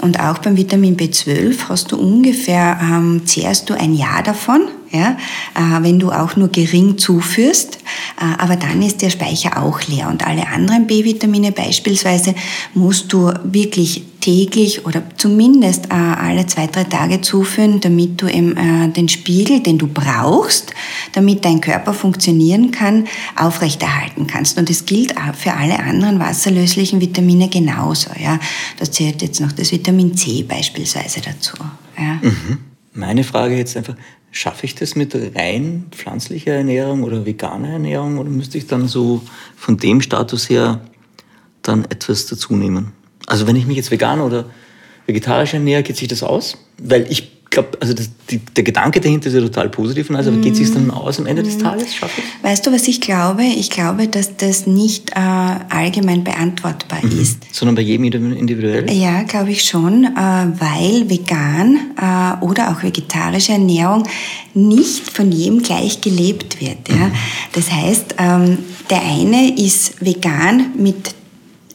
Und 0.00 0.18
auch 0.18 0.38
beim 0.38 0.56
Vitamin 0.56 0.96
B12 0.96 1.68
hast 1.68 1.92
du 1.92 1.98
ungefähr, 1.98 2.78
ähm, 2.80 3.22
zehrst 3.26 3.68
du 3.68 3.74
ein 3.74 3.94
Jahr 3.94 4.22
davon, 4.22 4.62
ja, 4.94 5.16
äh, 5.56 5.82
wenn 5.82 5.98
du 5.98 6.12
auch 6.12 6.36
nur 6.36 6.48
gering 6.48 6.98
zuführst. 6.98 7.78
Äh, 8.20 8.40
aber 8.40 8.54
dann 8.54 8.80
ist 8.80 9.02
der 9.02 9.10
Speicher 9.10 9.60
auch 9.60 9.82
leer. 9.82 10.08
Und 10.08 10.24
alle 10.24 10.46
anderen 10.46 10.86
B-Vitamine 10.86 11.50
beispielsweise 11.50 12.34
musst 12.74 13.12
du 13.12 13.32
wirklich 13.42 14.04
täglich 14.20 14.86
oder 14.86 15.02
zumindest 15.16 15.86
äh, 15.86 15.94
alle 15.94 16.46
zwei, 16.46 16.68
drei 16.68 16.84
Tage 16.84 17.20
zuführen, 17.20 17.80
damit 17.80 18.22
du 18.22 18.28
eben 18.28 18.54
den 18.92 19.08
Spiegel, 19.08 19.60
den 19.60 19.76
du 19.78 19.86
brauchst, 19.86 20.72
damit 21.12 21.44
dein 21.44 21.60
Körper 21.60 21.92
funktionieren 21.92 22.70
kann, 22.70 23.06
aufrechterhalten 23.36 24.26
kannst. 24.26 24.56
Und 24.58 24.70
das 24.70 24.86
gilt 24.86 25.14
für 25.36 25.52
alle 25.52 25.78
anderen 25.80 26.20
wasserlöslichen 26.20 27.00
Vitamine 27.00 27.48
genauso. 27.48 28.10
Ja. 28.18 28.38
Da 28.78 28.90
zählt 28.90 29.20
jetzt 29.22 29.40
noch 29.40 29.52
das 29.52 29.72
Vitamin 29.72 30.16
C 30.16 30.42
beispielsweise 30.42 31.20
dazu. 31.20 31.56
Ja. 31.98 32.20
Mhm. 32.22 32.58
Meine 32.94 33.24
Frage 33.24 33.56
jetzt 33.56 33.76
einfach, 33.76 33.96
schaffe 34.34 34.66
ich 34.66 34.74
das 34.74 34.96
mit 34.96 35.14
rein 35.36 35.86
pflanzlicher 35.92 36.52
Ernährung 36.52 37.04
oder 37.04 37.24
veganer 37.24 37.68
Ernährung 37.68 38.18
oder 38.18 38.28
müsste 38.28 38.58
ich 38.58 38.66
dann 38.66 38.88
so 38.88 39.22
von 39.56 39.76
dem 39.76 40.02
Status 40.02 40.50
her 40.50 40.80
dann 41.62 41.84
etwas 41.84 42.26
dazu 42.26 42.54
nehmen? 42.56 42.92
Also 43.26 43.46
wenn 43.46 43.56
ich 43.56 43.66
mich 43.66 43.76
jetzt 43.76 43.92
vegan 43.92 44.20
oder 44.20 44.46
vegetarisch 45.06 45.54
ernähre, 45.54 45.84
geht 45.84 45.96
sich 45.96 46.08
das 46.08 46.24
aus? 46.24 46.58
Weil 46.78 47.10
ich 47.10 47.33
glaube, 47.54 47.70
also 47.80 47.94
das, 47.94 48.10
die, 48.30 48.38
der 48.38 48.64
Gedanke 48.64 49.00
dahinter 49.00 49.28
ist 49.28 49.34
ja 49.34 49.40
total 49.40 49.70
positiv. 49.70 50.10
Also 50.10 50.30
mm. 50.30 50.42
geht 50.42 50.52
es 50.52 50.58
sich 50.58 50.72
dann 50.72 50.90
aus 50.90 51.18
am 51.18 51.26
Ende 51.26 51.42
des 51.42 51.56
Tages? 51.56 51.94
Schaffe 51.94 52.20
ich? 52.20 52.44
Weißt 52.44 52.66
du, 52.66 52.72
was 52.72 52.86
ich 52.86 53.00
glaube? 53.00 53.44
Ich 53.44 53.70
glaube, 53.70 54.08
dass 54.08 54.36
das 54.36 54.66
nicht 54.66 55.10
äh, 55.12 55.14
allgemein 55.14 56.22
beantwortbar 56.22 56.98
mhm. 57.02 57.20
ist. 57.20 57.38
Sondern 57.52 57.76
bei 57.76 57.82
jedem 57.82 58.04
individuell? 58.04 58.90
Ja, 58.92 59.22
glaube 59.22 59.52
ich 59.52 59.64
schon, 59.64 60.04
äh, 60.04 60.08
weil 60.16 61.08
vegan 61.08 61.78
äh, 61.96 62.44
oder 62.44 62.70
auch 62.70 62.82
vegetarische 62.82 63.52
Ernährung 63.52 64.06
nicht 64.52 65.08
von 65.10 65.32
jedem 65.32 65.62
gleich 65.62 66.00
gelebt 66.00 66.60
wird. 66.60 66.88
Ja? 66.88 67.06
Mhm. 67.06 67.12
Das 67.52 67.70
heißt, 67.70 68.16
ähm, 68.18 68.58
der 68.90 69.02
eine 69.02 69.58
ist 69.58 70.04
vegan 70.04 70.72
mit 70.76 71.14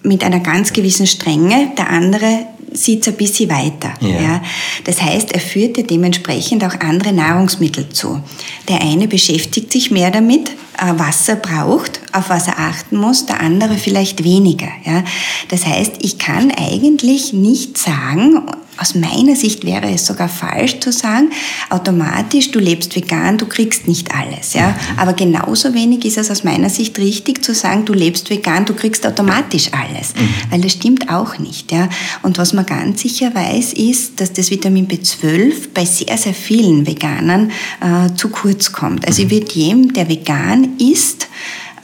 mit 0.02 0.24
einer 0.24 0.40
ganz 0.40 0.72
gewissen 0.72 1.08
Strenge, 1.08 1.74
der 1.78 1.90
andere 1.90 2.46
sieht 2.74 3.02
es 3.02 3.08
ein 3.10 3.18
bisschen 3.18 3.50
weiter. 3.50 3.94
Ja. 4.02 4.22
ja. 4.22 4.44
Das 4.86 5.02
heißt, 5.02 5.32
er 5.32 5.40
führt 5.40 5.78
dir 5.78 5.86
dementsprechend 5.86 6.64
auch 6.64 6.80
andere 6.80 7.14
Nahrungsmittel 7.14 7.90
zu. 7.90 8.22
Der 8.68 8.82
eine 8.82 9.08
beschäftigt 9.08 9.72
sich 9.72 9.92
mehr 9.92 10.12
damit, 10.12 10.50
äh, 10.50 10.94
was 10.96 11.28
er 11.28 11.36
braucht, 11.36 12.00
auf 12.12 12.30
was 12.30 12.48
er 12.48 12.60
achten 12.60 12.98
muss, 12.98 13.26
der 13.26 13.40
andere 13.40 13.76
vielleicht 13.76 14.24
weniger. 14.24 14.70
Ja. 14.86 15.04
Das 15.50 15.66
heißt, 15.66 15.94
ich 16.00 16.18
kann 16.18 16.52
eigentlich 16.52 17.34
nicht 17.34 17.78
sagen, 17.78 18.44
aus 18.80 18.96
meiner 18.96 19.36
Sicht 19.36 19.66
wäre 19.66 19.90
es 19.92 20.06
sogar 20.06 20.30
falsch 20.30 20.80
zu 20.80 20.92
sagen, 20.92 21.32
automatisch, 21.70 22.52
du 22.52 22.60
lebst 22.60 22.96
vegan, 22.96 23.38
du 23.38 23.46
kriegst 23.46 23.88
nicht 23.88 24.14
alles. 24.16 24.54
Ja? 24.54 24.76
Aber 24.98 25.14
genauso 25.14 25.74
wenig 25.74 26.06
ist 26.06 26.18
es 26.18 26.32
aus 26.32 26.44
meiner 26.44 26.70
Sicht 26.70 26.98
richtig 26.98 27.44
zu 27.44 27.54
sagen, 27.54 27.86
du 27.86 27.94
lebst 27.94 28.30
vegan, 28.30 28.66
du 28.66 28.74
kriegst 28.74 29.06
automatisch 29.06 29.72
alles. 29.74 30.16
Mhm. 30.16 30.52
Weil 30.52 30.62
das 30.62 30.74
stimmt 30.74 31.10
auch 31.10 31.38
nicht. 31.38 31.72
Ja? 31.72 31.90
Und 32.22 32.38
was 32.38 32.54
man 32.54 32.66
ganz 32.66 33.02
sicher 33.02 33.34
weiß, 33.34 33.74
ist, 33.74 34.22
dass 34.22 34.34
das 34.34 34.50
Vitamin 34.52 34.88
B12 34.88 35.70
bei 35.74 35.86
sehr, 35.86 36.18
sehr 36.18 36.34
vielen 36.34 36.88
Veganern 36.88 37.52
äh, 37.82 38.14
zu 38.16 38.30
kurz 38.30 38.72
kommt. 38.72 39.08
Also 39.08 39.24
ich 39.24 39.30
würde 39.30 39.52
jedem, 39.52 39.94
der 39.94 40.08
vegan 40.08 40.78
ist, 40.78 41.28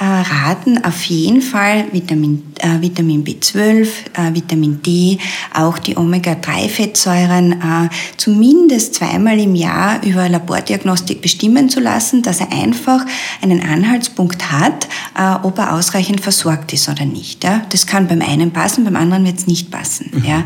raten 0.04 0.84
auf 0.84 1.04
jeden 1.04 1.42
Fall 1.42 1.86
Vitamin, 1.92 2.44
äh, 2.60 2.82
Vitamin 2.82 3.24
B12, 3.24 3.88
äh, 4.14 4.34
Vitamin 4.34 4.82
D, 4.82 5.18
auch 5.54 5.78
die 5.78 5.98
Omega-3-Fettsäuren 5.98 7.54
äh, 7.54 7.90
zumindest 8.18 8.96
zweimal 8.96 9.40
im 9.40 9.56
Jahr 9.56 10.04
über 10.04 10.28
Labordiagnostik 10.28 11.22
bestimmen 11.22 11.70
zu 11.70 11.80
lassen, 11.80 12.22
dass 12.22 12.40
er 12.40 12.52
einfach 12.52 13.06
einen 13.42 13.62
Anhaltspunkt 13.62 14.52
hat, 14.52 14.88
äh, 15.18 15.36
ob 15.44 15.58
er 15.58 15.74
ausreichend 15.74 16.22
versorgt 16.22 16.74
ist 16.74 16.90
oder 16.90 17.06
nicht. 17.06 17.44
Ja? 17.44 17.62
Das 17.70 17.88
kann 17.88 18.08
beim 18.08 18.22
einen 18.22 18.52
passen, 18.52 18.84
beim 18.84 18.96
anderen 18.96 19.26
wird 19.26 19.38
es 19.38 19.48
nicht 19.48 19.72
passen. 19.72 20.12
Mhm. 20.14 20.26
Ja? 20.26 20.44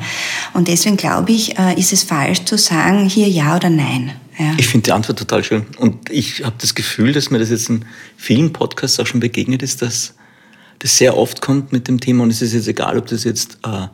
Und 0.54 0.68
deswegen 0.68 0.98
glaube 0.98 1.32
ich, 1.32 1.58
äh, 1.58 1.80
ist 1.80 1.94
es 1.94 2.04
falsch 2.04 2.46
zu 2.46 2.58
sagen, 2.58 3.08
hier 3.08 3.28
ja 3.28 3.56
oder 3.56 3.70
nein. 3.70 4.12
Ja. 4.40 4.56
Ich 4.58 4.68
finde 4.68 4.86
die 4.86 4.92
Antwort 4.94 5.20
total 5.20 5.44
schön. 5.44 5.66
Und 5.78 6.10
ich 6.10 6.46
habe 6.46 6.56
das 6.60 6.74
Gefühl, 6.74 7.12
dass 7.12 7.30
mir 7.30 7.40
das 7.40 7.50
jetzt 7.50 7.70
in 7.70 7.86
vielen 8.16 8.54
Podcasts 8.54 9.00
auch 9.00 9.06
schon 9.06 9.20
begegnet 9.20 9.62
ist, 9.62 9.82
dass 9.82 10.16
das 10.80 10.98
sehr 10.98 11.18
oft 11.18 11.42
kommt 11.42 11.74
mit 11.74 11.90
dem 11.90 12.00
Thema. 12.00 12.24
Und 12.24 12.30
es 12.30 12.42
ist 12.42 12.54
jetzt 12.54 12.70
egal, 12.70 12.98
ob 12.98 13.08
das 13.08 13.26
jetzt 13.26 13.58
äh, 13.66 13.88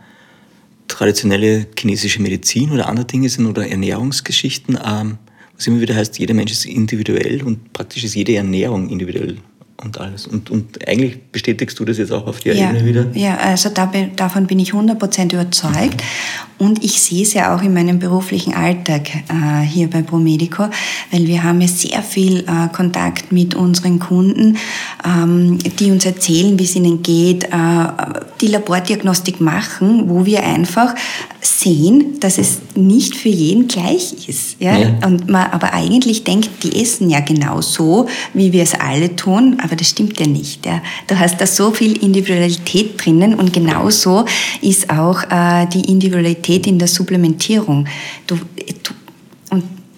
traditionelle 0.88 1.66
chinesische 1.78 2.22
Medizin 2.22 2.72
oder 2.72 2.88
andere 2.88 3.08
Dinge 3.08 3.28
sind 3.28 3.48
oder 3.48 3.68
Ernährungsgeschichten. 3.68 4.78
Ähm, 4.86 5.18
was 5.56 5.66
immer 5.66 5.82
wieder 5.82 5.96
heißt, 5.96 6.20
jeder 6.20 6.36
Mensch 6.36 6.52
ist 6.52 6.66
individuell 6.66 7.42
und 7.42 7.74
praktisch 7.74 8.04
ist 8.04 8.14
jede 8.14 8.36
Ernährung 8.36 8.90
individuell 8.90 9.38
und 9.84 10.00
alles. 10.00 10.26
Und, 10.26 10.50
und 10.50 10.88
eigentlich 10.88 11.22
bestätigst 11.32 11.78
du 11.80 11.86
das 11.86 11.98
jetzt 11.98 12.12
auch 12.12 12.28
auf 12.28 12.40
der 12.40 12.56
ja, 12.56 12.70
Ebene 12.70 12.86
wieder? 12.86 13.06
Ja, 13.14 13.38
also 13.38 13.70
da, 13.70 13.92
davon 14.16 14.48
bin 14.48 14.60
ich 14.60 14.72
100% 14.72 15.34
überzeugt. 15.34 16.02
Und 16.58 16.84
ich 16.86 17.02
sehe 17.02 17.24
es 17.24 17.34
ja 17.34 17.54
auch 17.54 17.62
in 17.62 17.74
meinem 17.74 18.00
beruflichen 18.00 18.54
Alltag 18.54 19.14
äh, 19.14 19.62
hier 19.66 19.90
bei 19.90 20.02
Promedico, 20.02 20.70
weil 21.12 21.28
wir 21.28 21.44
haben 21.44 21.60
ja 21.60 21.68
sehr 21.68 22.02
viel 22.02 22.40
äh, 22.40 22.74
Kontakt 22.74 23.34
mit 23.34 23.56
unseren 23.56 24.00
Kunden, 24.00 24.58
ähm, 25.06 25.60
die 25.80 25.92
uns 25.92 26.06
erzählen, 26.06 26.58
wie 26.58 26.64
es 26.64 26.76
ihnen 26.78 27.04
geht, 27.04 27.44
äh, 27.44 27.48
die 28.40 28.48
Labordiagnostik 28.48 29.42
machen, 29.42 30.10
wo 30.10 30.26
wir 30.26 30.44
einfach 30.44 30.96
sehen, 31.42 32.20
dass 32.22 32.38
es 32.38 32.60
nicht 32.76 33.16
für 33.16 33.30
jeden 33.30 33.68
gleich 33.68 34.30
ist. 34.30 34.56
Ja? 34.60 34.78
ja. 34.78 34.90
Und 35.06 35.30
man 35.30 35.52
aber 35.52 35.74
eigentlich 35.74 36.24
denkt, 36.24 36.50
die 36.64 36.82
essen 36.82 37.10
ja 37.10 37.20
genau 37.20 37.60
so, 37.60 38.08
wie 38.34 38.54
wir 38.54 38.64
es 38.64 38.74
alle 38.76 39.16
tun, 39.18 39.58
aber 39.66 39.76
das 39.76 39.90
stimmt 39.90 40.20
ja 40.20 40.28
nicht. 40.28 40.66
Ja? 40.66 40.82
Du 41.08 41.18
hast 41.20 41.42
da 41.42 41.46
so 41.46 41.72
viel 41.72 41.98
Individualität 42.04 43.04
drinnen 43.04 43.36
und 43.36 43.52
genauso 43.52 44.26
ist 44.62 44.90
auch 44.90 45.24
äh, 45.24 45.68
die 45.68 45.92
Individualität 45.92 46.68
in 46.68 46.80
der 46.80 46.88
Supplementierung. 46.88 47.88
Du, 48.28 48.36
du 48.36 48.94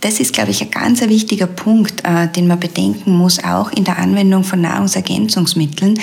das 0.02 0.20
ist, 0.20 0.34
glaube 0.34 0.52
ich, 0.52 0.62
ein 0.62 0.70
ganz 0.70 1.02
wichtiger 1.02 1.48
Punkt, 1.48 2.04
äh, 2.04 2.28
den 2.28 2.48
man 2.48 2.60
bedenken 2.60 3.14
muss, 3.18 3.44
auch 3.44 3.72
in 3.72 3.84
der 3.84 3.98
Anwendung 3.98 4.44
von 4.44 4.62
Nahrungsergänzungsmitteln, 4.62 6.00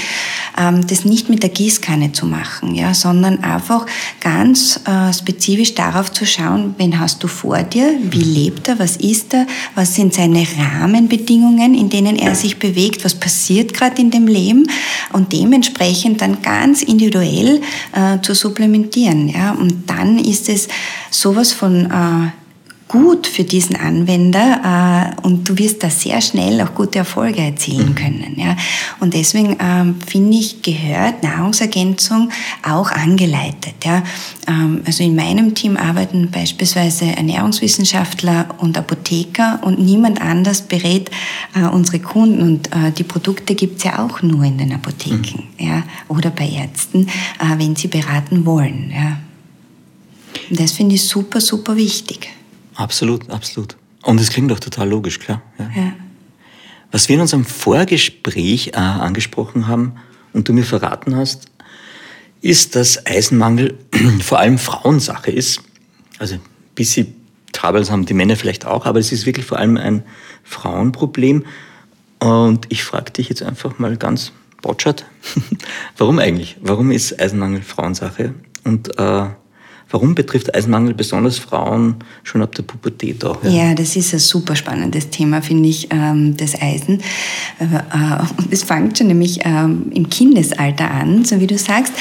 ähm, 0.59 0.87
das 0.87 1.05
nicht 1.05 1.29
mit 1.29 1.43
der 1.43 1.51
Gießkanne 1.51 2.11
zu 2.13 2.27
machen, 2.27 2.75
ja, 2.75 2.93
sondern 2.93 3.45
einfach 3.45 3.87
ganz 4.21 4.81
äh, 4.87 5.13
spezifisch 5.13 5.75
darauf 5.75 6.11
zu 6.11 6.27
schauen, 6.27 6.75
wen 6.77 6.99
hast 6.99 7.23
du 7.23 7.29
vor 7.29 7.63
dir, 7.63 7.95
wie 8.03 8.23
lebt 8.23 8.69
er, 8.69 8.81
was 8.81 8.97
ist 8.97 9.33
er, 9.33 9.47
was 9.77 9.95
sind 9.95 10.13
seine 10.13 10.45
Rahmenbedingungen, 10.59 11.75
in 11.75 11.89
denen 11.89 12.17
er 12.17 12.35
sich 12.35 12.59
bewegt, 12.59 13.05
was 13.05 13.15
passiert 13.15 13.75
gerade 13.75 14.03
in 14.03 14.11
dem 14.11 14.27
Leben 14.27 14.67
und 15.13 15.33
dementsprechend 15.33 16.21
dann 16.21 16.43
ganz 16.43 16.83
individuell 16.83 17.61
äh, 17.93 18.21
zu 18.23 18.35
supplementieren. 18.35 19.29
Ja. 19.29 19.53
Und 19.53 19.89
dann 19.89 20.19
ist 20.19 20.49
es 20.49 20.69
sowas 21.11 21.53
von 21.53 21.91
gut 22.95 23.27
für 23.27 23.43
diesen 23.43 23.75
Anwender 23.75 25.17
äh, 25.19 25.27
und 25.27 25.49
du 25.49 25.59
wirst 25.59 25.83
da 25.83 25.91
sehr 25.91 26.21
schnell 26.21 26.61
auch 26.61 26.77
gute 26.77 27.01
Erfolge 27.01 27.41
erzielen 27.41 27.89
mhm. 27.89 27.95
können. 27.97 28.35
Ja? 28.37 28.57
Und 29.01 29.15
deswegen 29.15 29.57
ähm, 29.59 29.97
finde 30.07 30.37
ich, 30.37 30.63
gehört 30.63 31.25
Nahrungsergänzung 31.25 32.31
auch 32.63 32.93
angeleitet. 32.93 33.75
Ja? 33.83 34.05
Ähm, 34.47 34.83
also 34.87 35.03
in 35.03 35.17
meinem 35.17 35.57
Team 35.57 35.77
arbeiten 35.77 36.31
beispielsweise 36.31 37.07
Ernährungswissenschaftler 37.07 38.47
und 38.59 38.79
Apotheker 38.79 39.59
und 39.63 39.81
niemand 39.81 40.21
anders 40.21 40.63
berät 40.63 41.11
äh, 41.57 41.65
unsere 41.65 41.99
Kunden 41.99 42.43
und 42.43 42.69
äh, 42.69 42.93
die 42.97 43.03
Produkte 43.03 43.57
gibt 43.57 43.79
es 43.79 43.85
ja 43.87 44.07
auch 44.07 44.23
nur 44.23 44.45
in 44.45 44.57
den 44.57 44.73
Apotheken 44.73 45.43
mhm. 45.59 45.67
ja? 45.67 45.83
oder 46.07 46.31
bei 46.31 46.49
Ärzten, 46.49 47.09
äh, 47.41 47.59
wenn 47.59 47.75
sie 47.75 47.89
beraten 47.89 48.47
wollen. 48.47 48.93
Ja? 48.95 49.19
Und 50.49 50.61
das 50.61 50.71
finde 50.71 50.95
ich 50.95 51.03
super, 51.03 51.41
super 51.41 51.75
wichtig. 51.75 52.29
Absolut, 52.75 53.31
absolut. 53.31 53.77
Und 54.03 54.21
es 54.21 54.31
klingt 54.31 54.51
doch 54.51 54.61
total 54.61 54.89
logisch, 54.89 55.19
klar. 55.19 55.43
Ja. 55.59 55.71
ja. 55.75 55.93
Was 56.93 57.09
wir 57.09 57.17
in 57.17 57.23
unserem 57.23 57.45
Vorgespräch 57.45 58.69
äh, 58.69 58.77
angesprochen 58.77 59.67
haben 59.67 59.97
und 60.33 60.49
du 60.49 60.53
mir 60.53 60.65
verraten 60.65 61.17
hast, 61.17 61.47
ist, 62.41 62.77
dass 62.77 63.07
Eisenmangel 63.07 63.79
vor 64.21 64.39
allem 64.39 64.59
Frauensache 64.59 65.31
ist. 65.31 65.63
Also 66.19 66.35
ein 66.35 66.41
bisschen 66.75 67.15
Troubles 67.53 67.91
haben 67.91 68.05
die 68.05 68.15
Männer 68.15 68.37
vielleicht 68.37 68.67
auch, 68.67 68.85
aber 68.85 68.99
es 68.99 69.13
ist 69.13 69.27
wirklich 69.27 69.47
vor 69.47 69.59
allem 69.59 69.77
ein 69.77 70.03
Frauenproblem. 70.43 71.45
Und 72.19 72.67
ich 72.69 72.85
frage 72.85 73.11
dich 73.13 73.29
jetzt 73.29 73.43
einfach 73.43 73.79
mal 73.79 73.97
ganz 73.97 74.33
botschert, 74.61 75.05
warum 75.97 76.19
eigentlich? 76.19 76.57
Warum 76.61 76.91
ist 76.91 77.19
Eisenmangel 77.19 77.63
Frauensache? 77.63 78.35
Und 78.65 78.99
äh, 78.99 79.27
Warum 79.95 80.17
betrifft 80.17 80.53
Eisenmangel 80.53 80.93
besonders 80.93 81.39
Frauen 81.39 81.95
schon 82.25 82.43
ab 82.43 82.53
der 82.57 82.65
Pubertät 82.65 83.25
auch? 83.25 83.45
Ja, 83.45 83.51
ja 83.51 83.75
das 83.77 83.95
ist 83.95 84.13
ein 84.13 84.19
super 84.19 84.57
spannendes 84.57 85.09
Thema, 85.09 85.41
finde 85.41 85.69
ich, 85.69 85.87
ähm, 85.93 86.37
das 86.37 86.61
Eisen. 86.61 87.01
Äh, 87.61 88.19
und 88.37 88.53
es 88.53 88.65
fängt 88.65 88.99
schon 88.99 89.07
nämlich 89.07 89.39
ähm, 89.45 89.93
im 89.95 90.11
Kindesalter 90.11 90.91
an, 90.91 91.25
so 91.25 91.39
wie 91.39 91.47
du 91.47 91.57
sagst. 91.57 91.93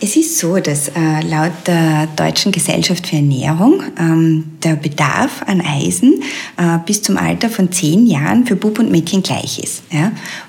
Es 0.00 0.16
ist 0.16 0.36
so, 0.36 0.58
dass 0.58 0.88
äh, 0.88 1.20
laut 1.30 1.52
der 1.68 2.08
Deutschen 2.16 2.50
Gesellschaft 2.50 3.06
für 3.06 3.14
Ernährung 3.14 3.84
ähm, 4.00 4.54
der 4.60 4.74
Bedarf 4.74 5.44
an 5.46 5.60
Eisen 5.60 6.24
äh, 6.56 6.78
bis 6.84 7.02
zum 7.02 7.18
Alter 7.18 7.50
von 7.50 7.70
zehn 7.70 8.04
Jahren 8.08 8.46
für 8.46 8.56
Bub 8.56 8.80
und 8.80 8.90
Mädchen 8.90 9.22
gleich 9.22 9.60
ist. 9.60 9.84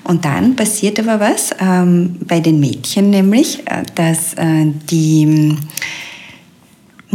Und 0.02 0.24
dann 0.24 0.56
passiert 0.56 0.98
aber 0.98 1.20
was 1.20 1.50
bei 2.26 2.40
den 2.40 2.58
Mädchen, 2.58 3.10
nämlich, 3.10 3.60
äh, 3.66 3.84
dass 3.94 4.34
äh, 4.34 4.72
die 4.90 5.56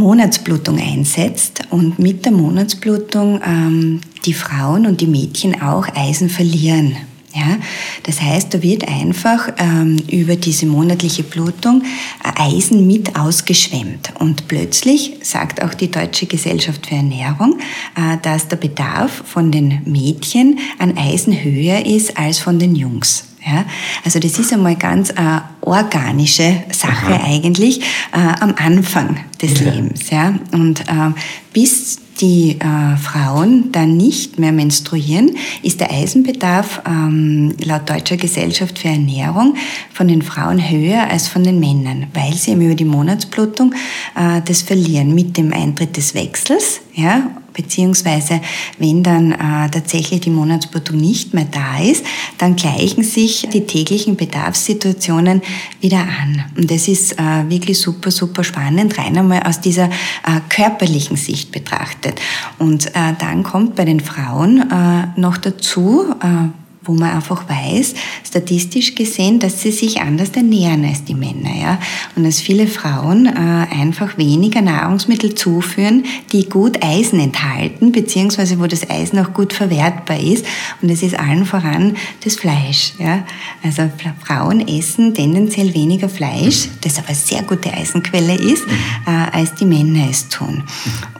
Monatsblutung 0.00 0.78
einsetzt 0.80 1.62
und 1.70 1.98
mit 1.98 2.24
der 2.24 2.32
Monatsblutung 2.32 3.40
ähm, 3.46 4.00
die 4.24 4.32
Frauen 4.32 4.86
und 4.86 5.00
die 5.00 5.06
Mädchen 5.06 5.62
auch 5.62 5.86
Eisen 5.94 6.28
verlieren. 6.28 6.96
Ja, 7.32 7.58
das 8.02 8.20
heißt, 8.20 8.52
da 8.52 8.60
wird 8.60 8.88
einfach 8.88 9.52
ähm, 9.58 10.02
über 10.10 10.34
diese 10.34 10.66
monatliche 10.66 11.22
Blutung 11.22 11.82
äh, 12.24 12.42
Eisen 12.42 12.88
mit 12.88 13.16
ausgeschwemmt. 13.16 14.12
Und 14.18 14.48
plötzlich 14.48 15.12
sagt 15.22 15.62
auch 15.62 15.74
die 15.74 15.92
Deutsche 15.92 16.26
Gesellschaft 16.26 16.88
für 16.88 16.96
Ernährung, 16.96 17.60
äh, 17.94 18.16
dass 18.22 18.48
der 18.48 18.56
Bedarf 18.56 19.22
von 19.26 19.52
den 19.52 19.82
Mädchen 19.84 20.58
an 20.80 20.98
Eisen 20.98 21.44
höher 21.44 21.86
ist 21.86 22.18
als 22.18 22.40
von 22.40 22.58
den 22.58 22.74
Jungs. 22.74 23.26
Ja, 23.46 23.64
also 24.04 24.18
das 24.18 24.38
ist 24.38 24.52
einmal 24.52 24.76
ganz 24.76 25.10
äh, 25.10 25.39
organische 25.70 26.62
Sache 26.72 27.14
Aha. 27.14 27.24
eigentlich 27.24 27.80
äh, 28.12 28.40
am 28.40 28.54
Anfang 28.56 29.16
des 29.40 29.60
ja. 29.60 29.70
Lebens. 29.70 30.10
Ja? 30.10 30.34
Und 30.52 30.80
äh, 30.80 31.12
bis 31.52 31.98
die 32.20 32.58
äh, 32.60 32.96
Frauen 32.98 33.72
dann 33.72 33.96
nicht 33.96 34.38
mehr 34.38 34.52
menstruieren, 34.52 35.36
ist 35.62 35.80
der 35.80 35.90
Eisenbedarf 35.90 36.82
ähm, 36.86 37.54
laut 37.64 37.88
Deutscher 37.88 38.16
Gesellschaft 38.16 38.78
für 38.78 38.88
Ernährung 38.88 39.56
von 39.92 40.08
den 40.08 40.20
Frauen 40.20 40.58
höher 40.58 41.08
als 41.08 41.28
von 41.28 41.44
den 41.44 41.58
Männern, 41.58 42.08
weil 42.12 42.34
sie 42.34 42.50
eben 42.50 42.62
über 42.62 42.74
die 42.74 42.84
Monatsblutung 42.84 43.72
äh, 44.16 44.42
das 44.44 44.62
verlieren 44.62 45.14
mit 45.14 45.36
dem 45.36 45.52
Eintritt 45.52 45.96
des 45.96 46.14
Wechsels. 46.14 46.80
Ja, 46.94 47.30
beziehungsweise 47.52 48.40
wenn 48.78 49.02
dann 49.02 49.32
äh, 49.32 49.70
tatsächlich 49.70 50.20
die 50.20 50.30
Monatsblutung 50.30 50.96
nicht 50.96 51.34
mehr 51.34 51.46
da 51.50 51.78
ist, 51.78 52.04
dann 52.38 52.56
gleichen 52.56 53.02
sich 53.02 53.48
die 53.52 53.66
täglichen 53.66 54.16
Bedarfssituationen 54.16 55.42
wieder 55.80 56.00
an. 56.00 56.44
Und 56.56 56.70
das 56.70 56.88
ist 56.88 57.18
äh, 57.18 57.48
wirklich 57.48 57.80
super, 57.80 58.10
super 58.10 58.44
spannend, 58.44 58.98
rein 58.98 59.16
einmal 59.16 59.42
aus 59.42 59.60
dieser 59.60 59.86
äh, 59.86 60.40
körperlichen 60.48 61.16
Sicht 61.16 61.52
betrachtet. 61.52 62.20
Und 62.58 62.86
äh, 62.88 63.14
dann 63.18 63.42
kommt 63.42 63.76
bei 63.76 63.84
den 63.84 64.00
Frauen 64.00 64.70
äh, 64.70 65.20
noch 65.20 65.36
dazu, 65.36 66.14
äh, 66.22 66.59
wo 66.90 66.94
man 66.94 67.14
einfach 67.14 67.48
weiß, 67.48 67.94
statistisch 68.26 68.96
gesehen, 68.96 69.38
dass 69.38 69.62
sie 69.62 69.70
sich 69.70 70.00
anders 70.00 70.30
ernähren 70.30 70.84
als 70.84 71.04
die 71.04 71.14
Männer. 71.14 71.54
Ja? 71.56 71.78
Und 72.16 72.24
dass 72.24 72.40
viele 72.40 72.66
Frauen 72.66 73.26
äh, 73.26 73.30
einfach 73.30 74.18
weniger 74.18 74.60
Nahrungsmittel 74.60 75.36
zuführen, 75.36 76.04
die 76.32 76.48
gut 76.48 76.82
Eisen 76.82 77.20
enthalten, 77.20 77.92
beziehungsweise 77.92 78.58
wo 78.58 78.66
das 78.66 78.90
Eisen 78.90 79.20
auch 79.20 79.32
gut 79.32 79.52
verwertbar 79.52 80.18
ist. 80.18 80.44
Und 80.82 80.90
das 80.90 81.02
ist 81.02 81.16
allen 81.16 81.46
voran 81.46 81.96
das 82.24 82.34
Fleisch. 82.34 82.94
Ja? 82.98 83.24
Also 83.62 83.88
Frauen 84.24 84.66
essen 84.66 85.14
tendenziell 85.14 85.72
weniger 85.72 86.08
Fleisch, 86.08 86.68
das 86.80 86.98
aber 86.98 87.08
eine 87.08 87.16
sehr 87.16 87.42
gute 87.42 87.72
Eisenquelle 87.72 88.34
ist, 88.34 88.64
äh, 89.06 89.10
als 89.32 89.54
die 89.54 89.64
Männer 89.64 90.08
es 90.10 90.28
tun. 90.28 90.64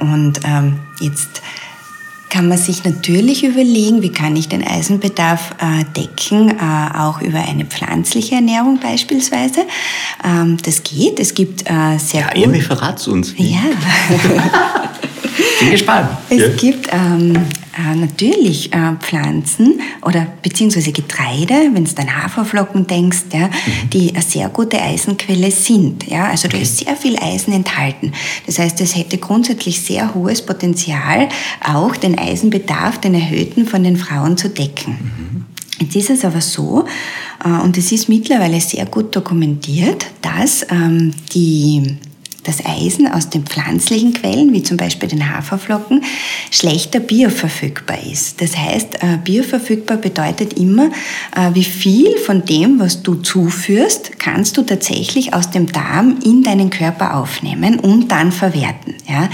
Und 0.00 0.40
ähm, 0.44 0.80
jetzt 1.00 1.42
kann 2.30 2.48
man 2.48 2.56
sich 2.56 2.84
natürlich 2.84 3.44
überlegen, 3.44 4.02
wie 4.02 4.10
kann 4.10 4.34
ich 4.36 4.48
den 4.48 4.66
Eisenbedarf 4.66 5.54
äh, 5.58 5.84
decken, 5.96 6.50
äh, 6.50 6.96
auch 6.96 7.20
über 7.20 7.40
eine 7.40 7.64
pflanzliche 7.66 8.36
Ernährung 8.36 8.78
beispielsweise. 8.80 9.62
Ähm, 10.24 10.56
das 10.64 10.82
geht. 10.82 11.18
Es 11.20 11.34
gibt 11.34 11.62
äh, 11.62 11.98
sehr 11.98 12.20
ja, 12.20 12.28
gut. 12.28 12.36
Irgendwie 12.36 12.60
verrat's 12.62 13.06
uns. 13.08 13.34
Ja. 13.36 13.60
Bin 15.60 15.70
gespannt. 15.70 16.08
Es 16.30 16.40
ja. 16.40 16.48
gibt 16.48 16.88
ähm, 16.92 17.34
äh, 17.78 17.94
natürlich 17.94 18.72
äh, 18.72 18.96
Pflanzen 18.98 19.80
oder 20.02 20.26
beziehungsweise 20.42 20.92
Getreide, 20.92 21.70
wenn 21.72 21.85
du 21.85 21.90
an 21.96 22.22
Haferflocken 22.22 22.87
denkst, 22.87 23.24
ja, 23.33 23.46
mhm. 23.46 23.90
die 23.92 24.11
eine 24.11 24.22
sehr 24.22 24.48
gute 24.48 24.80
Eisenquelle 24.80 25.50
sind. 25.50 26.06
Ja? 26.09 26.28
Also 26.28 26.46
okay. 26.48 26.56
da 26.56 26.62
ist 26.62 26.78
sehr 26.78 26.96
viel 26.96 27.16
Eisen 27.16 27.52
enthalten. 27.52 28.12
Das 28.46 28.59
heißt, 28.59 28.80
es 28.80 28.96
hätte 28.96 29.18
grundsätzlich 29.18 29.80
sehr 29.80 30.14
hohes 30.14 30.44
Potenzial, 30.44 31.28
auch 31.64 31.96
den 31.96 32.18
Eisenbedarf, 32.18 32.98
den 32.98 33.14
erhöhten 33.14 33.66
von 33.66 33.85
den 33.85 33.96
Frauen 33.96 34.37
zu 34.37 34.48
decken. 34.48 34.92
Mhm. 34.92 35.44
Jetzt 35.80 35.96
ist 35.96 36.11
es 36.11 36.24
aber 36.24 36.40
so, 36.40 36.85
äh, 37.44 37.48
und 37.48 37.78
es 37.78 37.92
ist 37.92 38.09
mittlerweile 38.09 38.61
sehr 38.61 38.87
gut 38.87 39.14
dokumentiert, 39.14 40.06
dass 40.22 40.66
ähm, 40.70 41.12
die 41.33 41.96
das 42.44 42.64
Eisen 42.64 43.07
aus 43.07 43.29
den 43.29 43.44
pflanzlichen 43.44 44.14
Quellen, 44.14 44.53
wie 44.53 44.62
zum 44.62 44.76
Beispiel 44.76 45.09
den 45.09 45.35
Haferflocken, 45.35 46.03
schlechter 46.50 47.00
bioverfügbar 47.00 47.98
ist. 48.11 48.40
Das 48.40 48.57
heißt, 48.57 49.03
äh, 49.03 49.18
bioverfügbar 49.22 49.98
bedeutet 49.98 50.55
immer, 50.55 50.90
äh, 51.37 51.55
wie 51.55 51.64
viel 51.64 52.16
von 52.18 52.44
dem, 52.44 52.79
was 52.79 53.03
du 53.03 53.14
zuführst, 53.14 54.18
kannst 54.18 54.57
du 54.57 54.62
tatsächlich 54.62 55.35
aus 55.35 55.50
dem 55.50 55.70
Darm 55.70 56.18
in 56.24 56.42
deinen 56.42 56.70
Körper 56.70 57.16
aufnehmen 57.16 57.79
und 57.79 58.09
dann 58.09 58.33
verwerten. 58.33 58.94
Ja? 59.09 59.29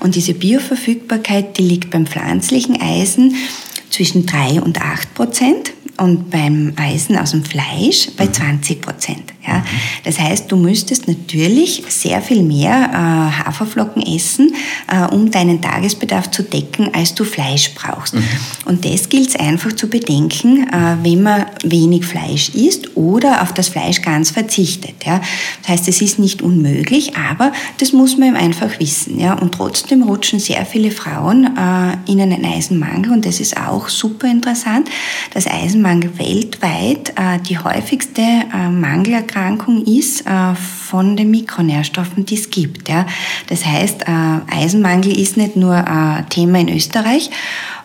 Und 0.00 0.14
diese 0.14 0.34
Bioverfügbarkeit, 0.34 1.58
die 1.58 1.62
liegt 1.62 1.90
beim 1.90 2.06
pflanzlichen 2.06 2.80
Eisen 2.80 3.34
zwischen 3.90 4.26
3 4.26 4.60
und 4.60 4.80
8 4.80 5.14
Prozent 5.14 5.72
und 5.98 6.30
beim 6.30 6.72
Eisen 6.76 7.16
aus 7.16 7.30
dem 7.30 7.44
Fleisch 7.44 8.08
bei 8.16 8.26
20 8.26 8.80
Prozent. 8.80 9.32
Ja? 9.46 9.62
Das 10.04 10.18
heißt, 10.18 10.50
du 10.50 10.56
müsstest 10.56 11.06
natürlich 11.06 11.84
sehr 11.88 12.20
viel 12.20 12.42
mehr 12.42 12.90
äh, 12.90 13.44
Haferflocken 13.44 14.02
essen, 14.02 14.54
äh, 14.88 15.04
um 15.14 15.30
deinen 15.30 15.60
Tagesbedarf 15.60 16.30
zu 16.30 16.42
decken, 16.42 16.92
als 16.94 17.14
du 17.14 17.24
Fleisch 17.24 17.74
brauchst. 17.74 18.14
Mhm. 18.14 18.24
Und 18.64 18.84
das 18.84 19.08
gilt 19.08 19.28
es 19.28 19.36
einfach 19.36 19.72
zu 19.72 19.88
bedenken, 19.88 20.66
äh, 20.68 20.96
wenn 21.02 21.22
man 21.22 21.46
wenig 21.62 22.04
Fleisch 22.04 22.50
isst 22.50 22.96
oder 22.96 23.42
auf 23.42 23.52
das 23.52 23.68
Fleisch 23.68 24.02
ganz 24.02 24.30
verzichtet. 24.30 25.04
Ja? 25.04 25.20
Das 25.62 25.70
heißt, 25.70 25.88
es 25.88 26.00
ist 26.00 26.18
nicht 26.18 26.42
unmöglich, 26.42 27.16
aber 27.16 27.52
das 27.78 27.92
muss 27.92 28.16
man 28.16 28.28
eben 28.28 28.36
einfach 28.36 28.80
wissen. 28.80 29.20
Ja? 29.20 29.34
Und 29.34 29.52
trotzdem 29.52 30.02
rutschen 30.02 30.40
sehr 30.40 30.66
viele 30.66 30.90
Frauen 30.90 31.44
äh, 31.56 32.10
in 32.10 32.20
einen 32.20 32.44
Eisenmangel 32.44 33.12
und 33.12 33.26
das 33.26 33.40
ist 33.40 33.56
auch 33.56 33.88
super 33.88 34.28
interessant. 34.28 34.88
Das 35.32 35.46
Eisenmangel 35.46 35.83
weltweit 36.18 37.10
äh, 37.10 37.38
die 37.46 37.58
häufigste 37.58 38.22
äh, 38.22 38.70
Mangelerkrankung 38.70 39.84
ist 39.84 40.22
äh, 40.22 40.54
von 40.84 41.16
den 41.16 41.30
Mikronährstoffen, 41.30 42.26
die 42.26 42.34
es 42.34 42.50
gibt. 42.50 42.88
Ja. 42.88 43.06
Das 43.48 43.64
heißt, 43.64 44.02
äh, 44.02 44.54
Eisenmangel 44.54 45.18
ist 45.18 45.36
nicht 45.36 45.56
nur 45.56 45.74
ein 45.74 46.28
Thema 46.28 46.60
in 46.60 46.68
Österreich 46.68 47.30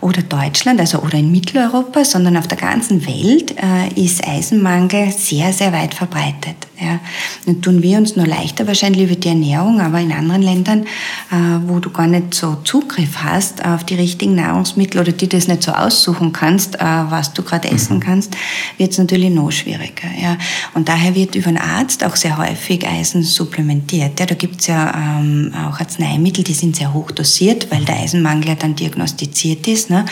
oder 0.02 0.22
Deutschland, 0.22 0.80
also 0.80 1.00
oder 1.00 1.16
in 1.16 1.32
Mitteleuropa, 1.32 2.06
sondern 2.06 2.38
auf 2.38 2.48
der 2.48 2.58
ganzen 2.58 3.06
Welt 3.06 3.56
äh, 3.58 4.02
ist 4.02 4.26
Eisenmangel 4.26 5.12
sehr, 5.12 5.52
sehr 5.52 5.74
weit 5.74 5.94
verbreitet. 5.94 6.68
Ja. 6.80 7.00
Dann 7.46 7.62
tun 7.62 7.84
wir 7.84 7.98
uns 7.98 8.16
nur 8.16 8.26
leichter 8.26 8.66
wahrscheinlich 8.66 9.04
über 9.04 9.16
die 9.16 9.28
Ernährung, 9.28 9.82
aber 9.82 10.00
in 10.00 10.14
anderen 10.14 10.42
Ländern, 10.42 10.84
äh, 10.84 11.68
wo 11.68 11.80
du 11.80 11.90
gar 11.90 12.08
nicht 12.08 12.34
so 12.34 12.56
Zugriff 12.64 13.18
hast 13.24 13.66
auf 13.66 13.84
die 13.84 13.96
richtigen 13.96 14.36
Nahrungsmittel 14.36 15.02
oder 15.02 15.12
die 15.12 15.28
das 15.28 15.50
nicht 15.50 15.64
so 15.64 15.74
aussuchen 15.74 16.32
kannst, 16.32 16.76
äh, 16.76 16.80
was 16.80 17.34
du 17.34 17.44
gerade 17.44 17.70
essen 17.70 17.98
mhm. 17.98 18.02
kannst, 18.02 18.38
wird 18.78 18.92
es 18.92 18.98
natürlich 18.98 19.32
noch 19.32 19.52
schwieriger. 19.52 20.08
Ja. 20.22 20.38
Und 20.74 20.88
daher 20.88 21.16
wird 21.16 21.36
über 21.36 21.48
einen 21.48 21.58
Arzt 21.58 22.06
auch 22.06 22.16
sehr 22.16 22.38
häufig 22.38 22.88
Eisen 23.00 23.24
supplementiert. 23.24 24.20
Ja. 24.20 24.26
Da 24.26 24.36
gibt 24.36 24.62
es 24.62 24.68
ja 24.68 24.94
ähm, 24.96 25.54
auch 25.56 25.80
Arzneimittel, 25.80 26.44
die 26.44 26.54
sind 26.54 26.76
sehr 26.76 26.94
hoch 26.94 27.12
dosiert, 27.12 27.72
weil 27.72 27.86
der 27.86 27.98
Eisenmangel 27.98 28.50
ja 28.50 28.56
dann 28.56 28.76
diagnostiziert 28.76 29.68
ist. 29.68 29.90
Ne? 29.90 30.06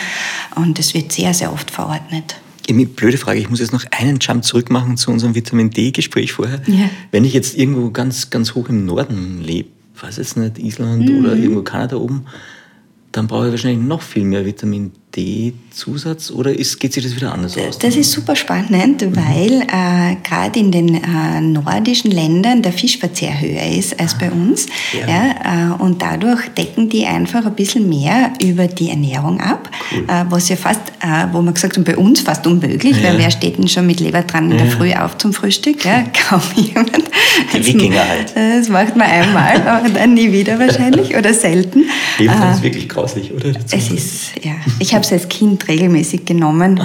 Und 0.54 0.78
es 0.78 0.94
wird 0.94 1.12
sehr, 1.12 1.34
sehr 1.34 1.52
oft 1.52 1.70
verordnet. 1.70 2.36
Blöde 2.96 3.16
Frage, 3.16 3.40
ich 3.40 3.48
muss 3.48 3.60
jetzt 3.60 3.72
noch 3.72 3.84
einen 3.92 4.18
Jump 4.20 4.44
zurück 4.44 4.70
machen 4.70 4.98
zu 4.98 5.10
unserem 5.10 5.34
Vitamin 5.34 5.70
D-Gespräch 5.70 6.32
vorher. 6.32 6.60
Ja. 6.66 6.90
Wenn 7.10 7.24
ich 7.24 7.32
jetzt 7.32 7.56
irgendwo 7.56 7.90
ganz, 7.90 8.28
ganz 8.28 8.54
hoch 8.54 8.68
im 8.68 8.84
Norden 8.84 9.42
lebe, 9.42 9.70
weiß 10.00 10.18
jetzt 10.18 10.36
nicht, 10.36 10.58
Island 10.58 11.08
mhm. 11.08 11.20
oder 11.20 11.34
irgendwo 11.34 11.62
Kanada 11.62 11.96
oben, 11.96 12.26
dann 13.12 13.26
brauche 13.26 13.46
ich 13.46 13.52
wahrscheinlich 13.52 13.86
noch 13.86 14.02
viel 14.02 14.24
mehr 14.24 14.44
Vitamin 14.44 14.92
D-Zusatz 15.16 16.30
oder 16.30 16.56
ist, 16.56 16.78
geht 16.78 16.92
sich 16.92 17.02
das 17.02 17.16
wieder 17.16 17.32
anders 17.32 17.56
aus? 17.56 17.78
Das 17.78 17.96
ist 17.96 18.12
super 18.12 18.36
spannend, 18.36 19.02
weil 19.16 19.62
äh, 19.62 20.16
gerade 20.22 20.58
in 20.58 20.70
den 20.70 20.94
äh, 20.96 21.40
nordischen 21.40 22.10
Ländern 22.10 22.60
der 22.62 22.72
Fischverzehr 22.72 23.40
höher 23.40 23.66
ist 23.66 23.98
als 23.98 24.16
bei 24.18 24.30
uns. 24.30 24.66
Ja. 24.92 25.08
ja 25.08 25.76
äh, 25.78 25.82
und 25.82 26.02
dadurch 26.02 26.48
decken 26.50 26.90
die 26.90 27.06
einfach 27.06 27.46
ein 27.46 27.54
bisschen 27.54 27.88
mehr 27.88 28.32
über 28.42 28.66
die 28.66 28.90
Ernährung 28.90 29.40
ab, 29.40 29.70
cool. 29.92 30.04
Äh, 30.08 30.24
was 30.28 30.50
ja 30.50 30.56
fast, 30.56 30.82
äh, 31.00 31.26
wo 31.32 31.40
man 31.40 31.54
gesagt 31.54 31.78
hat, 31.78 31.84
bei 31.84 31.96
uns 31.96 32.20
fast 32.20 32.46
unmöglich, 32.46 32.98
ja. 32.98 33.08
weil 33.08 33.18
wer 33.18 33.30
steht 33.30 33.56
denn 33.56 33.68
schon 33.68 33.86
mit 33.86 34.00
Leber 34.00 34.22
dran 34.22 34.50
in 34.50 34.58
der 34.58 34.66
Früh 34.66 34.92
auf 34.92 35.16
zum 35.16 35.32
Frühstück? 35.32 35.84
Ja, 35.84 36.04
kaum 36.28 36.42
jemand. 36.54 36.92
Die 37.54 37.64
Wikinger 37.66 38.06
halt. 38.06 38.34
Das 38.36 38.68
macht 38.68 38.94
man 38.94 39.06
einmal, 39.06 39.56
aber 39.66 39.88
dann 39.88 40.14
nie 40.14 40.32
wieder 40.32 40.58
wahrscheinlich 40.58 41.16
oder 41.16 41.32
selten. 41.32 41.84
Leber 42.18 42.52
ist 42.52 42.62
wirklich 42.62 42.88
grauslich, 42.88 43.32
oder? 43.32 43.52
Es 43.70 43.90
ist, 43.90 44.32
ja. 44.42 44.52
Ich 44.78 44.94
habe 44.98 45.06
es 45.06 45.12
als 45.12 45.28
Kind 45.28 45.68
regelmäßig 45.68 46.24
genommen. 46.24 46.80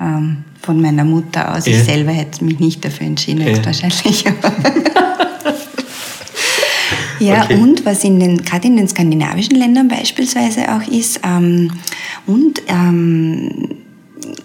Ähm, 0.00 0.38
von 0.60 0.80
meiner 0.80 1.04
Mutter 1.04 1.54
aus. 1.54 1.66
Ja. 1.66 1.76
Ich 1.76 1.84
selber 1.84 2.12
hätte 2.12 2.42
mich 2.44 2.58
nicht 2.60 2.84
dafür 2.84 3.06
entschieden, 3.06 3.46
ja. 3.46 3.64
wahrscheinlich. 3.64 4.24
ja, 7.18 7.44
okay. 7.44 7.56
und 7.56 7.84
was 7.84 8.04
in 8.04 8.20
den, 8.20 8.42
gerade 8.42 8.68
in 8.68 8.76
den 8.76 8.88
skandinavischen 8.88 9.56
Ländern 9.56 9.88
beispielsweise 9.88 10.72
auch 10.72 10.86
ist, 10.88 11.20
ähm, 11.24 11.72
und 12.26 12.62
ähm, 12.68 13.70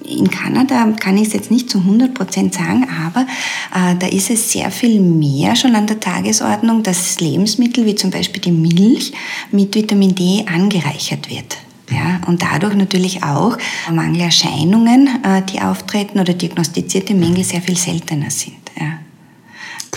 in 0.08 0.32
Kanada 0.32 0.91
kann 0.99 1.17
ich 1.17 1.27
es 1.27 1.34
jetzt 1.34 1.51
nicht 1.51 1.69
zu 1.69 1.80
100 1.80 2.15
Prozent 2.15 2.56
sagen, 2.56 2.88
aber 3.06 3.27
äh, 3.75 3.95
da 3.99 4.08
ist 4.08 4.32
es 4.32 4.51
sehr 4.51 4.71
viel 4.71 4.99
mehr 4.99 5.56
schon 5.56 5.75
an 5.75 5.86
der 5.86 5.99
Tagesordnung, 5.99 6.82
dass 6.82 7.19
Lebensmittel 7.19 7.86
wie 7.86 7.93
zum 7.93 8.10
Beispiel 8.10 8.41
die 8.41 8.51
Milch 8.51 9.13
mit 9.51 9.75
Vitamin 9.75 10.15
D 10.15 10.45
angereichert 10.51 11.30
wird. 11.30 11.58
Ja, 11.89 12.19
und 12.28 12.41
dadurch 12.41 12.76
natürlich 12.76 13.23
auch 13.23 13.58
Mangelerscheinungen, 13.91 15.23
äh, 15.23 15.41
die 15.43 15.62
auftreten 15.62 16.19
oder 16.19 16.34
diagnostizierte 16.34 17.13
Mängel 17.13 17.43
sehr 17.43 17.62
viel 17.62 17.78
seltener 17.78 18.30
sind. 18.30 18.58
Ja. 18.78 19.00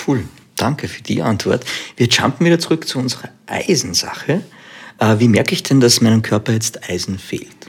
Cool, 0.07 0.25
danke 0.57 0.87
für 0.87 1.03
die 1.03 1.21
Antwort. 1.21 1.65
Wir 1.97 2.07
jumpen 2.07 2.47
wieder 2.47 2.61
zurück 2.61 2.87
zu 2.87 2.99
unserer 2.99 3.31
Eisensache. 3.47 4.43
Äh, 4.99 5.19
wie 5.19 5.29
merke 5.29 5.53
ich 5.55 5.65
denn, 5.65 5.81
dass 5.81 6.01
meinem 6.01 6.23
Körper 6.23 6.53
jetzt 6.53 6.89
Eisen 6.89 7.19
fehlt? 7.19 7.60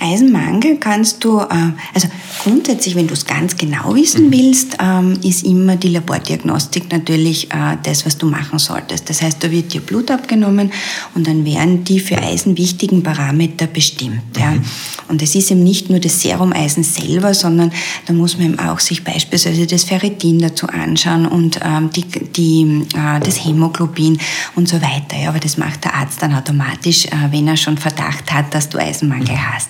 Eisenmangel 0.00 0.78
kannst 0.78 1.22
du, 1.24 1.40
äh, 1.40 1.72
also 1.94 2.08
grundsätzlich, 2.42 2.94
wenn 2.94 3.06
du 3.06 3.12
es 3.12 3.26
ganz 3.26 3.56
genau 3.56 3.94
wissen 3.94 4.26
mhm. 4.26 4.32
willst, 4.32 4.76
ähm, 4.80 5.18
ist 5.22 5.44
immer 5.44 5.76
die 5.76 5.88
Labordiagnostik 5.88 6.90
natürlich 6.90 7.50
äh, 7.52 7.76
das, 7.82 8.06
was 8.06 8.16
du 8.16 8.26
machen 8.26 8.58
solltest. 8.58 9.10
Das 9.10 9.20
heißt, 9.20 9.44
da 9.44 9.50
wird 9.50 9.74
dir 9.74 9.80
Blut 9.80 10.10
abgenommen 10.10 10.72
und 11.14 11.26
dann 11.26 11.44
werden 11.44 11.84
die 11.84 12.00
für 12.00 12.16
Eisen 12.18 12.56
wichtigen 12.56 13.02
Parameter 13.02 13.66
bestimmt. 13.66 14.22
Ja. 14.38 14.52
Mhm. 14.52 14.64
Und 15.08 15.22
es 15.22 15.34
ist 15.34 15.50
eben 15.50 15.62
nicht 15.62 15.90
nur 15.90 15.98
das 15.98 16.20
Serumeisen 16.20 16.82
selber, 16.82 17.34
sondern 17.34 17.70
da 18.06 18.12
muss 18.12 18.38
man 18.38 18.46
eben 18.46 18.58
auch 18.58 18.78
sich 18.78 19.04
beispielsweise 19.04 19.66
das 19.66 19.84
Ferritin 19.84 20.38
dazu 20.38 20.66
anschauen 20.68 21.26
und 21.26 21.60
ähm, 21.62 21.90
die, 21.90 22.04
die, 22.04 22.86
äh, 22.94 23.20
das 23.20 23.44
Hämoglobin 23.44 24.18
und 24.54 24.68
so 24.68 24.76
weiter. 24.80 25.18
Ja, 25.20 25.28
aber 25.28 25.40
das 25.40 25.58
macht 25.58 25.84
der 25.84 25.94
Arzt 25.94 26.22
dann 26.22 26.34
automatisch, 26.34 27.06
wenn 27.30 27.48
er 27.48 27.56
schon 27.56 27.76
Verdacht 27.76 28.32
hat, 28.32 28.54
dass 28.54 28.68
du 28.68 28.78
Eisenmangel 28.78 29.34
mhm. 29.34 29.52
hast. 29.52 29.68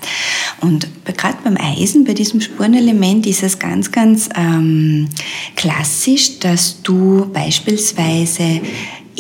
Und 0.61 0.89
gerade 1.05 1.39
beim 1.43 1.57
Eisen, 1.57 2.05
bei 2.05 2.15
diesem 2.15 2.41
Spurenelement, 2.41 3.27
ist 3.27 3.43
es 3.43 3.59
ganz, 3.59 3.91
ganz 3.91 4.29
ähm, 4.37 5.09
klassisch, 5.57 6.39
dass 6.39 6.83
du 6.83 7.31
beispielsweise 7.33 8.61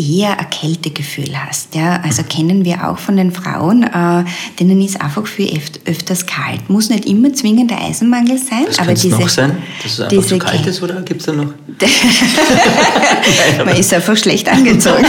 eher 0.00 0.38
ein 0.38 0.50
Kältegefühl 0.50 1.30
hast. 1.36 1.74
Ja? 1.74 2.00
Also 2.02 2.22
kennen 2.22 2.64
wir 2.64 2.88
auch 2.88 2.98
von 2.98 3.16
den 3.16 3.32
Frauen, 3.32 3.82
äh, 3.82 4.24
denen 4.58 4.80
ist 4.80 5.00
einfach 5.00 5.26
viel 5.26 5.54
öf 5.56 5.70
öfters 5.84 6.26
kalt. 6.26 6.70
Muss 6.70 6.88
nicht 6.88 7.06
immer 7.06 7.32
zwingend 7.32 7.70
der 7.70 7.82
Eisenmangel 7.82 8.38
sein. 8.38 8.64
Das 8.66 8.78
aber 8.78 8.94
diese, 8.94 9.08
noch 9.08 9.28
sein, 9.28 9.58
dass 9.82 9.92
es 9.92 10.00
einfach 10.00 10.26
zu 10.26 10.38
kalt 10.38 10.66
ist 10.66 10.82
oder 10.82 11.02
gibt 11.02 11.20
es 11.20 11.26
da 11.26 11.32
noch? 11.32 11.52
Man 13.64 13.76
ist 13.76 13.92
einfach 13.92 14.16
schlecht 14.16 14.48
angezogen. 14.48 15.04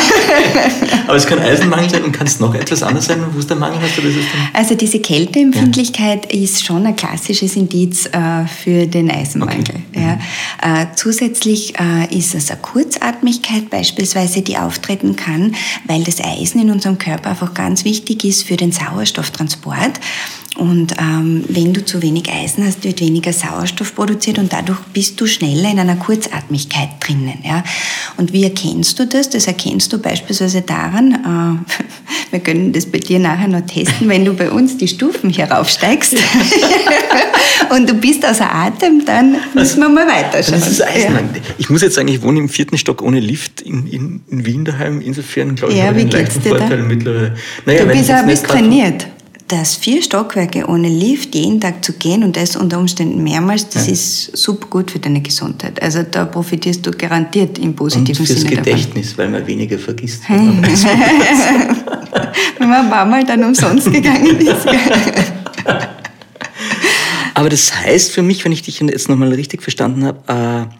aber 1.08 1.16
es 1.16 1.26
kann 1.26 1.40
Eisenmangel 1.40 1.90
sein 1.90 2.04
und 2.04 2.12
kann 2.12 2.28
es 2.28 2.40
noch 2.40 2.54
etwas 2.54 2.84
anderes 2.84 3.06
sein, 3.06 3.24
wo 3.32 3.40
es 3.40 3.48
der 3.48 3.58
Mangel 3.58 3.80
hast? 3.82 3.98
Oder 3.98 4.10
ist 4.10 4.18
also 4.54 4.76
diese 4.76 5.00
Kälteempfindlichkeit 5.00 6.34
ja. 6.34 6.42
ist 6.42 6.66
schon 6.66 6.86
ein 6.86 6.96
klassisches 6.96 7.56
Indiz 7.56 8.08
äh, 8.08 8.46
für 8.64 8.88
den 8.88 9.10
Eisenmangel. 9.10 9.62
Okay. 9.62 10.18
Ja. 10.62 10.82
Äh, 10.82 10.88
zusätzlich 10.96 11.76
äh, 11.80 12.14
ist 12.16 12.36
es 12.36 12.52
eine 12.52 12.60
Kurzatmigkeit 12.60 13.70
beispielsweise, 13.70 14.42
die 14.42 14.58
auftritt 14.58 14.81
auftreten 14.82 15.15
kann, 15.15 15.56
weil 15.86 16.04
das 16.04 16.20
Eisen 16.20 16.62
in 16.62 16.72
unserem 16.72 16.98
Körper 16.98 17.30
einfach 17.30 17.54
ganz 17.54 17.86
wichtig 17.86 18.24
ist 18.24 18.44
für 18.44 18.58
den 18.58 18.72
Sauerstofftransport. 18.72 20.00
Und 20.58 20.94
ähm, 21.00 21.46
wenn 21.48 21.74
du 21.74 21.84
zu 21.86 22.02
wenig 22.02 22.30
Eisen 22.30 22.66
hast, 22.66 22.84
wird 22.84 23.00
weniger 23.00 23.32
Sauerstoff 23.32 23.96
produziert 23.96 24.38
und 24.38 24.52
dadurch 24.52 24.80
bist 24.94 25.20
du 25.22 25.26
schneller 25.26 25.72
in 25.72 25.80
einer 25.80 25.96
Kurzatmigkeit 25.96 26.90
drinnen. 27.00 27.40
Ja? 27.44 27.64
Und 28.18 28.34
wie 28.34 28.44
erkennst 28.44 29.00
du 29.00 29.08
das? 29.08 29.30
Das 29.30 29.48
erkennst 29.48 29.94
du 29.94 29.98
beispielsweise 29.98 30.62
daran, 30.62 31.64
äh, 31.72 31.74
wir 32.32 32.40
können 32.42 32.74
das 32.74 32.86
bei 32.86 33.00
dir 33.00 33.20
nachher 33.20 33.48
noch 33.48 33.66
testen, 33.66 34.10
wenn 34.10 34.26
du 34.26 34.34
bei 34.34 34.52
uns 34.52 34.76
die 34.76 34.90
Stufen 34.90 35.30
hier 35.30 35.46
raufsteigst 35.46 36.18
und 37.70 37.90
du 37.90 37.94
bist 37.94 38.26
außer 38.26 38.54
Atem, 38.54 39.06
dann 39.06 39.38
müssen 39.54 39.80
wir 39.80 39.88
mal 39.88 40.06
weiterschauen. 40.06 40.60
Das 40.60 40.70
ist 40.70 40.86
Eisenmangel. 40.86 41.38
Ja. 41.38 41.42
Ich 41.60 41.70
muss 41.70 41.82
jetzt 41.82 41.96
sagen, 41.96 42.10
ich 42.10 42.22
wohne 42.24 42.40
im 42.40 42.50
vierten 42.50 42.78
Stock 42.78 43.02
ohne 43.02 43.22
Lift 43.22 43.62
in, 43.62 43.88
in, 43.88 44.22
in 44.28 44.46
Wien 44.46 44.66
daheim. 44.66 45.00
Insofern 45.00 45.56
glaube 45.56 45.72
ich, 45.72 45.80
ja, 45.80 45.96
wie 45.96 46.04
geht's 46.04 46.40
dir 46.40 46.50
Vorteil 46.50 46.80
da? 46.80 46.84
mittlerweile. 46.84 47.36
Naja, 47.66 47.86
du 47.86 47.92
bist 47.94 48.12
ein 48.12 48.28
bisschen 48.28 48.48
trainiert 48.48 49.08
dass 49.52 49.76
vier 49.76 50.02
Stockwerke 50.02 50.66
ohne 50.68 50.88
Lift 50.88 51.36
jeden 51.36 51.60
Tag 51.60 51.84
zu 51.84 51.92
gehen 51.94 52.24
und 52.24 52.38
das 52.38 52.56
unter 52.56 52.80
Umständen 52.80 53.22
mehrmals, 53.22 53.68
das 53.68 53.88
ja. 53.88 53.94
ist 53.94 54.38
super 54.38 54.68
gut 54.68 54.92
für 54.92 55.00
deine 55.00 55.22
Gesundheit. 55.22 55.82
Also 55.82 56.04
da 56.04 56.24
profitierst 56.24 56.86
du 56.86 56.92
garantiert 56.92 57.58
im 57.60 57.76
positiven 57.76 58.22
und 58.22 58.28
fürs 58.28 58.40
Sinne 58.40 58.56
Gedächtnis, 58.56 59.10
davon. 59.10 59.26
weil 59.26 59.40
man 59.40 59.48
weniger 59.48 59.78
vergisst. 59.88 60.24
Wenn 60.30 60.62
man 62.60 62.86
ein 62.86 62.90
paar 62.90 63.06
Mal 63.06 63.26
dann 63.26 63.44
umsonst 63.44 63.92
gegangen 63.92 64.38
ist. 64.38 64.66
Aber 67.34 67.50
das 67.50 67.76
heißt 67.76 68.12
für 68.12 68.22
mich, 68.22 68.46
wenn 68.46 68.54
ich 68.54 68.62
dich 68.62 68.80
jetzt 68.80 69.10
nochmal 69.10 69.34
richtig 69.34 69.62
verstanden 69.62 70.06
habe, 70.06 70.68
äh, 70.70 70.76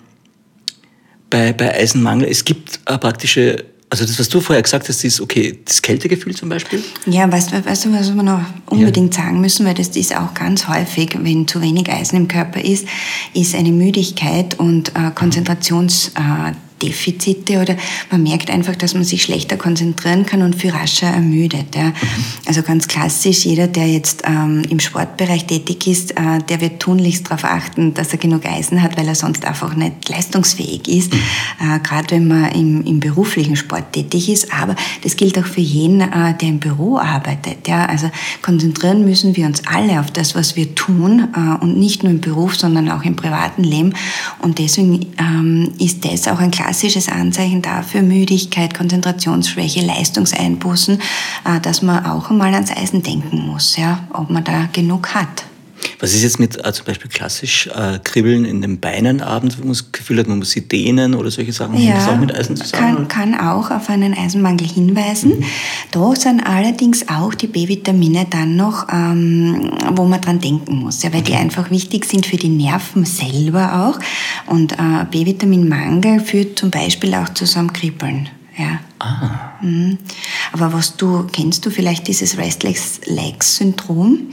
bei, 1.30 1.52
bei 1.52 1.76
Eisenmangel, 1.76 2.30
es 2.30 2.46
gibt 2.46 2.80
äh, 2.86 2.98
praktische 2.98 3.66
also 3.92 4.06
das, 4.06 4.18
was 4.18 4.30
du 4.30 4.40
vorher 4.40 4.64
gesagt 4.64 4.88
hast, 4.88 5.04
ist 5.04 5.20
okay, 5.20 5.60
das 5.66 5.82
Kältegefühl 5.82 6.34
zum 6.34 6.48
Beispiel? 6.48 6.82
Ja, 7.08 7.30
weißt 7.30 7.52
weißt 7.52 7.86
du 7.86 7.94
was 7.94 8.16
wir 8.16 8.24
noch 8.24 8.42
unbedingt 8.68 9.14
ja. 9.18 9.24
sagen 9.24 9.42
müssen, 9.42 9.66
weil 9.66 9.74
das 9.74 9.90
ist 9.90 10.16
auch 10.16 10.34
ganz 10.34 10.70
häufig, 10.70 11.18
wenn 11.20 11.46
zu 11.46 11.62
wenig 11.62 11.92
Eisen 11.92 12.16
im 12.16 12.28
Körper 12.30 12.64
ist, 12.64 12.88
ist 13.34 13.54
eine 13.54 13.72
Müdigkeit 13.72 14.58
und 14.58 14.96
äh, 14.96 15.12
Konzentrations... 15.14 16.14
Äh, 16.16 16.54
Defizite 16.82 17.62
oder 17.62 17.76
man 18.10 18.24
merkt 18.24 18.50
einfach, 18.50 18.76
dass 18.76 18.94
man 18.94 19.04
sich 19.04 19.24
schlechter 19.24 19.58
konzentrieren 19.58 20.26
kann 20.26 20.42
und 20.42 20.56
viel 20.56 20.72
rascher 20.72 21.08
ermüdet. 21.08 21.76
Ja. 21.76 21.94
Also 22.46 22.64
ganz 22.64 22.88
klassisch, 22.88 23.46
jeder, 23.46 23.68
der 23.68 23.88
jetzt 23.88 24.24
ähm, 24.26 24.64
im 24.70 24.80
Sportbereich 24.80 25.46
tätig 25.46 25.88
ist, 25.88 26.12
äh, 26.12 26.40
der 26.50 26.62
wird 26.62 26.80
tunlichst 26.80 27.28
darauf 27.28 27.44
achten, 27.44 27.94
dass 27.94 28.12
er 28.12 28.18
genug 28.18 28.46
Eisen 28.46 28.82
hat, 28.82 28.98
weil 28.98 29.08
er 29.08 29.16
sonst 29.16 29.46
einfach 29.46 29.76
nicht 29.76 30.10
leistungsfähig 30.10 30.88
ist, 30.88 31.14
äh, 31.14 31.80
gerade 31.84 32.12
wenn 32.12 32.28
man 32.28 32.52
im, 32.52 32.84
im, 32.86 33.00
beruflichen 33.00 33.56
Sport 33.56 33.94
tätig 33.94 34.30
ist. 34.30 34.54
Aber 34.54 34.76
das 35.04 35.16
gilt 35.16 35.38
auch 35.38 35.46
für 35.46 35.62
jeden, 35.62 36.02
äh, 36.02 36.36
der 36.38 36.50
im 36.50 36.60
Büro 36.60 36.98
arbeitet. 36.98 37.68
Ja. 37.68 37.86
Also 37.86 38.10
konzentrieren 38.42 39.06
müssen 39.06 39.36
wir 39.36 39.46
uns 39.46 39.62
alle 39.68 40.00
auf 40.00 40.12
das, 40.12 40.36
was 40.36 40.56
wir 40.56 40.74
tun 40.76 41.30
äh, 41.36 41.64
und 41.64 41.78
nicht 41.78 42.04
nur 42.04 42.12
im 42.12 42.22
Beruf, 42.22 42.56
sondern 42.56 42.90
auch 42.90 43.04
im 43.04 43.16
privaten 43.16 43.64
Leben. 43.64 43.94
Und 44.40 44.60
deswegen 44.60 45.08
ähm, 45.20 45.72
ist 45.80 46.06
das 46.06 46.28
auch 46.28 46.40
ein 46.40 46.52
klassisches 46.52 46.71
klassisches 46.72 47.10
Anzeichen 47.10 47.62
dafür, 47.62 48.02
Müdigkeit, 48.02 48.74
Konzentrationsschwäche, 48.74 49.82
Leistungseinbußen, 49.82 51.02
äh, 51.44 51.60
dass 51.60 51.82
man 51.82 52.06
auch 52.06 52.30
einmal 52.30 52.54
ans 52.54 52.72
Eisen 52.72 53.04
denken 53.04 53.46
muss, 53.46 53.76
ja, 53.76 54.08
ob 54.14 54.30
man 54.30 54.46
da 54.46 54.70
genug 54.72 55.14
hat. 55.14 55.51
Was 56.00 56.14
ist 56.14 56.24
jetzt 56.24 56.40
mit 56.40 56.64
äh, 56.66 56.74
zum 56.74 56.86
Beispiel 56.86 57.10
klassisch 57.10 57.68
äh, 57.68 58.00
Kribbeln 58.04 58.46
in 58.46 58.62
den 58.62 58.80
Beinen 58.80 59.22
abends, 59.22 59.58
wo 59.58 59.62
man 59.62 59.70
das 59.70 59.92
Gefühl 59.92 60.20
hat, 60.20 60.28
man 60.28 60.40
muss 60.40 60.52
sie 60.52 60.68
dehnen 60.68 61.14
oder 61.16 61.32
solche 61.32 61.54
Sachen? 61.54 61.78
Ja, 61.78 61.96
das 61.96 62.08
auch 62.08 62.18
mit 62.18 62.34
Eisen 62.34 62.56
zusammen? 62.56 63.08
Kann, 63.08 63.34
kann 63.34 63.40
auch 63.40 63.72
auf 63.72 63.90
einen 63.90 64.14
Eisenmangel 64.14 64.68
hinweisen. 64.68 65.40
Mhm. 65.40 65.46
Da 65.92 66.16
sind 66.16 66.42
allerdings 66.42 67.08
auch 67.08 67.34
die 67.34 67.48
B-Vitamine 67.48 68.26
dann 68.30 68.56
noch, 68.56 68.88
ähm, 68.92 69.72
wo 69.92 70.06
man 70.06 70.22
dran 70.22 70.40
denken 70.40 70.78
muss, 70.78 71.04
ja, 71.04 71.14
weil 71.14 71.22
die 71.22 71.36
einfach 71.36 71.70
wichtig 71.72 72.06
sind 72.06 72.26
für 72.26 72.38
die 72.38 72.50
Nerven 72.50 73.06
selber 73.06 73.88
auch. 73.88 74.00
Und 74.52 74.74
äh, 74.74 75.06
B-Vitaminmangel 75.10 76.20
führt 76.20 76.60
zum 76.60 76.72
Beispiel 76.72 77.14
auch 77.14 77.30
zu 77.30 77.46
so 77.46 77.60
einem 77.60 77.74
Kribbeln. 77.74 78.30
Ja. 78.58 78.80
Ah. 79.02 79.52
Mhm. 79.62 79.98
Aber 80.52 80.74
was 80.74 80.98
du, 80.98 81.28
kennst 81.32 81.66
du 81.66 81.70
vielleicht 81.70 82.08
dieses 82.08 82.38
Restless 82.38 83.02
Legs 83.06 83.58
Syndrom, 83.58 84.28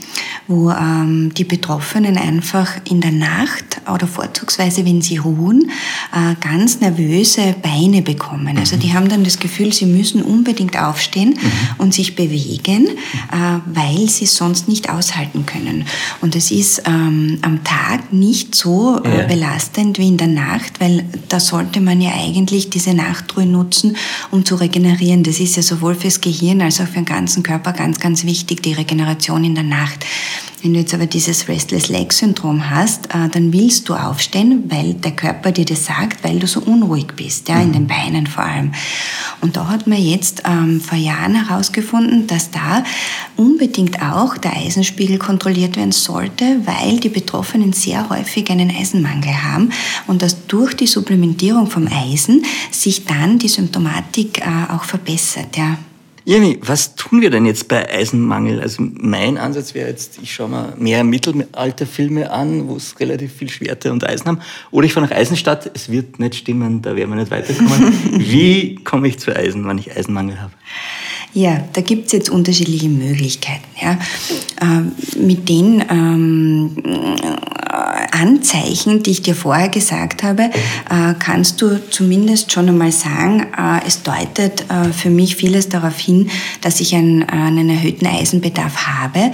wo 0.47 0.69
ähm, 0.71 1.33
die 1.35 1.43
Betroffenen 1.43 2.17
einfach 2.17 2.69
in 2.85 3.01
der 3.01 3.11
Nacht 3.11 3.81
oder 3.91 4.07
vorzugsweise, 4.07 4.85
wenn 4.85 5.01
sie 5.01 5.17
ruhen, 5.17 5.71
äh, 6.13 6.35
ganz 6.41 6.81
nervöse 6.81 7.55
Beine 7.61 8.01
bekommen. 8.01 8.57
Also 8.57 8.75
mhm. 8.75 8.79
die 8.81 8.93
haben 8.93 9.09
dann 9.09 9.23
das 9.23 9.39
Gefühl, 9.39 9.73
sie 9.73 9.85
müssen 9.85 10.21
unbedingt 10.21 10.77
aufstehen 10.77 11.29
mhm. 11.29 11.51
und 11.77 11.93
sich 11.93 12.15
bewegen, 12.15 12.87
äh, 12.87 13.59
weil 13.65 14.09
sie 14.09 14.25
es 14.25 14.35
sonst 14.35 14.67
nicht 14.67 14.89
aushalten 14.89 15.45
können. 15.45 15.85
Und 16.21 16.35
es 16.35 16.51
ist 16.51 16.83
ähm, 16.85 17.39
am 17.41 17.63
Tag 17.63 18.11
nicht 18.11 18.55
so 18.55 19.01
äh, 19.03 19.25
belastend 19.27 19.97
wie 19.97 20.07
in 20.07 20.17
der 20.17 20.27
Nacht, 20.27 20.79
weil 20.79 21.05
da 21.29 21.39
sollte 21.39 21.81
man 21.81 22.01
ja 22.01 22.11
eigentlich 22.13 22.69
diese 22.69 22.93
Nachtruhe 22.93 23.45
nutzen, 23.45 23.95
um 24.31 24.45
zu 24.45 24.58
regenerieren. 24.59 25.23
Das 25.23 25.39
ist 25.39 25.55
ja 25.55 25.61
sowohl 25.61 25.95
fürs 25.95 26.21
Gehirn 26.21 26.61
als 26.61 26.79
auch 26.79 26.87
für 26.87 26.95
den 26.95 27.05
ganzen 27.05 27.43
Körper 27.43 27.73
ganz, 27.73 27.99
ganz 27.99 28.25
wichtig, 28.25 28.61
die 28.61 28.73
Regeneration 28.73 29.43
in 29.43 29.55
der 29.55 29.63
Nacht. 29.63 30.05
Wenn 30.61 30.73
du 30.73 30.79
jetzt 30.79 30.93
aber 30.93 31.05
dieses 31.05 31.47
Restless 31.47 31.87
Leg 31.87 32.11
Syndrom 32.11 32.69
hast, 32.69 33.05
äh, 33.07 33.29
dann 33.31 33.53
willst 33.53 33.87
du 33.87 33.93
aufstehen, 33.93 34.65
weil 34.67 34.93
der 34.93 35.11
Körper 35.11 35.53
dir 35.53 35.63
das 35.63 35.85
sagt, 35.85 36.21
weil 36.23 36.37
du 36.39 36.47
so 36.47 36.59
unruhig 36.59 37.07
bist, 37.15 37.47
ja, 37.47 37.61
in 37.61 37.71
den 37.71 37.87
Beinen 37.87 38.27
vor 38.27 38.43
allem. 38.43 38.73
Und 39.39 39.55
da 39.55 39.69
hat 39.69 39.87
man 39.87 40.01
jetzt 40.01 40.43
ähm, 40.45 40.81
vor 40.81 40.97
Jahren 40.97 41.47
herausgefunden, 41.47 42.27
dass 42.27 42.51
da 42.51 42.83
unbedingt 43.37 44.01
auch 44.01 44.37
der 44.37 44.57
Eisenspiegel 44.57 45.17
kontrolliert 45.17 45.77
werden 45.77 45.93
sollte, 45.93 46.59
weil 46.65 46.99
die 46.99 47.09
Betroffenen 47.09 47.71
sehr 47.71 48.09
häufig 48.09 48.49
einen 48.49 48.69
Eisenmangel 48.69 49.41
haben 49.41 49.71
und 50.07 50.21
dass 50.21 50.45
durch 50.47 50.73
die 50.75 50.87
Supplementierung 50.87 51.67
vom 51.67 51.87
Eisen 51.87 52.43
sich 52.69 53.05
dann 53.05 53.39
die 53.39 53.47
Symptomatik 53.47 54.41
äh, 54.41 54.73
auch 54.73 54.83
verbessert, 54.83 55.55
ja. 55.55 55.77
Jemi, 56.25 56.59
was 56.61 56.95
tun 56.95 57.21
wir 57.21 57.29
denn 57.29 57.45
jetzt 57.45 57.67
bei 57.67 57.89
Eisenmangel? 57.89 58.61
Also 58.61 58.83
mein 58.83 59.37
Ansatz 59.37 59.73
wäre 59.73 59.89
jetzt, 59.89 60.19
ich 60.21 60.33
schaue 60.33 60.49
mir 60.49 60.73
mehr 60.77 61.03
Mittelalterfilme 61.03 62.31
an, 62.31 62.67
wo 62.67 62.75
es 62.75 62.99
relativ 62.99 63.33
viel 63.33 63.49
Schwerte 63.49 63.91
und 63.91 64.07
Eisen 64.07 64.27
haben. 64.27 64.39
Oder 64.71 64.85
ich 64.85 64.93
fahre 64.93 65.07
nach 65.07 65.15
Eisenstadt, 65.15 65.71
es 65.73 65.89
wird 65.89 66.19
nicht 66.19 66.35
stimmen, 66.35 66.81
da 66.81 66.95
werden 66.95 67.09
wir 67.09 67.15
nicht 67.17 67.31
weiterkommen. 67.31 67.93
Wie 68.19 68.75
komme 68.83 69.07
ich 69.07 69.19
zu 69.19 69.35
Eisen, 69.35 69.67
wenn 69.67 69.77
ich 69.77 69.95
Eisenmangel 69.95 70.41
habe? 70.41 70.53
Ja, 71.33 71.63
da 71.73 71.81
gibt 71.81 72.07
es 72.07 72.11
jetzt 72.11 72.29
unterschiedliche 72.29 72.89
Möglichkeiten. 72.89 73.65
Ja. 73.79 73.99
Ähm, 74.61 74.93
mit 75.19 75.47
den 75.47 75.83
ähm, 75.89 76.75
Anzeichen, 78.11 79.03
die 79.03 79.11
ich 79.11 79.21
dir 79.21 79.35
vorher 79.35 79.69
gesagt 79.69 80.23
habe, 80.23 80.43
äh, 80.43 81.13
kannst 81.19 81.61
du 81.61 81.79
zumindest 81.89 82.51
schon 82.51 82.67
einmal 82.69 82.91
sagen, 82.91 83.47
äh, 83.57 83.85
es 83.87 84.03
deutet 84.03 84.65
äh, 84.69 84.91
für 84.93 85.09
mich 85.09 85.35
vieles 85.35 85.69
darauf 85.69 85.97
hin, 85.97 86.29
dass 86.61 86.79
ich 86.79 86.95
einen, 86.95 87.23
einen 87.23 87.69
erhöhten 87.69 88.07
Eisenbedarf 88.07 88.87
habe. 88.87 89.31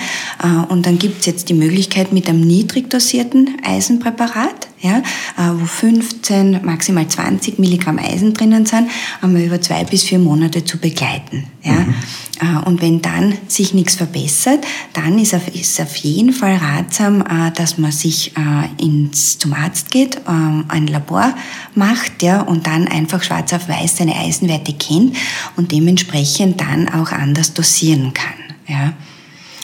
Und 0.70 0.86
dann 0.86 1.00
gibt 1.00 1.22
es 1.22 1.26
jetzt 1.26 1.50
die 1.50 1.54
Möglichkeit 1.54 2.12
mit 2.12 2.28
einem 2.28 2.42
niedrig 2.42 2.90
dosierten 2.90 3.58
Eisenpräparat, 3.64 4.68
ja, 4.82 5.02
wo 5.38 5.66
15, 5.66 6.62
maximal 6.64 7.08
20 7.08 7.60
Milligramm 7.60 8.00
Eisen 8.00 8.34
drinnen 8.34 8.66
sind, 8.66 8.90
einmal 9.22 9.42
über 9.42 9.62
zwei 9.62 9.84
bis 9.84 10.04
vier 10.04 10.20
Monate 10.20 10.64
zu 10.64 10.78
begleiten. 10.78 11.46
Ja. 11.64 11.74
Mhm. 11.74 11.96
Äh, 12.40 12.66
und 12.66 12.82
wenn 12.82 13.02
dann 13.02 13.38
sich 13.48 13.74
nichts 13.74 13.96
verbessert, 13.96 14.66
dann 14.94 15.20
ist 15.20 15.34
es 15.34 15.80
auf 15.80 15.96
jeden 15.98 16.34
Fall 16.34 16.58
ratsam, 16.58 17.22
äh, 17.22 17.52
dass 17.52 17.78
man 17.78 17.92
sich 17.92 18.34
äh, 18.38 18.84
ins, 18.84 19.38
zum 19.38 19.54
Arzt 19.54 19.92
geht, 19.92 20.22
ein 20.26 20.88
Labor 20.88 21.34
macht 21.76 22.24
ja, 22.24 22.42
und 22.42 22.68
dann 22.68 22.88
einfach 22.88 23.22
schwarz 23.24 23.54
auf 23.54 23.68
weiß 23.68 23.98
seine 23.98 24.16
Eisenwerte 24.16 24.74
kennt 24.74 25.16
und 25.56 25.72
dementsprechend 25.72 26.60
dann 26.62 26.90
auch 26.90 27.12
anders 27.12 27.54
dosieren 27.54 28.14
kann. 28.14 28.34
Ja. 28.68 28.94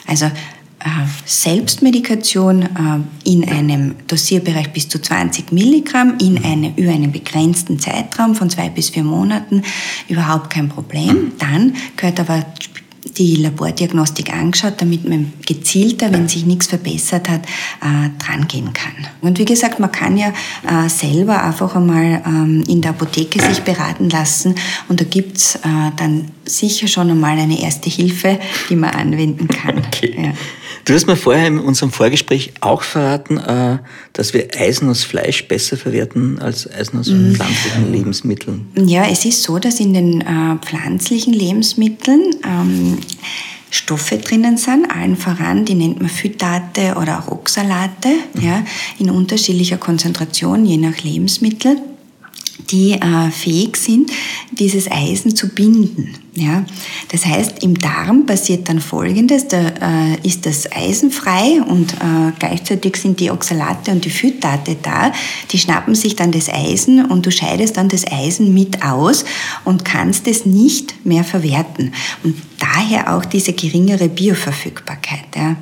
Also 0.05 0.29
Selbstmedikation 1.25 2.67
in 3.23 3.47
einem 3.47 3.95
Dosierbereich 4.07 4.71
bis 4.71 4.89
zu 4.89 4.99
20 4.99 5.51
Milligramm 5.51 6.15
in 6.19 6.43
eine, 6.43 6.73
über 6.75 6.91
einen 6.91 7.11
begrenzten 7.11 7.79
Zeitraum 7.79 8.35
von 8.35 8.49
zwei 8.49 8.69
bis 8.69 8.89
vier 8.89 9.03
Monaten 9.03 9.63
überhaupt 10.07 10.49
kein 10.49 10.69
Problem. 10.69 11.33
Dann 11.39 11.75
gehört 11.95 12.19
aber 12.19 12.45
die 13.17 13.35
Labordiagnostik 13.37 14.33
angeschaut, 14.33 14.75
damit 14.77 15.07
man 15.07 15.33
gezielter, 15.45 16.11
wenn 16.11 16.27
sich 16.27 16.45
nichts 16.45 16.67
verbessert 16.67 17.29
hat, 17.29 17.45
äh, 17.81 18.09
drangehen 18.23 18.73
kann. 18.73 18.93
Und 19.21 19.39
wie 19.39 19.45
gesagt, 19.45 19.79
man 19.79 19.91
kann 19.91 20.17
ja 20.17 20.29
äh, 20.67 20.87
selber 20.87 21.43
einfach 21.43 21.75
einmal 21.75 22.21
ähm, 22.25 22.63
in 22.67 22.81
der 22.81 22.91
Apotheke 22.91 23.41
sich 23.41 23.61
beraten 23.61 24.09
lassen 24.09 24.55
und 24.87 25.01
da 25.01 25.05
gibt's 25.05 25.55
äh, 25.55 25.91
dann 25.97 26.29
sicher 26.45 26.87
schon 26.87 27.09
einmal 27.09 27.37
eine 27.37 27.61
erste 27.61 27.89
Hilfe, 27.89 28.39
die 28.69 28.75
man 28.75 28.91
anwenden 28.91 29.47
kann. 29.47 29.77
Okay. 29.79 30.15
Ja. 30.17 30.33
Du 30.85 30.93
hast 30.93 31.07
mir 31.07 31.15
vorher 31.15 31.47
in 31.47 31.59
unserem 31.59 31.91
Vorgespräch 31.91 32.53
auch 32.61 32.81
verraten, 32.81 33.37
äh, 33.37 33.77
dass 34.13 34.33
wir 34.33 34.49
Eisen 34.57 34.89
aus 34.89 35.03
Fleisch 35.03 35.47
besser 35.47 35.77
verwerten 35.77 36.39
als 36.39 36.69
Eisen 36.71 36.99
aus 36.99 37.07
mhm. 37.07 37.35
pflanzlichen 37.35 37.91
Lebensmitteln. 37.91 38.67
Ja, 38.75 39.05
es 39.05 39.25
ist 39.25 39.43
so, 39.43 39.59
dass 39.59 39.79
in 39.79 39.93
den 39.93 40.21
äh, 40.21 40.57
pflanzlichen 40.57 41.33
Lebensmitteln 41.33 42.35
ähm, 42.45 42.97
Stoffe 43.69 44.17
drinnen 44.17 44.57
sind, 44.57 44.91
allen 44.91 45.15
voran, 45.15 45.65
die 45.65 45.75
nennt 45.75 46.01
man 46.01 46.09
Phytate 46.09 46.95
oder 46.99 47.19
auch 47.19 47.31
Oxalate, 47.31 48.09
mhm. 48.33 48.41
ja, 48.41 48.63
in 48.99 49.09
unterschiedlicher 49.09 49.77
Konzentration, 49.77 50.65
je 50.65 50.77
nach 50.77 51.01
Lebensmittel 51.03 51.77
die 52.69 52.93
äh, 52.93 53.31
fähig 53.31 53.77
sind, 53.77 54.11
dieses 54.51 54.89
Eisen 54.89 55.35
zu 55.35 55.49
binden. 55.49 56.15
Ja? 56.33 56.65
Das 57.09 57.25
heißt, 57.25 57.63
im 57.63 57.77
Darm 57.77 58.25
passiert 58.25 58.69
dann 58.69 58.79
Folgendes, 58.79 59.47
da 59.47 59.57
äh, 59.59 60.27
ist 60.27 60.45
das 60.45 60.71
Eisen 60.71 61.11
frei 61.11 61.61
und 61.61 61.93
äh, 61.93 62.31
gleichzeitig 62.39 62.95
sind 62.97 63.19
die 63.19 63.31
Oxalate 63.31 63.91
und 63.91 64.05
die 64.05 64.09
Phytate 64.09 64.77
da, 64.81 65.11
die 65.51 65.57
schnappen 65.57 65.95
sich 65.95 66.15
dann 66.15 66.31
das 66.31 66.49
Eisen 66.49 67.05
und 67.05 67.25
du 67.25 67.31
scheidest 67.31 67.77
dann 67.77 67.89
das 67.89 68.05
Eisen 68.07 68.53
mit 68.53 68.83
aus 68.83 69.25
und 69.65 69.83
kannst 69.83 70.27
es 70.27 70.45
nicht 70.45 71.05
mehr 71.05 71.23
verwerten. 71.23 71.93
Und 72.23 72.35
daher 72.59 73.15
auch 73.15 73.25
diese 73.25 73.53
geringere 73.53 74.07
Bioverfügbarkeit. 74.07 75.35
Ja? 75.35 75.57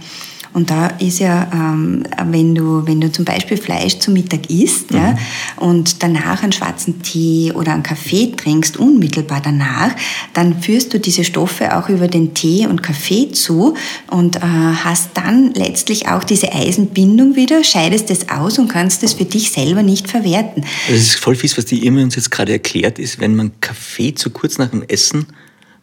Und 0.53 0.71
da 0.71 0.87
ist 0.87 1.19
ja, 1.19 1.47
ähm, 1.53 2.03
wenn, 2.25 2.55
du, 2.55 2.85
wenn 2.85 2.99
du 2.99 3.11
zum 3.11 3.25
Beispiel 3.25 3.57
Fleisch 3.57 3.99
zu 3.99 4.11
Mittag 4.11 4.49
isst 4.49 4.91
mhm. 4.91 4.97
ja, 4.97 5.17
und 5.57 6.01
danach 6.01 6.43
einen 6.43 6.51
schwarzen 6.51 7.01
Tee 7.01 7.51
oder 7.53 7.73
einen 7.73 7.83
Kaffee 7.83 8.33
trinkst, 8.35 8.77
unmittelbar 8.77 9.41
danach, 9.43 9.91
dann 10.33 10.61
führst 10.61 10.93
du 10.93 10.99
diese 10.99 11.23
Stoffe 11.23 11.77
auch 11.77 11.89
über 11.89 12.07
den 12.07 12.33
Tee 12.33 12.65
und 12.65 12.81
Kaffee 12.81 13.31
zu 13.31 13.75
und 14.07 14.37
äh, 14.37 14.39
hast 14.39 15.11
dann 15.13 15.53
letztlich 15.53 16.07
auch 16.07 16.23
diese 16.23 16.51
Eisenbindung 16.51 17.35
wieder, 17.35 17.63
scheidest 17.63 18.09
es 18.09 18.29
aus 18.29 18.57
und 18.57 18.67
kannst 18.69 19.03
es 19.03 19.13
für 19.13 19.25
dich 19.25 19.51
selber 19.51 19.83
nicht 19.83 20.09
verwerten. 20.09 20.65
Das 20.87 20.97
ist 20.97 21.15
voll 21.15 21.35
fies, 21.35 21.57
was 21.57 21.65
die 21.65 21.85
Irma 21.85 22.01
uns 22.01 22.15
jetzt 22.15 22.31
gerade 22.31 22.51
erklärt 22.51 22.99
ist, 22.99 23.19
wenn 23.19 23.35
man 23.35 23.51
Kaffee 23.61 24.15
zu 24.15 24.29
kurz 24.29 24.57
nach 24.57 24.69
dem 24.69 24.83
Essen 24.83 25.27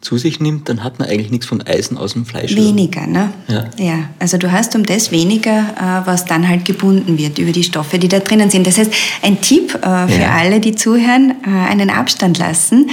zu 0.00 0.18
sich 0.18 0.40
nimmt, 0.40 0.68
dann 0.68 0.84
hat 0.84 0.98
man 0.98 1.08
eigentlich 1.08 1.30
nichts 1.30 1.46
von 1.46 1.66
Eisen 1.66 1.96
aus 1.96 2.12
dem 2.12 2.26
Fleisch. 2.26 2.54
Weniger, 2.54 3.06
ne? 3.06 3.32
Ja. 3.48 3.64
ja. 3.78 3.98
Also 4.18 4.36
du 4.36 4.52
hast 4.52 4.76
um 4.76 4.84
das 4.84 5.10
weniger, 5.10 5.58
äh, 5.58 6.06
was 6.06 6.26
dann 6.26 6.46
halt 6.46 6.64
gebunden 6.64 7.18
wird 7.18 7.38
über 7.38 7.50
die 7.50 7.64
Stoffe, 7.64 7.98
die 7.98 8.08
da 8.08 8.20
drinnen 8.20 8.50
sind. 8.50 8.66
Das 8.66 8.78
heißt, 8.78 8.92
ein 9.22 9.40
Tipp 9.40 9.74
äh, 9.74 10.06
für 10.06 10.20
ja. 10.20 10.32
alle, 10.32 10.60
die 10.60 10.74
zuhören, 10.74 11.34
äh, 11.44 11.70
einen 11.70 11.90
Abstand 11.90 12.38
lassen 12.38 12.90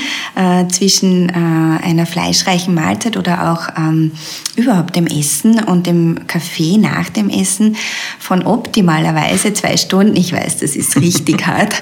zwischen 0.71 1.29
einer 1.29 2.05
fleischreichen 2.05 2.73
Mahlzeit 2.73 3.17
oder 3.17 3.51
auch 3.51 3.77
ähm, 3.77 4.11
überhaupt 4.55 4.95
dem 4.95 5.05
Essen 5.05 5.63
und 5.63 5.85
dem 5.85 6.25
Kaffee 6.27 6.77
nach 6.77 7.09
dem 7.09 7.29
Essen 7.29 7.75
von 8.19 8.43
optimalerweise 8.43 9.53
zwei 9.53 9.77
Stunden. 9.77 10.15
Ich 10.15 10.33
weiß, 10.33 10.59
das 10.59 10.75
ist 10.75 10.99
richtig 10.99 11.45
hart, 11.47 11.81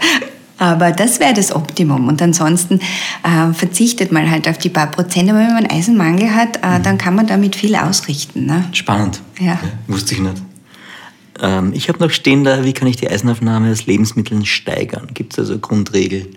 aber 0.62 0.92
das 0.92 1.20
wäre 1.20 1.34
das 1.34 1.56
Optimum. 1.56 2.08
Und 2.08 2.22
ansonsten 2.22 2.80
äh, 3.24 3.52
verzichtet 3.52 4.12
man 4.12 4.30
halt 4.30 4.48
auf 4.48 4.60
die 4.60 4.70
paar 4.70 4.92
Prozent. 4.92 5.28
Aber 5.32 5.40
wenn 5.40 5.54
man 5.56 5.66
Eisenmangel 5.66 6.36
hat, 6.36 6.58
äh, 6.58 6.80
dann 6.84 7.00
kann 7.00 7.16
man 7.16 7.26
damit 7.26 7.56
viel 7.56 7.76
ausrichten. 7.76 8.46
Ne? 8.46 8.66
Spannend. 8.72 9.22
Ja. 9.40 9.46
ja. 9.46 9.60
Wusste 9.88 10.14
ich 10.14 10.20
nicht. 10.22 10.42
Ähm, 11.42 11.74
ich 11.74 11.90
habe 11.90 11.98
noch 11.98 12.12
stehen 12.12 12.44
da, 12.44 12.64
wie 12.64 12.74
kann 12.74 12.88
ich 12.88 12.98
die 12.98 13.10
Eisenaufnahme 13.10 13.72
aus 13.72 13.88
Lebensmitteln 13.88 14.46
steigern? 14.46 15.08
Gibt 15.16 15.34
es 15.34 15.40
also 15.40 15.58
Grundregel? 15.58 16.28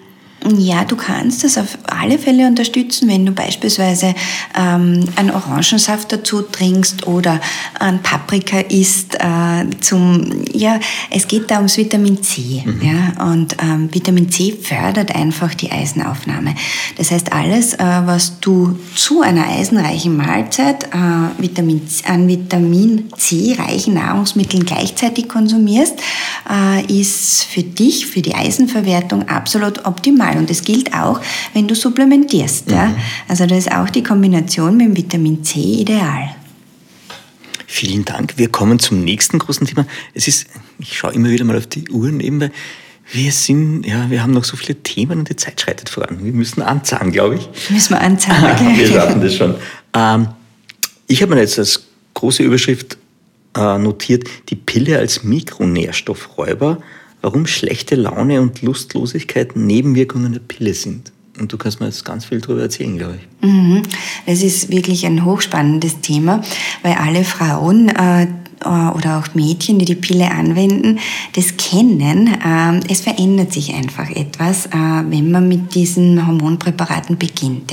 Ja, 0.59 0.85
du 0.85 0.95
kannst 0.95 1.43
das 1.43 1.57
auf 1.57 1.79
alle 1.87 2.19
Fälle 2.19 2.47
unterstützen, 2.47 3.09
wenn 3.09 3.25
du 3.25 3.33
beispielsweise 3.33 4.15
ähm, 4.55 5.05
einen 5.17 5.31
Orangensaft 5.31 6.13
dazu 6.13 6.43
trinkst 6.43 7.07
oder 7.07 7.41
ein 7.81 8.03
Paprika 8.03 8.59
isst. 8.59 9.15
Äh, 9.15 9.71
zum, 9.81 10.45
ja, 10.53 10.79
es 11.11 11.27
geht 11.27 11.51
da 11.51 11.57
ums 11.57 11.79
Vitamin 11.79 12.23
C. 12.23 12.63
Mhm. 12.65 12.81
Ja, 12.83 13.25
und 13.25 13.57
ähm, 13.63 13.89
Vitamin 13.91 14.31
C 14.31 14.53
fördert 14.53 15.15
einfach 15.15 15.55
die 15.55 15.73
Eisenaufnahme. 15.73 16.55
Das 16.99 17.11
heißt, 17.11 17.33
alles, 17.33 17.73
äh, 17.75 17.79
was 17.79 18.39
du 18.41 18.79
zu 18.95 19.23
einer 19.23 19.49
eisenreichen 19.49 20.15
Mahlzeit 20.15 20.85
äh, 20.93 21.43
Vitamin, 21.43 21.81
an 22.07 22.29
Vitamin 22.29 23.09
C 23.17 23.57
reichen 23.59 23.95
Nahrungsmitteln 23.95 24.67
gleichzeitig 24.67 25.27
konsumierst, 25.27 25.95
äh, 26.51 26.85
ist 26.93 27.45
für 27.45 27.63
dich, 27.63 28.07
für 28.07 28.21
die 28.21 28.35
Eisenverwertung 28.35 29.27
absolut 29.29 29.87
optimal. 29.87 30.34
Und 30.39 30.51
das 30.51 30.63
gilt 30.63 30.95
auch, 30.95 31.21
wenn 31.53 31.69
du 31.69 31.75
supplementierst. 31.75 32.69
Mhm. 32.69 32.75
Ja? 32.75 32.95
Also 33.29 33.47
da 33.47 33.57
ist 33.57 33.71
auch 33.73 33.91
die 33.91 34.03
Kombination 34.03 34.77
mit 34.77 34.87
dem 34.87 34.97
Vitamin 34.97 35.45
C 35.45 35.61
ideal. 35.61 36.35
Vielen 37.67 38.05
Dank. 38.05 38.35
Wir 38.37 38.49
kommen 38.49 38.79
zum 38.79 39.03
nächsten 39.03 39.39
großen 39.39 39.67
Thema. 39.67 39.87
Es 40.15 40.29
ist, 40.29 40.47
ich 40.79 40.97
schaue 40.97 41.13
immer 41.13 41.31
wieder 41.31 41.45
mal 41.45 41.57
auf 41.57 41.67
die 41.67 41.89
Uhr 41.89 42.11
nebenbei. 42.11 42.51
Wir 43.13 43.33
sind, 43.33 43.85
ja, 43.85 44.11
wir 44.11 44.23
haben 44.23 44.33
noch 44.33 44.45
so 44.45 44.57
viele 44.57 44.77
Themen 44.83 45.19
und 45.19 45.29
die 45.29 45.37
Zeit 45.37 45.61
schreitet 45.61 45.89
voran. 45.89 46.25
Wir 46.25 46.33
müssen 46.33 46.63
anzahlen, 46.63 47.13
glaube 47.13 47.37
ich. 47.37 47.71
Müssen 47.71 47.95
wir 47.95 48.01
anzahlen. 48.01 48.77
wir 48.77 48.87
schaffen 48.87 49.21
das 49.21 49.35
schon. 49.35 49.57
Ähm, 49.93 50.29
ich 51.07 51.21
habe 51.21 51.35
mir 51.35 51.41
jetzt 51.41 51.59
als 51.59 51.85
große 52.15 52.43
Überschrift 52.43 52.97
äh, 53.57 53.79
notiert, 53.79 54.29
die 54.49 54.57
Pille 54.57 54.99
als 54.99 55.23
Mikronährstoffräuber 55.23 56.79
warum 57.25 57.47
schlechte 57.47 57.95
Laune 57.95 58.43
und 58.43 58.61
Lustlosigkeit 58.61 59.57
Nebenwirkungen 59.57 60.35
der 60.35 60.41
Pille 60.41 60.75
sind. 60.75 61.11
Und 61.41 61.51
du 61.51 61.57
kannst 61.57 61.81
mir 61.81 61.87
jetzt 61.87 62.05
ganz 62.05 62.27
viel 62.27 62.43
darüber 62.43 62.61
erzählen, 62.61 62.99
glaube 62.99 63.17
ich. 63.17 63.49
Mhm. 63.49 63.83
Ist 64.27 64.71
wirklich 64.71 65.07
ein 65.07 65.25
hochspannendes 65.25 66.03
Thema, 66.03 66.43
weil 66.83 66.93
alle 66.93 67.25
Frauen 67.25 67.89
äh, 67.89 68.27
oder 68.61 69.19
auch 69.19 69.35
Mädchen, 69.35 69.79
die 69.79 69.85
die 69.85 69.95
Pille 69.95 70.31
anwenden, 70.31 70.99
das 71.35 71.57
kennen. 71.57 72.37
Ähm, 72.45 72.81
es 72.89 73.01
verändert 73.01 73.53
sich 73.53 73.75
einfach 73.75 74.09
etwas, 74.11 74.67
äh, 74.67 74.71
wenn 74.73 75.31
man 75.31 75.49
mit 75.49 75.75
diesen 75.75 76.27
Hormonpräparaten 76.27 77.19
beginnt. 77.19 77.73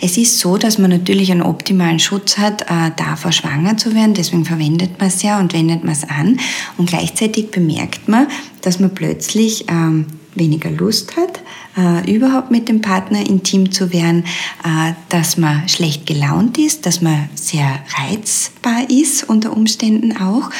Es 0.00 0.16
ist 0.16 0.38
so, 0.38 0.56
dass 0.56 0.78
man 0.78 0.90
natürlich 0.90 1.30
einen 1.30 1.42
optimalen 1.42 1.98
Schutz 1.98 2.38
hat, 2.38 2.62
äh, 2.62 2.90
davor 2.96 3.32
schwanger 3.32 3.76
zu 3.76 3.94
werden. 3.94 4.14
Deswegen 4.14 4.44
verwendet 4.44 4.98
man 4.98 5.08
es 5.08 5.22
ja 5.22 5.38
und 5.38 5.52
wendet 5.52 5.84
man 5.84 5.92
es 5.92 6.08
an. 6.08 6.38
Und 6.78 6.88
gleichzeitig 6.88 7.50
bemerkt 7.50 8.08
man, 8.08 8.26
dass 8.62 8.80
man 8.80 8.94
plötzlich 8.94 9.66
ähm, 9.68 10.06
weniger 10.34 10.70
Lust 10.70 11.16
hat, 11.16 11.40
äh, 11.76 12.12
überhaupt 12.12 12.50
mit 12.50 12.68
dem 12.68 12.80
Partner 12.80 13.20
intim 13.20 13.70
zu 13.70 13.92
werden, 13.92 14.24
äh, 14.64 14.92
dass 15.08 15.36
man 15.36 15.68
schlecht 15.68 16.06
gelaunt 16.06 16.58
ist, 16.58 16.86
dass 16.86 17.00
man 17.00 17.28
sehr 17.34 17.80
reizbar 17.96 18.88
ist 18.88 19.28
unter 19.28 19.52
Umständen 19.52 20.16
auch. 20.16 20.50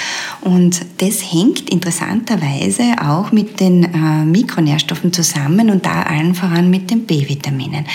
Und 0.41 0.81
das 0.99 1.33
hängt 1.33 1.69
interessanterweise 1.71 2.95
auch 3.03 3.33
mit 3.33 3.61
den 3.61 3.85
äh, 3.85 4.25
Mikronährstoffen 4.25 5.13
zusammen 5.13 5.71
und 5.71 5.87
da 5.87 6.03
allen 6.03 6.35
voran 6.35 6.71
mit 6.71 6.91
den 6.91 7.07
B-Vitaminen. 7.07 7.87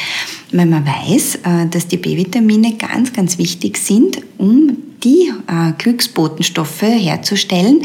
Weil 0.56 0.68
man 0.68 0.86
weiß, 0.86 1.36
äh, 1.36 1.68
dass 1.70 1.88
die 1.88 1.98
B-Vitamine 1.98 2.76
ganz, 2.78 3.12
ganz 3.12 3.38
wichtig 3.38 3.78
sind, 3.78 4.22
um 4.38 4.78
die 5.04 5.32
äh, 5.48 5.74
Glücksbotenstoffe 5.78 6.82
herzustellen, 6.82 7.82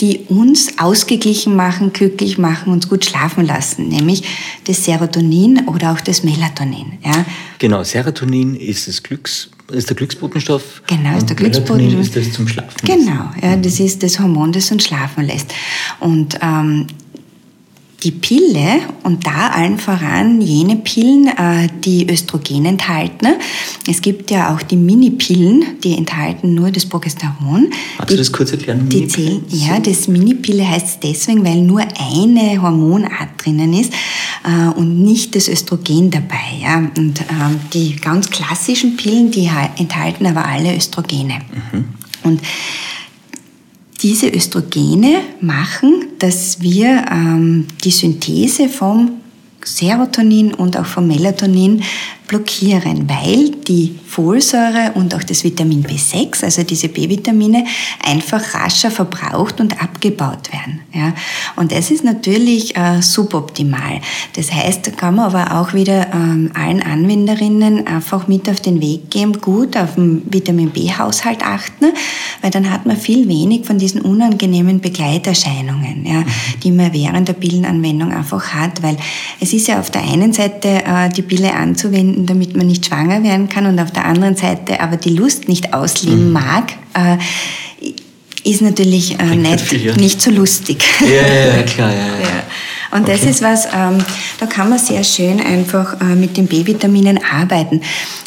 die 0.00 0.20
uns 0.28 0.78
ausgeglichen 0.78 1.54
machen, 1.54 1.92
glücklich 1.92 2.38
machen, 2.38 2.72
uns 2.72 2.88
gut 2.88 3.04
schlafen 3.04 3.44
lassen, 3.46 3.88
nämlich 3.88 4.24
das 4.64 4.84
Serotonin 4.84 5.68
oder 5.68 5.92
auch 5.92 6.00
das 6.00 6.24
Melatonin. 6.24 6.98
Ja. 7.04 7.26
Genau, 7.58 7.84
Serotonin 7.84 8.56
ist 8.56 8.88
das 8.88 9.02
Glücks 9.02 9.50
ist 9.72 9.88
der 9.88 9.96
Glücksbotenstoff. 9.96 10.82
Genau, 10.86 11.16
ist 11.16 11.28
der 11.28 11.36
Glücksbotenstoff. 11.36 12.00
ist 12.00 12.16
das 12.16 12.32
zum 12.32 12.46
Schlafen. 12.46 12.74
Genau, 12.84 13.30
ja, 13.42 13.56
das 13.56 13.80
ist 13.80 14.02
das 14.02 14.20
Hormon, 14.20 14.52
das 14.52 14.70
uns 14.70 14.84
schlafen 14.84 15.24
lässt. 15.24 15.54
Und 16.00 16.38
ähm, 16.42 16.86
die 18.02 18.10
Pille 18.10 18.80
und 19.02 19.26
da 19.26 19.48
allen 19.48 19.78
voran 19.78 20.40
jene 20.40 20.76
Pillen, 20.76 21.28
äh, 21.28 21.68
die 21.84 22.10
Östrogen 22.10 22.66
enthalten. 22.66 23.28
Es 23.88 24.02
gibt 24.02 24.30
ja 24.30 24.54
auch 24.54 24.62
die 24.62 24.76
Mini-Pillen, 24.76 25.80
die 25.82 25.96
enthalten 25.96 26.54
nur 26.54 26.70
das 26.70 26.86
Progesteron. 26.86 27.72
Magst 27.98 28.12
du 28.12 28.16
das 28.16 28.32
kurz 28.32 28.52
erklären? 28.52 28.88
Die 28.88 29.08
zählen, 29.08 29.42
ja, 29.48 29.78
das 29.78 30.08
Mini-Pille 30.08 30.68
heißt 30.68 30.98
deswegen, 31.02 31.44
weil 31.44 31.62
nur 31.62 31.80
eine 31.80 32.60
Hormonart 32.60 33.30
drinnen 33.38 33.72
ist 33.72 33.92
äh, 34.44 34.68
und 34.78 35.02
nicht 35.02 35.34
das 35.34 35.48
Östrogen 35.48 36.10
dabei. 36.10 36.60
Ja. 36.62 36.78
Und 36.78 37.20
ähm, 37.20 37.60
die 37.72 37.96
ganz 37.96 38.28
klassischen 38.28 38.96
Pillen, 38.96 39.30
die 39.30 39.48
enthalten 39.78 40.26
aber 40.26 40.44
alle 40.44 40.76
Östrogene. 40.76 41.40
Mhm. 41.72 41.84
Und 42.22 42.40
diese 44.04 44.28
Östrogene 44.28 45.16
machen, 45.40 46.08
dass 46.18 46.60
wir 46.60 47.06
ähm, 47.10 47.66
die 47.82 47.90
Synthese 47.90 48.68
vom 48.68 49.12
Serotonin 49.64 50.52
und 50.52 50.76
auch 50.76 50.84
vom 50.84 51.06
Melatonin 51.06 51.82
blockieren, 52.26 53.08
weil 53.08 53.50
die 53.50 53.98
Folsäure 54.06 54.92
und 54.94 55.14
auch 55.14 55.22
das 55.24 55.44
Vitamin 55.44 55.84
B6, 55.84 56.44
also 56.44 56.62
diese 56.62 56.88
B-Vitamine, 56.88 57.64
einfach 58.04 58.54
rascher 58.54 58.90
verbraucht 58.90 59.60
und 59.60 59.82
abgebaut 59.82 60.52
werden. 60.52 60.80
Ja. 60.92 61.12
Und 61.56 61.72
das 61.72 61.90
ist 61.90 62.04
natürlich 62.04 62.76
äh, 62.76 63.02
suboptimal. 63.02 64.00
Das 64.36 64.52
heißt, 64.52 64.86
da 64.86 64.90
kann 64.92 65.16
man 65.16 65.34
aber 65.34 65.60
auch 65.60 65.74
wieder 65.74 66.14
ähm, 66.14 66.50
allen 66.54 66.82
Anwenderinnen 66.82 67.86
einfach 67.88 68.28
mit 68.28 68.48
auf 68.48 68.60
den 68.60 68.80
Weg 68.80 69.10
geben, 69.10 69.40
gut 69.40 69.76
auf 69.76 69.96
den 69.96 70.22
Vitamin 70.32 70.70
B-Haushalt 70.70 71.42
achten, 71.44 71.86
weil 72.40 72.50
dann 72.52 72.70
hat 72.70 72.86
man 72.86 72.96
viel 72.96 73.28
wenig 73.28 73.66
von 73.66 73.78
diesen 73.78 74.00
unangenehmen 74.00 74.80
Begleiterscheinungen, 74.80 76.06
ja, 76.06 76.24
die 76.62 76.70
man 76.70 76.92
während 76.92 77.26
der 77.26 77.32
Pillenanwendung 77.34 78.12
einfach 78.12 78.54
hat, 78.54 78.82
weil 78.82 78.96
es 79.40 79.52
ist 79.52 79.66
ja 79.66 79.80
auf 79.80 79.90
der 79.90 80.02
einen 80.02 80.32
Seite 80.32 80.84
äh, 80.84 81.08
die 81.08 81.22
Pille 81.22 81.52
anzuwenden, 81.52 82.13
finden, 82.14 82.26
damit 82.26 82.56
man 82.56 82.66
nicht 82.66 82.86
schwanger 82.86 83.22
werden 83.22 83.48
kann 83.48 83.66
und 83.66 83.78
auf 83.78 83.90
der 83.90 84.04
anderen 84.04 84.36
Seite 84.36 84.80
aber 84.80 84.96
die 84.96 85.10
Lust 85.10 85.48
nicht 85.48 85.74
ausleben 85.74 86.28
mhm. 86.28 86.32
mag, 86.32 86.72
äh, 86.94 87.16
ist 88.48 88.62
natürlich 88.62 89.18
äh, 89.18 89.36
nicht, 89.36 89.60
viel, 89.60 89.86
ja. 89.86 89.96
nicht 89.96 90.20
so 90.20 90.30
lustig. 90.30 90.84
Ja, 91.00 91.06
ja, 91.06 91.56
ja 91.56 91.62
klar. 91.66 91.90
Ja, 91.90 91.96
ja. 91.96 92.42
Und 92.94 93.02
okay. 93.02 93.12
das 93.12 93.24
ist 93.28 93.42
was, 93.42 93.66
ähm, 93.74 93.98
da 94.38 94.46
kann 94.46 94.70
man 94.70 94.78
sehr 94.78 95.02
schön 95.02 95.40
einfach 95.40 96.00
äh, 96.00 96.14
mit 96.14 96.36
den 96.36 96.46
B-Vitaminen 96.46 97.18
arbeiten. 97.24 97.80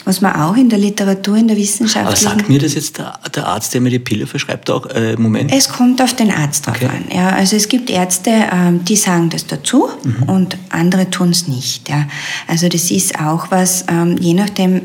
Was 0.04 0.20
man 0.20 0.36
auch 0.36 0.58
in 0.58 0.68
der 0.68 0.78
Literatur, 0.78 1.38
in 1.38 1.48
der 1.48 1.56
Wissenschaft. 1.56 2.06
Aber 2.06 2.16
sagt 2.18 2.50
mir 2.50 2.60
das 2.60 2.74
jetzt 2.74 2.98
der, 2.98 3.18
der, 3.34 3.48
Arzt, 3.48 3.74
der 3.74 3.80
mir 3.80 3.92
die 3.92 4.00
Pille 4.00 4.28
verschreibt, 4.28 4.70
auch 4.70 4.86
äh, 4.88 5.16
Moment? 5.16 5.54
Es 5.54 5.70
kommt 5.70 6.02
auf 6.02 6.16
den 6.16 6.32
Arzt 6.32 6.68
drauf 6.68 6.76
okay. 6.76 6.88
an. 6.88 7.06
Ja. 7.16 7.30
Also 7.30 7.56
es 7.56 7.70
gibt 7.70 7.90
Ärzte, 7.90 8.32
ähm, 8.52 8.84
die 8.84 8.98
sagen 8.98 9.30
das 9.30 9.48
dazu 9.48 9.88
mhm. 10.04 10.24
und 10.24 10.58
andere 10.70 11.10
tun 11.10 11.30
es 11.30 11.48
nicht. 11.48 11.88
Ja. 11.88 12.06
Also 12.48 12.68
das 12.68 12.92
ist 12.92 13.20
auch 13.22 13.50
was, 13.52 13.86
ähm, 13.88 14.18
je 14.20 14.34
nachdem, 14.34 14.82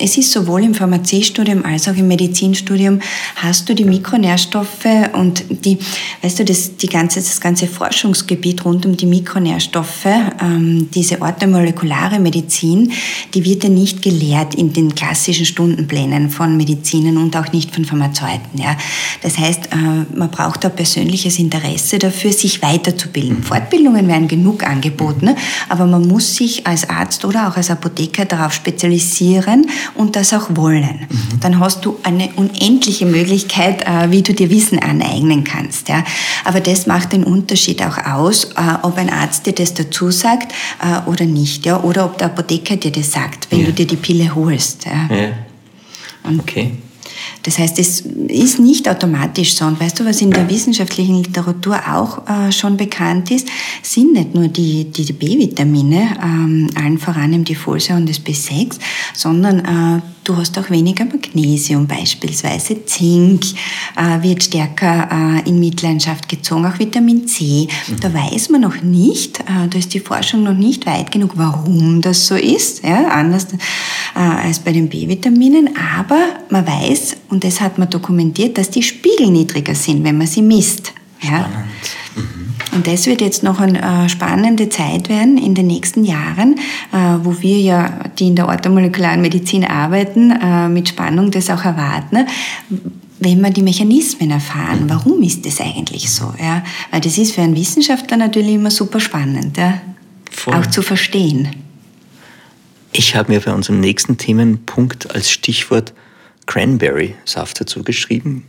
es 0.00 0.16
ist 0.16 0.32
sowohl 0.32 0.64
im 0.64 0.74
Pharmaziestudium 0.74 1.64
als 1.64 1.86
auch 1.88 1.94
im 1.94 2.08
Medizinstudium 2.08 3.00
hast 3.36 3.68
du 3.68 3.74
die 3.74 3.84
Mikronährstoffe 3.84 4.86
und 5.12 5.44
die, 5.64 5.78
weißt 6.22 6.40
du, 6.40 6.44
das, 6.44 6.76
die 6.76 6.88
ganze, 6.88 7.20
das 7.20 7.40
ganze 7.40 7.66
Forschungsgebiet 7.66 8.64
rund 8.64 8.86
um 8.86 8.96
die 8.96 9.06
Mikronährstoffe, 9.06 10.06
ähm, 10.40 10.88
diese 10.94 11.20
orthomolekulare 11.20 12.18
Medizin, 12.18 12.92
die 13.34 13.44
wird 13.44 13.64
ja 13.64 13.68
nicht 13.68 14.00
gelehrt 14.02 14.54
in 14.54 14.72
den 14.72 14.94
klassischen 14.94 15.44
Stundenplänen 15.44 16.30
von 16.30 16.56
Medizinen 16.56 17.18
und 17.18 17.36
auch 17.36 17.52
nicht 17.52 17.74
von 17.74 17.84
Pharmazeuten. 17.84 18.58
Ja. 18.58 18.76
Das 19.22 19.38
heißt, 19.38 19.66
äh, 19.66 20.16
man 20.16 20.30
braucht 20.30 20.64
da 20.64 20.70
persönliches 20.70 21.38
Interesse 21.38 21.98
dafür, 21.98 22.32
sich 22.32 22.62
weiterzubilden. 22.62 23.42
Fortbildungen 23.42 24.08
werden 24.08 24.28
genug 24.28 24.66
angeboten, 24.66 25.30
aber 25.68 25.86
man 25.86 26.08
muss 26.08 26.36
sich 26.36 26.66
als 26.66 26.88
Arzt 26.88 27.24
oder 27.24 27.48
auch 27.48 27.56
als 27.56 27.70
Apotheker 27.70 28.24
darauf 28.24 28.54
spezialisieren 28.54 29.66
und 29.94 30.16
das 30.16 30.32
auch 30.32 30.48
wollen. 30.56 31.06
Mhm. 31.08 31.40
Dann 31.40 31.60
hast 31.60 31.84
du 31.84 31.98
eine 32.02 32.30
unendliche 32.36 33.06
Möglichkeit, 33.06 33.82
äh, 33.82 34.10
wie 34.10 34.22
du 34.22 34.34
dir 34.34 34.50
Wissen 34.50 34.78
aneignen 34.78 35.44
kannst. 35.44 35.88
Ja. 35.88 36.04
Aber 36.44 36.60
das 36.60 36.86
macht 36.86 37.12
den 37.12 37.24
Unterschied 37.24 37.82
auch 37.82 37.98
aus, 37.98 38.44
äh, 38.44 38.60
ob 38.82 38.96
ein 38.98 39.10
Arzt 39.10 39.46
dir 39.46 39.52
das 39.52 39.74
dazu 39.74 40.10
sagt 40.10 40.52
äh, 40.82 41.08
oder 41.08 41.24
nicht. 41.24 41.66
Ja. 41.66 41.82
Oder 41.82 42.04
ob 42.04 42.18
der 42.18 42.28
Apotheker 42.28 42.76
dir 42.76 42.92
das 42.92 43.12
sagt, 43.12 43.50
wenn 43.50 43.60
ja. 43.60 43.66
du 43.66 43.72
dir 43.72 43.86
die 43.86 43.96
Pille 43.96 44.34
holst. 44.34 44.86
Ja. 44.86 45.14
ja. 45.14 45.28
okay. 46.38 46.72
Das 47.42 47.58
heißt, 47.58 47.78
es 47.78 48.00
ist 48.00 48.58
nicht 48.58 48.88
automatisch 48.88 49.54
so. 49.54 49.64
Und 49.64 49.80
weißt 49.80 50.00
du, 50.00 50.04
was 50.04 50.20
in 50.20 50.30
der 50.30 50.48
wissenschaftlichen 50.48 51.22
Literatur 51.22 51.80
auch 51.90 52.26
äh, 52.28 52.52
schon 52.52 52.76
bekannt 52.76 53.30
ist, 53.30 53.48
sind 53.82 54.12
nicht 54.12 54.34
nur 54.34 54.48
die, 54.48 54.84
die 54.84 55.12
B-Vitamine, 55.12 56.18
ähm, 56.22 56.70
allen 56.74 56.98
voran 56.98 57.44
die 57.44 57.54
Folsäure 57.54 57.98
und 57.98 58.08
das 58.08 58.20
B6, 58.20 58.78
sondern 59.14 59.60
äh, 59.60 60.00
du 60.24 60.36
hast 60.36 60.58
auch 60.58 60.70
weniger 60.70 61.04
Magnesium 61.04 61.86
beispielsweise. 61.86 62.84
Zink 62.84 63.44
äh, 63.96 64.22
wird 64.22 64.44
stärker 64.44 65.08
äh, 65.44 65.48
in 65.48 65.58
Mitleidenschaft 65.58 66.28
gezogen, 66.28 66.66
auch 66.66 66.78
Vitamin 66.78 67.26
C. 67.26 67.68
Mhm. 67.88 68.00
Da 68.00 68.12
weiß 68.12 68.50
man 68.50 68.62
noch 68.62 68.82
nicht, 68.82 69.40
äh, 69.40 69.68
da 69.68 69.78
ist 69.78 69.94
die 69.94 70.00
Forschung 70.00 70.42
noch 70.42 70.54
nicht 70.54 70.86
weit 70.86 71.10
genug, 71.10 71.32
warum 71.34 72.00
das 72.00 72.26
so 72.26 72.36
ist, 72.36 72.84
ja, 72.84 73.08
anders 73.08 73.48
äh, 74.14 74.18
als 74.18 74.58
bei 74.58 74.72
den 74.72 74.88
B-Vitaminen. 74.88 75.70
Aber 75.98 76.20
man 76.50 76.66
weiß, 76.66 77.16
und 77.30 77.44
das 77.44 77.60
hat 77.60 77.78
man 77.78 77.90
dokumentiert, 77.90 78.58
dass 78.58 78.70
die 78.70 78.82
Spiegel 78.82 79.28
niedriger 79.28 79.74
sind, 79.74 80.04
wenn 80.04 80.18
man 80.18 80.26
sie 80.26 80.42
misst. 80.42 80.92
Ja. 81.22 81.48
Mhm. 82.14 82.39
Und 82.72 82.86
das 82.86 83.06
wird 83.06 83.20
jetzt 83.20 83.42
noch 83.42 83.58
eine 83.58 83.80
äh, 83.80 84.08
spannende 84.08 84.68
Zeit 84.68 85.08
werden 85.08 85.38
in 85.38 85.54
den 85.54 85.66
nächsten 85.66 86.04
Jahren, 86.04 86.58
äh, 86.92 87.24
wo 87.24 87.40
wir 87.40 87.58
ja, 87.58 88.04
die 88.18 88.28
in 88.28 88.36
der 88.36 88.48
orthomolekularen 88.48 89.20
Medizin 89.20 89.64
arbeiten, 89.64 90.30
äh, 90.30 90.68
mit 90.68 90.88
Spannung 90.88 91.30
das 91.30 91.50
auch 91.50 91.64
erwarten 91.64 92.26
wenn 93.20 93.42
wir 93.42 93.50
die 93.50 93.62
Mechanismen 93.62 94.30
erfahren, 94.30 94.88
warum 94.88 95.22
ist 95.22 95.44
das 95.44 95.60
eigentlich 95.60 96.10
so? 96.10 96.34
Ja? 96.40 96.64
Weil 96.90 97.02
das 97.02 97.18
ist 97.18 97.34
für 97.34 97.42
einen 97.42 97.54
Wissenschaftler 97.54 98.16
natürlich 98.16 98.54
immer 98.54 98.70
super 98.70 98.98
spannend, 98.98 99.58
ja? 99.58 99.80
auch 100.46 100.66
zu 100.66 100.80
verstehen. 100.80 101.48
Ich 102.92 103.14
habe 103.14 103.30
mir 103.30 103.40
bei 103.40 103.52
unserem 103.52 103.78
nächsten 103.80 104.16
Themenpunkt 104.16 105.14
als 105.14 105.30
Stichwort 105.30 105.92
Cranberry-Saft 106.46 107.60
dazu 107.60 107.84
geschrieben 107.84 108.46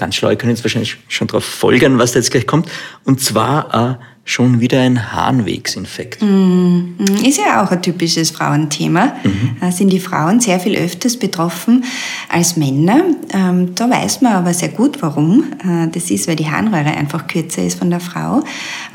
ganz 0.00 0.16
schlau, 0.16 0.30
ihr 0.30 0.36
könnt 0.36 0.50
jetzt 0.50 0.64
wahrscheinlich 0.64 0.96
schon 1.08 1.28
darauf 1.28 1.44
folgern, 1.44 1.98
was 1.98 2.12
da 2.12 2.18
jetzt 2.18 2.30
gleich 2.30 2.46
kommt. 2.46 2.68
Und 3.04 3.20
zwar 3.20 4.00
äh, 4.00 4.04
schon 4.30 4.60
wieder 4.60 4.80
ein 4.80 5.12
Harnwegsinfekt. 5.12 6.22
Mm, 6.22 6.94
ist 7.24 7.38
ja 7.38 7.64
auch 7.64 7.70
ein 7.72 7.82
typisches 7.82 8.30
Frauenthema. 8.30 9.14
Mhm. 9.24 9.56
Da 9.60 9.72
sind 9.72 9.92
die 9.92 9.98
Frauen 9.98 10.38
sehr 10.38 10.60
viel 10.60 10.76
öfters 10.76 11.16
betroffen 11.16 11.84
als 12.28 12.56
Männer. 12.56 13.02
Ähm, 13.34 13.74
da 13.74 13.90
weiß 13.90 14.20
man 14.20 14.34
aber 14.34 14.54
sehr 14.54 14.68
gut, 14.68 15.02
warum. 15.02 15.44
Äh, 15.64 15.88
das 15.88 16.10
ist, 16.12 16.28
weil 16.28 16.36
die 16.36 16.48
Harnröhre 16.48 16.96
einfach 16.96 17.26
kürzer 17.26 17.64
ist 17.64 17.80
von 17.80 17.90
der 17.90 17.98
Frau 17.98 18.44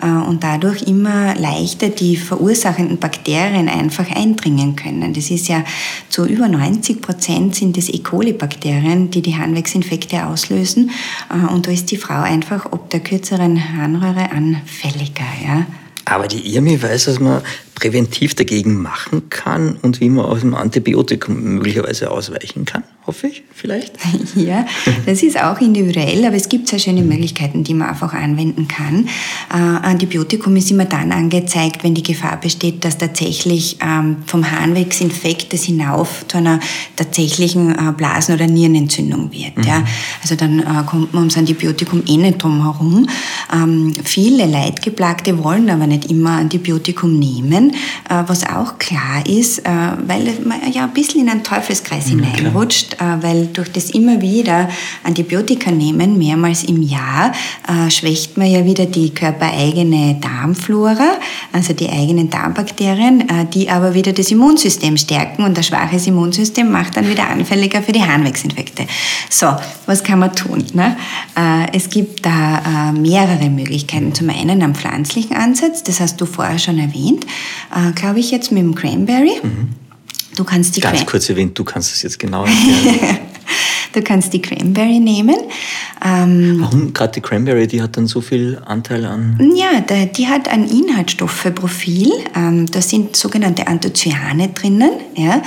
äh, 0.01 0.07
und 0.07 0.41
dadurch 0.43 0.83
immer 0.83 1.35
leichter 1.35 1.89
die 1.89 2.15
verursachenden 2.15 2.97
Bakterien 2.97 3.67
einfach 3.67 4.09
eindringen 4.15 4.77
können. 4.77 5.13
Das 5.13 5.29
ist 5.31 5.49
ja 5.49 5.65
zu 6.07 6.25
über 6.25 6.47
90 6.47 7.01
Prozent 7.01 7.55
sind 7.55 7.77
es 7.77 7.89
E. 7.89 7.99
coli-Bakterien, 7.99 9.11
die 9.11 9.21
die 9.21 9.35
Harnwegsinfekte 9.35 10.25
auslösen. 10.25 10.91
Äh, 11.29 11.53
und 11.53 11.67
da 11.67 11.71
ist 11.71 11.91
die 11.91 11.97
Frau 11.97 12.21
einfach 12.21 12.67
ob 12.71 12.89
der 12.89 13.01
kürzeren 13.01 13.77
Harnröhre 13.77 14.31
anfälliger 14.31 15.24
ja. 15.43 15.65
Aber 16.05 16.27
die 16.27 16.53
IRMI 16.53 16.81
weiß, 16.81 17.05
dass 17.05 17.19
man 17.19 17.41
präventiv 17.73 18.35
dagegen 18.35 18.81
machen 18.81 19.29
kann 19.29 19.77
und 19.81 19.99
wie 19.99 20.09
man 20.09 20.25
aus 20.25 20.41
dem 20.41 20.53
Antibiotikum 20.53 21.55
möglicherweise 21.55 22.11
ausweichen 22.11 22.65
kann 22.65 22.83
hoffe 23.07 23.27
ich, 23.27 23.43
vielleicht. 23.53 23.93
Ja, 24.35 24.65
das 25.05 25.23
ist 25.23 25.41
auch 25.41 25.61
individuell, 25.61 26.25
aber 26.25 26.35
es 26.35 26.49
gibt 26.49 26.67
sehr 26.67 26.79
schöne 26.79 27.03
Möglichkeiten, 27.03 27.63
die 27.63 27.73
man 27.73 27.89
einfach 27.89 28.13
anwenden 28.13 28.67
kann. 28.67 29.07
Äh, 29.49 29.55
Antibiotikum 29.57 30.55
ist 30.57 30.71
immer 30.71 30.85
dann 30.85 31.11
angezeigt, 31.11 31.83
wenn 31.83 31.93
die 31.93 32.03
Gefahr 32.03 32.37
besteht, 32.37 32.83
dass 32.83 32.97
tatsächlich 32.97 33.77
ähm, 33.81 34.17
vom 34.25 34.49
Harnwegsinfekt 34.49 35.53
das 35.53 35.63
hinauf 35.63 36.25
zu 36.27 36.37
einer 36.37 36.59
tatsächlichen 36.95 37.71
äh, 37.71 37.93
Blasen- 37.93 38.35
oder 38.35 38.47
Nierenentzündung 38.47 39.31
wird. 39.31 39.57
Mhm. 39.57 39.63
Ja. 39.63 39.83
Also 40.21 40.35
dann 40.35 40.59
äh, 40.59 40.83
kommt 40.85 41.13
man 41.13 41.23
ums 41.23 41.37
Antibiotikum 41.37 42.03
eh 42.07 42.17
nicht 42.17 42.43
drum 42.43 42.63
herum. 42.63 43.07
Ähm, 43.53 43.93
viele 44.03 44.45
Leidgeplagte 44.47 45.43
wollen 45.43 45.69
aber 45.69 45.87
nicht 45.87 46.11
immer 46.11 46.31
Antibiotikum 46.31 47.17
nehmen, 47.17 47.71
äh, 48.09 48.23
was 48.27 48.45
auch 48.45 48.79
klar 48.79 49.25
ist, 49.25 49.59
äh, 49.59 49.69
weil 50.07 50.33
man 50.43 50.59
ja 50.71 50.83
ein 50.83 50.93
bisschen 50.93 51.21
in 51.21 51.29
einen 51.29 51.43
Teufelskreis 51.43 52.07
mhm, 52.07 52.23
hineinrutscht 52.23 52.94
äh, 52.99 53.23
weil 53.23 53.47
durch 53.47 53.71
das 53.71 53.89
immer 53.91 54.21
wieder 54.21 54.69
Antibiotika 55.03 55.71
nehmen, 55.71 56.17
mehrmals 56.17 56.63
im 56.63 56.81
Jahr, 56.81 57.31
äh, 57.67 57.89
schwächt 57.89 58.37
man 58.37 58.47
ja 58.47 58.65
wieder 58.65 58.85
die 58.85 59.13
körpereigene 59.13 60.19
Darmflora, 60.21 61.17
also 61.51 61.73
die 61.73 61.89
eigenen 61.89 62.29
Darmbakterien, 62.29 63.21
äh, 63.21 63.45
die 63.53 63.69
aber 63.69 63.93
wieder 63.93 64.13
das 64.13 64.31
Immunsystem 64.31 64.97
stärken 64.97 65.43
und 65.43 65.57
ein 65.57 65.63
schwaches 65.63 66.07
Immunsystem 66.07 66.71
macht 66.71 66.97
dann 66.97 67.09
wieder 67.09 67.29
anfälliger 67.29 67.81
für 67.81 67.91
die 67.91 68.03
Harnwegsinfekte. 68.03 68.85
So, 69.29 69.47
was 69.85 70.03
kann 70.03 70.19
man 70.19 70.35
tun? 70.35 70.63
Ne? 70.73 70.95
Es 71.73 71.89
gibt 71.89 72.25
da 72.25 72.91
mehrere 72.91 73.49
Möglichkeiten. 73.49 74.13
Zum 74.13 74.29
einen 74.29 74.61
am 74.61 74.75
pflanzlichen 74.75 75.35
Ansatz, 75.35 75.83
das 75.83 75.99
hast 75.99 76.19
du 76.21 76.25
vorher 76.25 76.59
schon 76.59 76.79
erwähnt, 76.79 77.25
glaube 77.95 78.19
ich 78.19 78.31
jetzt 78.31 78.51
mit 78.51 78.63
dem 78.63 78.75
Cranberry. 78.75 79.39
Mhm. 79.41 79.84
Du 80.35 80.43
kannst 80.43 80.75
die 80.75 80.81
Ganz 80.81 80.99
Cran 80.99 81.05
kurz 81.07 81.29
erwähnt, 81.29 81.57
du 81.57 81.63
kannst 81.63 81.93
es 81.93 82.01
jetzt 82.01 82.19
genau 82.19 82.45
erklären. 82.45 83.19
du 83.93 84.01
kannst 84.01 84.31
die 84.33 84.41
Cranberry 84.41 84.99
nehmen. 84.99 85.35
Ähm, 86.03 86.57
Warum 86.59 86.93
gerade 86.93 87.13
die 87.13 87.21
Cranberry? 87.21 87.67
Die 87.67 87.81
hat 87.81 87.97
dann 87.97 88.07
so 88.07 88.21
viel 88.21 88.61
Anteil 88.65 89.05
an? 89.05 89.39
Ja, 89.55 89.81
die 90.05 90.27
hat 90.27 90.47
ein 90.47 90.67
Inhaltsstoffeprofil. 90.67 92.11
Ähm, 92.35 92.69
da 92.71 92.81
sind 92.81 93.15
sogenannte 93.15 93.67
Anthocyane 93.67 94.49
drinnen. 94.49 94.91
Ja? 95.15 95.41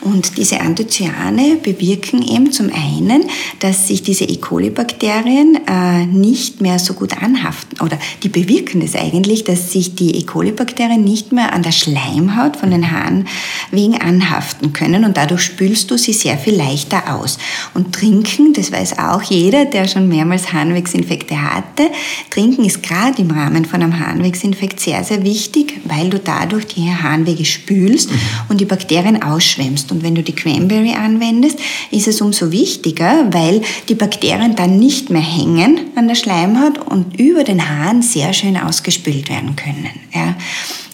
Und 0.00 0.36
diese 0.38 0.60
Anthocyane 0.60 1.56
bewirken 1.62 2.22
eben 2.22 2.52
zum 2.52 2.70
einen, 2.72 3.24
dass 3.60 3.88
sich 3.88 4.02
diese 4.02 4.24
E. 4.24 4.36
coli-Bakterien 4.36 5.58
äh, 5.66 6.06
nicht 6.06 6.60
mehr 6.60 6.78
so 6.78 6.94
gut 6.94 7.20
anhaften. 7.22 7.80
Oder 7.80 7.98
die 8.22 8.28
bewirken 8.28 8.82
es 8.82 8.94
das 8.94 9.02
eigentlich, 9.02 9.44
dass 9.44 9.72
sich 9.72 9.94
die 9.94 10.16
E. 10.16 10.22
coli-Bakterien 10.22 11.02
nicht 11.02 11.32
mehr 11.32 11.52
an 11.52 11.62
der 11.62 11.72
Schleimhaut 11.72 12.56
von 12.56 12.70
den 12.70 12.90
Harnwegen 12.90 14.00
anhaften 14.00 14.72
können. 14.72 15.04
Und 15.04 15.16
dadurch 15.16 15.42
spülst 15.42 15.90
du 15.90 15.98
sie 15.98 16.12
sehr 16.12 16.38
viel 16.38 16.54
leichter 16.54 17.14
aus. 17.14 17.38
Und 17.74 17.94
trinken, 17.94 18.52
das 18.52 18.72
weiß 18.72 18.98
auch 18.98 19.22
jeder, 19.22 19.64
der 19.64 19.88
schon 19.88 20.08
mehrmals 20.08 20.52
Harnwegsinfekte 20.52 21.40
hatte. 21.40 21.90
Trinken 22.30 22.64
ist 22.64 22.82
gerade 22.82 23.20
im 23.20 23.30
Rahmen 23.30 23.64
von 23.64 23.82
einem 23.82 23.98
Harnwegsinfekt 23.98 24.80
sehr, 24.80 25.02
sehr 25.04 25.24
wichtig, 25.24 25.80
weil 25.84 26.10
du 26.10 26.18
dadurch 26.18 26.66
die 26.66 26.90
Harnwege 26.90 27.44
spülst 27.44 28.10
mhm. 28.10 28.18
und 28.48 28.60
die 28.60 28.64
Bakterien 28.64 29.22
ausschwemmst. 29.22 29.92
Und 29.92 30.02
wenn 30.02 30.14
du 30.14 30.22
die 30.22 30.34
Cranberry 30.34 30.94
anwendest, 30.94 31.58
ist 31.90 32.08
es 32.08 32.20
umso 32.20 32.50
wichtiger, 32.50 33.32
weil 33.32 33.62
die 33.88 33.94
Bakterien 33.94 34.56
dann 34.56 34.78
nicht 34.78 35.10
mehr 35.10 35.22
hängen 35.22 35.80
an 35.96 36.08
der 36.08 36.14
Schleimhaut 36.14 36.78
und 36.78 37.18
über 37.18 37.44
den 37.44 37.68
Hahn 37.68 38.02
sehr 38.02 38.32
schön 38.32 38.56
ausgespült 38.56 39.28
werden 39.28 39.56
können. 39.56 39.90
Ja. 40.14 40.34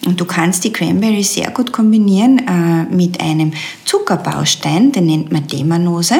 Und 0.05 0.19
du 0.19 0.25
kannst 0.25 0.63
die 0.63 0.73
Cranberry 0.73 1.23
sehr 1.23 1.51
gut 1.51 1.71
kombinieren 1.71 2.39
äh, 2.39 2.93
mit 2.93 3.21
einem 3.21 3.53
Zuckerbaustein, 3.85 4.91
den 4.91 5.05
nennt 5.05 5.31
man 5.31 5.45
Demanose. 5.47 6.15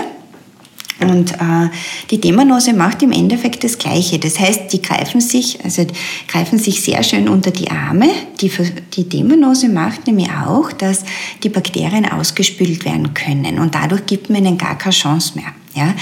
Und 1.01 1.33
äh, 1.33 1.69
die 2.11 2.21
Demanose 2.21 2.73
macht 2.73 3.01
im 3.01 3.11
Endeffekt 3.11 3.63
das 3.63 3.77
Gleiche. 3.77 4.19
Das 4.19 4.39
heißt, 4.39 4.71
die 4.71 4.81
greifen 4.81 5.19
sich, 5.19 5.63
also 5.63 5.85
greifen 6.27 6.59
sich 6.59 6.81
sehr 6.81 7.01
schön 7.03 7.27
unter 7.27 7.51
die 7.51 7.71
Arme. 7.71 8.07
Die, 8.39 8.51
die 8.93 9.09
Demanose 9.09 9.67
macht 9.69 10.07
nämlich 10.07 10.29
auch, 10.29 10.71
dass 10.71 11.03
die 11.43 11.49
Bakterien 11.49 12.05
ausgespült 12.05 12.85
werden 12.85 13.13
können. 13.13 13.59
Und 13.59 13.75
dadurch 13.75 14.05
gibt 14.05 14.29
man 14.29 14.45
ihnen 14.45 14.57
gar 14.57 14.77
keine 14.77 14.93
Chance 14.93 15.33
mehr. 15.35 15.53
Ja? 15.75 15.93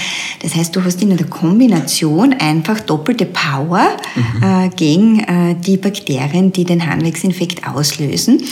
Das 0.42 0.54
heißt, 0.54 0.74
du 0.74 0.84
hast 0.84 1.00
in 1.02 1.16
der 1.16 1.26
Kombination 1.26 2.34
einfach 2.34 2.80
doppelte 2.80 3.26
Power 3.26 3.96
mhm. 4.14 4.42
äh, 4.42 4.68
gegen 4.70 5.20
äh, 5.20 5.54
die 5.54 5.76
Bakterien, 5.76 6.52
die 6.52 6.64
den 6.64 6.86
Harnwegsinfekt 6.86 7.66
auslösen. 7.66 8.42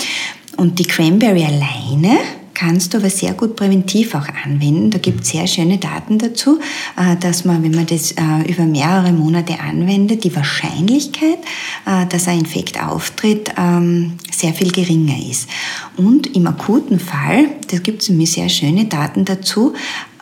Und 0.56 0.78
die 0.78 0.84
Cranberry 0.84 1.44
alleine 1.44 2.18
kannst 2.58 2.92
du 2.92 2.98
aber 2.98 3.08
sehr 3.08 3.34
gut 3.34 3.54
präventiv 3.54 4.14
auch 4.16 4.26
anwenden. 4.44 4.90
Da 4.90 4.98
gibt 4.98 5.22
es 5.22 5.28
sehr 5.28 5.46
schöne 5.46 5.78
Daten 5.78 6.18
dazu, 6.18 6.58
äh, 6.96 7.16
dass 7.16 7.44
man, 7.44 7.62
wenn 7.62 7.70
man 7.70 7.86
das 7.86 8.12
äh, 8.12 8.50
über 8.50 8.64
mehrere 8.64 9.12
Monate 9.12 9.60
anwendet, 9.60 10.24
die 10.24 10.34
Wahrscheinlichkeit, 10.34 11.38
äh, 11.86 12.06
dass 12.06 12.26
ein 12.26 12.40
Infekt 12.40 12.82
auftritt, 12.82 13.50
ähm, 13.56 14.14
sehr 14.32 14.52
viel 14.54 14.72
geringer 14.72 15.16
ist. 15.30 15.48
Und 15.96 16.34
im 16.34 16.48
akuten 16.48 16.98
Fall, 16.98 17.48
da 17.70 17.78
gibt 17.78 18.02
es 18.02 18.08
nämlich 18.08 18.32
sehr 18.32 18.48
schöne 18.48 18.86
Daten 18.86 19.24
dazu, 19.24 19.74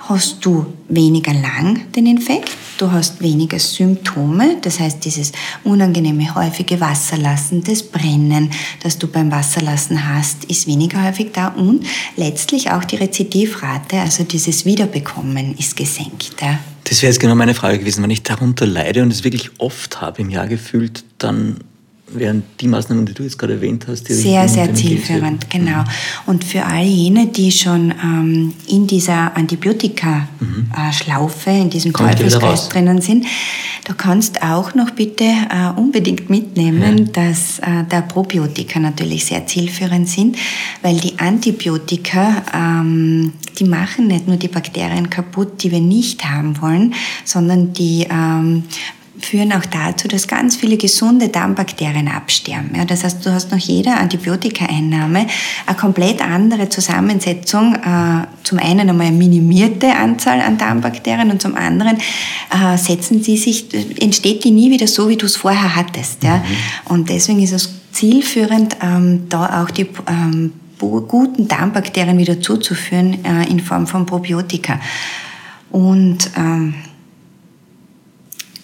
hast 0.09 0.45
du 0.45 0.67
weniger 0.89 1.33
lang 1.35 1.93
den 1.93 2.07
Infekt, 2.07 2.51
du 2.79 2.91
hast 2.91 3.21
weniger 3.21 3.59
Symptome, 3.59 4.59
das 4.63 4.81
heißt 4.81 5.05
dieses 5.05 5.33
unangenehme 5.65 6.35
häufige 6.35 6.81
Wasserlassen, 6.81 7.63
das 7.65 7.83
Brennen, 7.83 8.51
das 8.83 8.99
du 8.99 9.07
beim 9.09 9.31
Wasserlassen 9.31 10.09
hast, 10.09 10.45
ist 10.45 10.67
weniger 10.67 11.03
häufig 11.03 11.33
da 11.33 11.49
und 11.49 11.85
letztlich 12.17 12.71
auch 12.71 12.85
die 12.85 12.97
Rezidivrate, 12.97 13.99
also 13.99 14.25
dieses 14.25 14.65
Wiederbekommen 14.65 15.57
ist 15.59 15.77
gesenkt. 15.77 16.37
Ja. 16.41 16.59
Das 16.85 17.03
wäre 17.03 17.11
jetzt 17.11 17.19
genau 17.19 17.35
meine 17.35 17.55
Frage 17.55 17.79
gewesen. 17.81 18.03
Wenn 18.03 18.11
ich 18.11 18.23
darunter 18.23 18.65
leide 18.65 19.03
und 19.03 19.13
es 19.13 19.25
wirklich 19.25 19.51
oft 19.59 20.01
habe 20.01 20.23
im 20.23 20.31
Jahr 20.31 20.47
gefühlt, 20.47 21.05
dann 21.19 21.57
wären 22.09 22.45
die 22.61 22.69
Maßnahmen, 22.69 23.07
die 23.07 23.15
du 23.15 23.25
jetzt 23.25 23.39
gerade 23.39 23.55
erwähnt 23.55 23.87
hast, 23.89 24.09
die 24.09 24.15
sehr, 24.15 24.49
sehr 24.49 24.73
zielführend, 24.73 25.51
genau. 25.51 25.81
Mhm. 25.81 25.87
Und 26.27 26.45
für 26.45 26.65
all 26.65 26.85
jene, 26.85 27.27
die 27.27 27.51
schon 27.51 27.93
ähm, 28.03 28.55
in 28.69 28.87
dieser 28.87 29.37
Antibiotika-Schlaufe, 29.37 31.51
mhm. 31.51 31.57
äh, 31.57 31.63
in 31.63 31.71
diesem 31.71 31.93
Teufelskreis 31.93 32.69
drinnen 32.69 33.01
sind, 33.01 33.27
du 33.85 33.95
kannst 33.95 34.43
auch 34.43 34.75
noch 34.75 34.91
bitte 34.91 35.25
äh, 35.25 35.71
unbedingt 35.77 36.31
mitnehmen, 36.31 36.99
ja. 36.99 37.05
dass 37.13 37.59
äh, 37.59 37.83
der 37.91 38.03
Probiotika 38.03 38.79
natürlich 38.79 39.25
sehr 39.25 39.45
zielführend 39.47 40.09
sind, 40.09 40.37
weil 40.83 40.99
die 40.99 41.19
Antibiotika, 41.19 42.45
ähm, 42.55 43.33
die 43.59 43.65
machen 43.65 44.07
nicht 44.07 44.29
nur 44.29 44.37
die 44.37 44.47
Bakterien 44.49 45.11
kaputt, 45.11 45.65
die 45.65 45.73
wir 45.73 45.81
nicht 45.81 46.25
haben 46.25 46.61
wollen, 46.61 46.95
sondern 47.25 47.73
die 47.73 48.07
ähm, 48.09 48.63
führen 49.21 49.53
auch 49.53 49.65
dazu, 49.65 50.09
dass 50.09 50.29
ganz 50.29 50.57
viele 50.57 50.77
gesunde 50.77 51.29
Darmbakterien 51.29 52.09
absterben. 52.09 52.71
Ja, 52.77 52.85
das 52.85 53.05
heißt, 53.05 53.25
du 53.25 53.33
hast 53.33 53.51
nach 53.51 53.59
jeder 53.59 53.99
Antibiotikaeinnahme 53.99 55.27
eine 55.67 55.77
komplett 55.77 56.21
andere 56.23 56.69
Zusammensetzung. 56.69 57.75
Äh, 57.75 58.27
zum 58.43 58.59
einen 58.59 58.89
einmal 58.89 59.09
eine 59.09 59.17
minimierte 59.17 59.95
Anzahl 59.95 60.41
an 60.41 60.59
Darmbakterien 60.59 61.31
und 61.31 61.43
zum 61.43 61.57
anderen 61.57 61.99
äh, 62.51 62.77
setzen 62.77 63.23
sie 63.23 63.37
sich, 63.37 63.67
entsteht 64.01 64.45
die 64.45 64.51
nie 64.51 64.71
wieder 64.71 64.87
so, 64.87 65.09
wie 65.09 65.17
du 65.17 65.27
es 65.27 65.37
vorher 65.37 65.75
hattest. 65.77 66.23
Ja? 66.23 66.37
Mhm. 66.37 66.43
Und 66.93 67.09
deswegen 67.09 67.43
ist 67.43 67.53
es 67.53 67.75
zielführend, 67.93 68.77
ähm, 68.83 69.29
da 69.29 69.63
auch 69.63 69.71
die 69.71 69.87
ähm, 70.07 70.53
guten 70.79 71.49
Darmbakterien 71.49 72.19
wieder 72.19 72.41
zuzuführen 72.41 73.25
äh, 73.25 73.51
in 73.51 73.61
Form 73.61 73.87
von 73.87 74.05
Probiotika. 74.05 74.79
Und 75.71 76.31
ähm, 76.37 76.75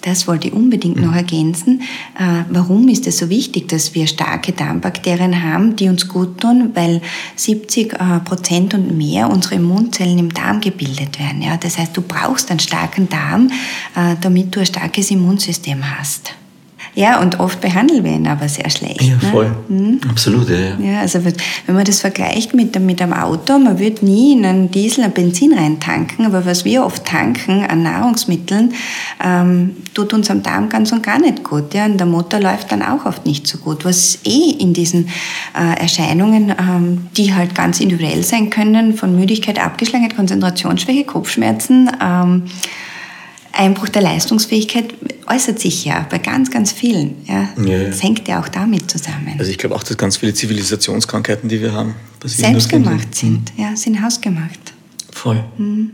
das 0.03 0.29
wollte 0.29 0.49
ich 0.49 0.55
unbedingt 0.55 1.01
noch 1.01 1.15
ergänzen. 1.15 1.83
Äh, 2.19 2.45
warum 2.51 2.89
ist 2.89 3.07
es 3.07 3.19
so 3.19 3.31
wichtig, 3.31 3.69
dass 3.69 3.95
wir 3.95 4.07
starke 4.07 4.53
Darmbakterien 4.53 5.43
haben, 5.43 5.77
die 5.77 5.89
uns 5.89 6.09
gut 6.09 6.41
tun? 6.41 6.71
Weil 6.75 7.01
70 7.37 7.95
äh, 7.95 8.21
Prozent 8.25 8.75
und 8.75 8.97
mehr 8.97 9.31
unserer 9.31 9.55
Immunzellen 9.55 10.19
im 10.19 10.35
Darm 10.35 10.61
gebildet 10.61 11.19
werden. 11.19 11.43
Das 11.61 11.79
heißt, 11.79 11.97
du 11.97 12.03
brauchst 12.03 12.51
einen 12.51 12.61
starken 12.61 13.09
Darm, 13.09 13.51
äh, 13.95 14.17
damit 14.21 14.55
du 14.55 14.61
ein 14.61 14.67
starkes 14.67 15.11
Immunsystem 15.11 15.83
hast. 15.99 16.35
Ja, 16.95 17.21
und 17.23 17.41
oft 17.41 17.61
behandeln 17.63 18.05
wir 18.05 18.13
ihn 18.13 18.27
aber 18.27 18.49
sehr 18.49 18.69
schlecht. 18.69 19.01
Ja, 19.01 19.15
ne? 19.15 19.21
voll. 19.31 19.51
Ne? 19.69 19.99
Absolut, 20.11 20.51
ja, 20.51 20.77
ja. 20.79 21.01
also 21.01 21.25
wenn 21.25 21.75
man 21.75 21.85
das 21.85 22.01
vergleicht 22.01 22.53
mit, 22.53 22.79
mit 22.79 23.01
einem 23.01 23.15
Auto, 23.15 23.59
man 23.59 23.79
wird 23.79 24.03
nie 24.03 24.33
in 24.33 24.45
einen 24.45 24.71
Diesel 24.71 25.05
ein 25.05 25.13
Benzin 25.13 25.55
reintanken, 25.55 26.27
aber 26.27 26.45
was 26.45 26.67
wir 26.67 26.85
oft 26.85 27.07
tanken 27.07 27.65
an 27.65 27.83
Nahrungsmitteln, 27.83 28.75
ähm, 29.25 29.77
tut 29.95 30.13
unserem 30.13 30.43
Darm 30.43 30.69
ganz 30.69 30.93
und 30.93 31.03
gar 31.03 31.19
nicht 31.19 31.43
gut. 31.43 31.73
Ja? 31.73 31.87
Und 31.87 31.97
der 31.97 32.07
Motor 32.07 32.41
läuft 32.41 32.71
dann 32.73 32.83
auch 32.83 33.07
oft 33.07 33.25
nicht 33.25 33.47
so 33.47 33.57
gut, 33.57 33.87
was 33.87 34.19
eh 34.25 34.51
in 34.59 34.75
diesen 34.75 35.09
äh, 35.59 35.81
Erscheinungen, 35.81 36.51
ähm, 36.51 37.07
die 37.17 37.35
halt 37.35 37.55
ganz 37.55 37.81
individuell 37.81 38.23
sein 38.23 38.51
können, 38.51 38.95
von 38.95 39.17
Müdigkeit, 39.19 39.59
Abgeschlagenheit, 39.59 40.15
Konzentrationsschwäche, 40.15 41.05
Kopfschmerzen, 41.05 41.91
ähm, 42.03 42.43
Einbruch 43.53 43.89
der 43.89 44.03
Leistungsfähigkeit 44.03 44.95
äußert 45.27 45.59
sich 45.59 45.85
ja 45.85 46.07
bei 46.11 46.19
ganz, 46.19 46.51
ganz 46.51 46.73
vielen. 46.73 47.17
Ja. 47.27 47.49
ja, 47.65 47.85
Das 47.85 48.03
hängt 48.03 48.27
ja 48.27 48.41
auch 48.41 48.49
damit 48.49 48.91
zusammen. 48.91 49.37
Also 49.39 49.51
ich 49.51 49.59
glaube 49.59 49.75
auch, 49.75 49.83
dass 49.83 49.97
ganz 49.97 50.17
viele 50.17 50.35
Zivilisationskrankheiten, 50.35 51.49
die 51.49 51.61
wir 51.61 51.73
haben, 51.73 51.95
selbstgemacht 52.25 53.15
sind. 53.15 53.57
Mhm. 53.57 53.63
Ja, 53.63 53.77
sind 53.77 54.03
hausgemacht. 54.03 54.73
Voll. 55.13 55.45
Mhm. 55.59 55.91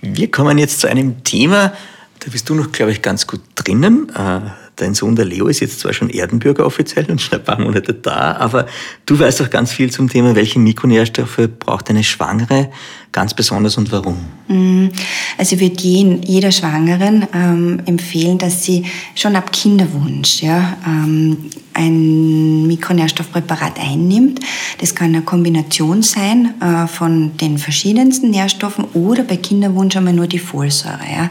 Wir 0.00 0.30
kommen 0.30 0.58
jetzt 0.58 0.80
zu 0.80 0.88
einem 0.88 1.22
Thema, 1.24 1.72
da 2.20 2.30
bist 2.30 2.48
du 2.48 2.54
noch, 2.54 2.72
glaube 2.72 2.92
ich, 2.92 3.02
ganz 3.02 3.26
gut 3.26 3.40
drinnen. 3.54 4.10
Äh, 4.14 4.40
dein 4.76 4.94
Sohn, 4.94 5.16
der 5.16 5.24
Leo, 5.24 5.48
ist 5.48 5.60
jetzt 5.60 5.80
zwar 5.80 5.92
schon 5.92 6.10
Erdenbürger 6.10 6.66
offiziell 6.66 7.10
und 7.10 7.20
schon 7.20 7.38
ein 7.38 7.44
paar 7.44 7.60
Monate 7.60 7.94
da, 7.94 8.36
aber 8.36 8.66
du 9.06 9.18
weißt 9.18 9.42
auch 9.42 9.50
ganz 9.50 9.72
viel 9.72 9.90
zum 9.90 10.08
Thema, 10.08 10.34
welche 10.34 10.58
Mikronährstoffe 10.58 11.48
braucht 11.58 11.90
eine 11.90 12.04
Schwangere 12.04 12.70
ganz 13.12 13.34
besonders 13.34 13.76
und 13.76 13.90
warum? 13.92 14.16
Mhm. 14.48 14.90
Also 15.38 15.56
ich 15.56 15.62
würde 15.62 16.20
jeder 16.26 16.52
Schwangeren 16.52 17.26
ähm, 17.34 17.80
empfehlen, 17.86 18.38
dass 18.38 18.64
sie 18.64 18.84
schon 19.14 19.36
ab 19.36 19.52
Kinderwunsch 19.52 20.42
ja, 20.42 20.76
ähm, 20.86 21.50
ein 21.74 22.66
Mikronährstoffpräparat 22.66 23.78
einnimmt. 23.78 24.40
Das 24.78 24.94
kann 24.94 25.08
eine 25.08 25.22
Kombination 25.22 26.02
sein 26.02 26.54
äh, 26.60 26.86
von 26.86 27.36
den 27.38 27.58
verschiedensten 27.58 28.30
Nährstoffen 28.30 28.84
oder 28.94 29.22
bei 29.22 29.36
Kinderwunsch 29.36 29.96
einmal 29.96 30.12
nur 30.12 30.26
die 30.26 30.38
Folsäure, 30.38 31.00
ja, 31.10 31.24
mhm. 31.24 31.28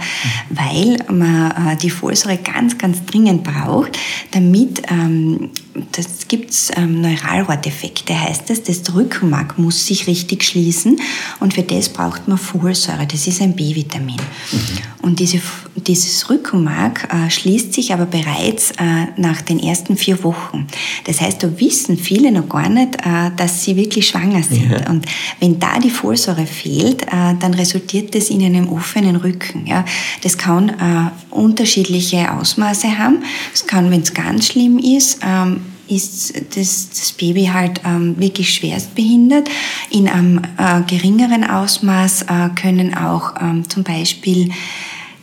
weil 0.50 0.98
man 1.16 1.52
äh, 1.52 1.78
die 1.78 1.90
Folsäure 1.90 2.38
ganz, 2.38 2.78
ganz 2.78 3.06
dringend 3.06 3.44
braucht, 3.44 3.98
damit 4.32 4.82
ähm, 4.90 5.50
das 5.92 6.28
gibt's 6.28 6.72
ähm, 6.76 7.02
Neuralhorteffekte, 7.02 8.20
heißt 8.20 8.50
es. 8.50 8.64
Das 8.64 8.94
Rückenmark 8.94 9.58
muss 9.58 9.86
sich 9.86 10.08
richtig 10.08 10.44
schließen 10.44 11.00
und 11.40 11.54
für 11.54 11.64
das 11.70 11.90
braucht 11.90 12.28
man 12.28 12.38
Folsäure. 12.38 13.06
Das 13.06 13.28
ist 13.28 13.42
ein 13.42 13.56
B-Vitamin. 13.56 14.16
Mhm. 14.16 14.60
Und 15.02 15.20
diese, 15.20 15.40
dieses 15.76 16.30
Rückenmark 16.30 17.08
äh, 17.14 17.30
schließt 17.30 17.74
sich 17.74 17.94
aber 17.94 18.06
bereits 18.06 18.72
äh, 18.72 19.08
nach 19.18 19.42
den 19.42 19.60
ersten 19.60 19.96
vier 19.96 20.24
Wochen. 20.24 20.68
Das 21.06 21.22
heißt, 21.22 21.42
da 21.44 21.60
wissen 21.60 21.98
viele 21.98 22.32
noch 22.32 22.50
gar 22.50 22.70
nicht, 22.70 22.96
äh, 22.98 23.32
dass 23.36 23.64
sie 23.64 23.76
wirklich 23.76 24.08
schwanger 24.08 24.44
sind. 24.44 24.72
Ja. 24.72 24.90
Und 24.90 25.06
wenn 25.40 25.60
da 25.60 25.80
die 25.80 25.90
Folsäure 25.90 26.46
fehlt, 26.46 27.04
äh, 27.04 27.36
dann 27.40 27.54
resultiert 27.54 28.16
das 28.16 28.30
in 28.30 28.44
einem 28.44 28.70
offenen 28.70 29.16
Rücken. 29.16 29.68
Ja. 29.68 29.86
Das 30.24 30.38
kann 30.38 30.70
äh, 30.70 31.34
unterschiedliche 31.34 32.32
Ausmaße 32.34 32.98
haben. 32.98 33.24
Es 33.54 33.66
kann, 33.66 33.92
wenn 33.92 34.02
es 34.02 34.14
ganz 34.14 34.48
schlimm 34.48 34.80
ist, 34.80 35.20
ähm, 35.24 35.62
ist 35.90 36.34
das, 36.56 36.90
das 36.90 37.12
Baby 37.14 37.46
halt 37.46 37.82
ähm, 37.86 38.20
wirklich 38.20 38.54
schwerst 38.54 38.96
behindert. 38.96 39.50
In 39.90 40.08
einem 40.08 40.42
äh, 40.58 40.82
geringeren 40.88 41.44
Ausmaß 41.44 42.24
äh, 42.24 42.50
können 42.56 42.96
auch 42.96 43.34
ähm, 43.42 43.68
zum 43.68 43.84
Beispiel 43.84 44.52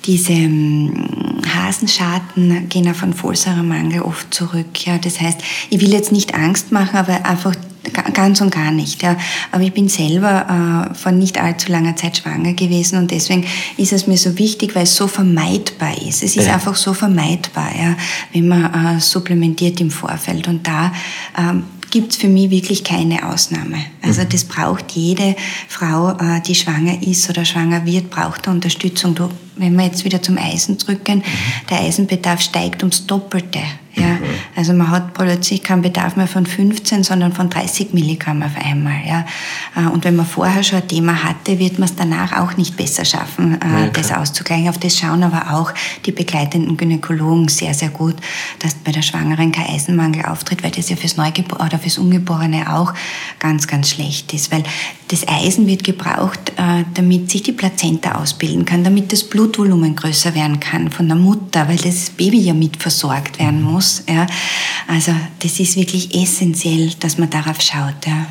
diese 0.04 0.32
ähm, 0.32 1.40
Hasenscharten 1.54 2.68
gehen 2.68 2.88
auf 2.88 3.02
einen 3.02 3.14
Folsäuremangel 3.14 4.02
oft 4.02 4.32
zurück. 4.32 4.86
Ja. 4.86 4.98
Das 4.98 5.20
heißt, 5.20 5.40
ich 5.70 5.80
will 5.80 5.92
jetzt 5.92 6.12
nicht 6.12 6.34
Angst 6.34 6.72
machen, 6.72 6.96
aber 6.96 7.24
einfach 7.26 7.54
ganz 8.12 8.40
und 8.40 8.50
gar 8.50 8.70
nicht. 8.70 9.02
Ja. 9.02 9.16
Aber 9.52 9.62
ich 9.62 9.72
bin 9.72 9.88
selber 9.88 10.90
äh, 10.90 10.94
vor 10.94 11.12
nicht 11.12 11.40
allzu 11.40 11.70
langer 11.70 11.96
Zeit 11.96 12.18
schwanger 12.18 12.52
gewesen 12.52 12.98
und 12.98 13.10
deswegen 13.10 13.44
ist 13.76 13.92
es 13.92 14.06
mir 14.06 14.16
so 14.16 14.38
wichtig, 14.38 14.74
weil 14.74 14.84
es 14.84 14.96
so 14.96 15.06
vermeidbar 15.06 15.96
ist. 16.02 16.22
Es 16.22 16.36
ist 16.36 16.46
ja. 16.46 16.54
einfach 16.54 16.76
so 16.76 16.94
vermeidbar, 16.94 17.70
ja, 17.78 17.96
wenn 18.32 18.48
man 18.48 18.96
äh, 18.96 19.00
supplementiert 19.00 19.80
im 19.80 19.90
Vorfeld. 19.90 20.48
Und 20.48 20.66
da 20.66 20.92
ähm, 21.38 21.64
gibt 21.90 22.12
es 22.12 22.18
für 22.18 22.28
mich 22.28 22.50
wirklich 22.50 22.84
keine 22.84 23.28
Ausnahme. 23.28 23.78
Also 24.02 24.22
mhm. 24.22 24.28
das 24.30 24.44
braucht 24.44 24.92
jede 24.92 25.36
Frau, 25.68 26.10
äh, 26.10 26.40
die 26.46 26.54
schwanger 26.54 27.02
ist 27.02 27.28
oder 27.30 27.44
schwanger 27.44 27.86
wird, 27.86 28.10
braucht 28.10 28.48
Unterstützung. 28.48 29.14
Du, 29.14 29.30
wenn 29.56 29.76
wir 29.76 29.86
jetzt 29.86 30.04
wieder 30.04 30.20
zum 30.22 30.38
Eisen 30.38 30.78
drücken, 30.78 31.18
mhm. 31.18 31.22
der 31.70 31.80
Eisenbedarf 31.80 32.40
steigt 32.40 32.82
ums 32.82 33.06
Doppelte. 33.06 33.60
Ja, 33.96 34.06
mhm. 34.06 34.24
also 34.54 34.72
man 34.74 34.90
hat 34.90 35.14
plötzlich 35.14 35.62
keinen 35.62 35.82
Bedarf 35.82 36.16
mehr 36.16 36.26
von 36.26 36.44
15, 36.44 37.02
sondern 37.02 37.32
von 37.32 37.48
30 37.48 37.94
Milligramm 37.94 38.42
auf 38.42 38.52
einmal. 38.62 39.06
Ja. 39.06 39.24
Äh, 39.76 39.86
und 39.86 40.04
wenn 40.04 40.16
man 40.16 40.26
vorher 40.26 40.62
schon 40.62 40.80
ein 40.80 40.88
Thema 40.88 41.22
hatte, 41.22 41.58
wird 41.58 41.78
man 41.78 41.88
es 41.88 41.94
danach 41.94 42.32
auch 42.32 42.56
nicht 42.56 42.76
besser 42.76 43.04
schaffen, 43.04 43.60
äh, 43.60 43.84
ja, 43.84 43.88
das 43.88 44.12
auszugleichen. 44.12 44.68
Auf 44.68 44.78
das 44.78 44.98
schauen 44.98 45.22
aber 45.22 45.54
auch 45.54 45.72
die 46.04 46.12
begleitenden 46.12 46.76
Gynäkologen 46.76 47.48
sehr, 47.48 47.74
sehr 47.74 47.90
gut, 47.90 48.16
dass 48.58 48.74
bei 48.74 48.92
der 48.92 49.02
Schwangeren 49.02 49.52
kein 49.52 49.66
Eisenmangel 49.66 50.24
auftritt, 50.26 50.62
weil 50.64 50.72
das 50.72 50.88
ja 50.88 50.96
fürs 50.96 51.16
Neugeborene 51.16 51.66
oder 51.66 51.78
fürs 51.78 51.98
Ungeborene 51.98 52.74
auch 52.74 52.92
ganz, 53.38 53.66
ganz 53.66 53.90
schlecht 53.90 54.32
ist. 54.34 54.50
Weil 54.50 54.64
das 55.08 55.28
Eisen 55.28 55.66
wird 55.66 55.84
gebraucht, 55.84 56.52
äh, 56.56 56.84
damit 56.94 57.30
sich 57.30 57.42
die 57.42 57.52
Plazenta 57.52 58.16
ausbilden 58.16 58.64
kann, 58.64 58.82
damit 58.82 59.12
das 59.12 59.22
Blutvolumen 59.22 59.94
größer 59.94 60.34
werden 60.34 60.58
kann 60.58 60.90
von 60.90 61.06
der 61.06 61.16
Mutter, 61.16 61.68
weil 61.68 61.76
das 61.76 62.10
Baby 62.10 62.40
ja 62.40 62.52
mit 62.54 62.82
versorgt 62.82 63.38
werden 63.38 63.62
muss 63.62 63.76
muss. 63.76 64.02
Ja. 64.08 64.26
Also 64.88 65.12
das 65.40 65.60
ist 65.60 65.76
wirklich 65.76 66.14
essentiell, 66.14 66.90
dass 67.00 67.18
man 67.18 67.30
darauf 67.30 67.60
schaut. 67.60 68.06
Ja. 68.06 68.26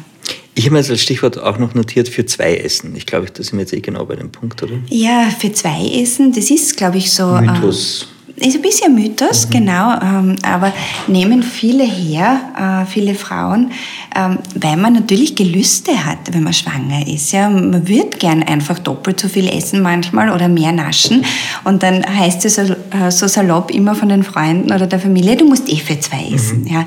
Ich 0.58 0.66
habe 0.66 0.74
mir 0.74 0.80
jetzt 0.80 0.90
als 0.90 1.02
Stichwort 1.02 1.38
auch 1.38 1.60
noch 1.60 1.74
notiert 1.74 2.08
für 2.08 2.26
zwei 2.26 2.56
Essen. 2.56 2.96
Ich 2.96 3.06
glaube, 3.06 3.28
da 3.30 3.44
sind 3.44 3.54
wir 3.54 3.60
jetzt 3.60 3.74
eh 3.74 3.82
genau 3.82 4.06
bei 4.06 4.16
dem 4.16 4.32
Punkt, 4.32 4.64
oder? 4.64 4.76
Ja, 4.88 5.30
für 5.38 5.52
zwei 5.52 5.86
Essen, 6.02 6.32
das 6.32 6.50
ist, 6.50 6.78
glaube 6.78 6.98
ich, 6.98 7.12
so. 7.12 7.28
Mythos. 7.28 8.04
Äh, 8.04 8.16
ist 8.38 8.56
ein 8.56 8.62
bisschen 8.62 8.96
Mythos, 8.96 9.46
mhm. 9.46 9.52
genau, 9.52 9.94
ähm, 10.02 10.36
aber 10.44 10.74
nehmen 11.08 11.42
viele 11.42 11.86
her, 11.86 12.84
äh, 12.84 12.86
viele 12.86 13.16
Frauen, 13.16 13.72
ähm, 14.16 14.40
weil 14.56 14.76
man 14.76 14.94
natürlich 14.94 15.36
Gelüste 15.36 16.06
hat, 16.06 16.18
wenn 16.32 16.44
man 16.44 16.54
schwanger 16.54 17.08
ist. 17.08 17.32
Ja? 17.32 17.50
Man 17.50 17.88
wird 17.88 18.20
gern 18.20 18.44
einfach 18.44 18.80
doppelt 18.80 19.22
so 19.22 19.30
viel 19.30 19.48
essen 19.48 19.82
manchmal 19.82 20.30
oder 20.30 20.50
mehr 20.50 20.74
naschen 20.74 21.24
und 21.64 21.82
dann 21.82 22.06
heißt 22.06 22.44
es 22.46 22.56
so, 22.56 22.75
äh, 22.96 23.12
so 23.12 23.28
salopp 23.28 23.72
immer 23.72 23.96
von 23.96 24.10
den 24.10 24.24
Freunden 24.24 24.72
oder 24.72 24.88
der 24.88 25.00
Familie, 25.00 25.36
du 25.36 25.46
musst 25.46 25.70
eh 25.70 25.78
für 25.78 26.00
zwei 26.00 26.34
essen. 26.34 26.62
Mhm. 26.62 26.68
Ja? 26.68 26.86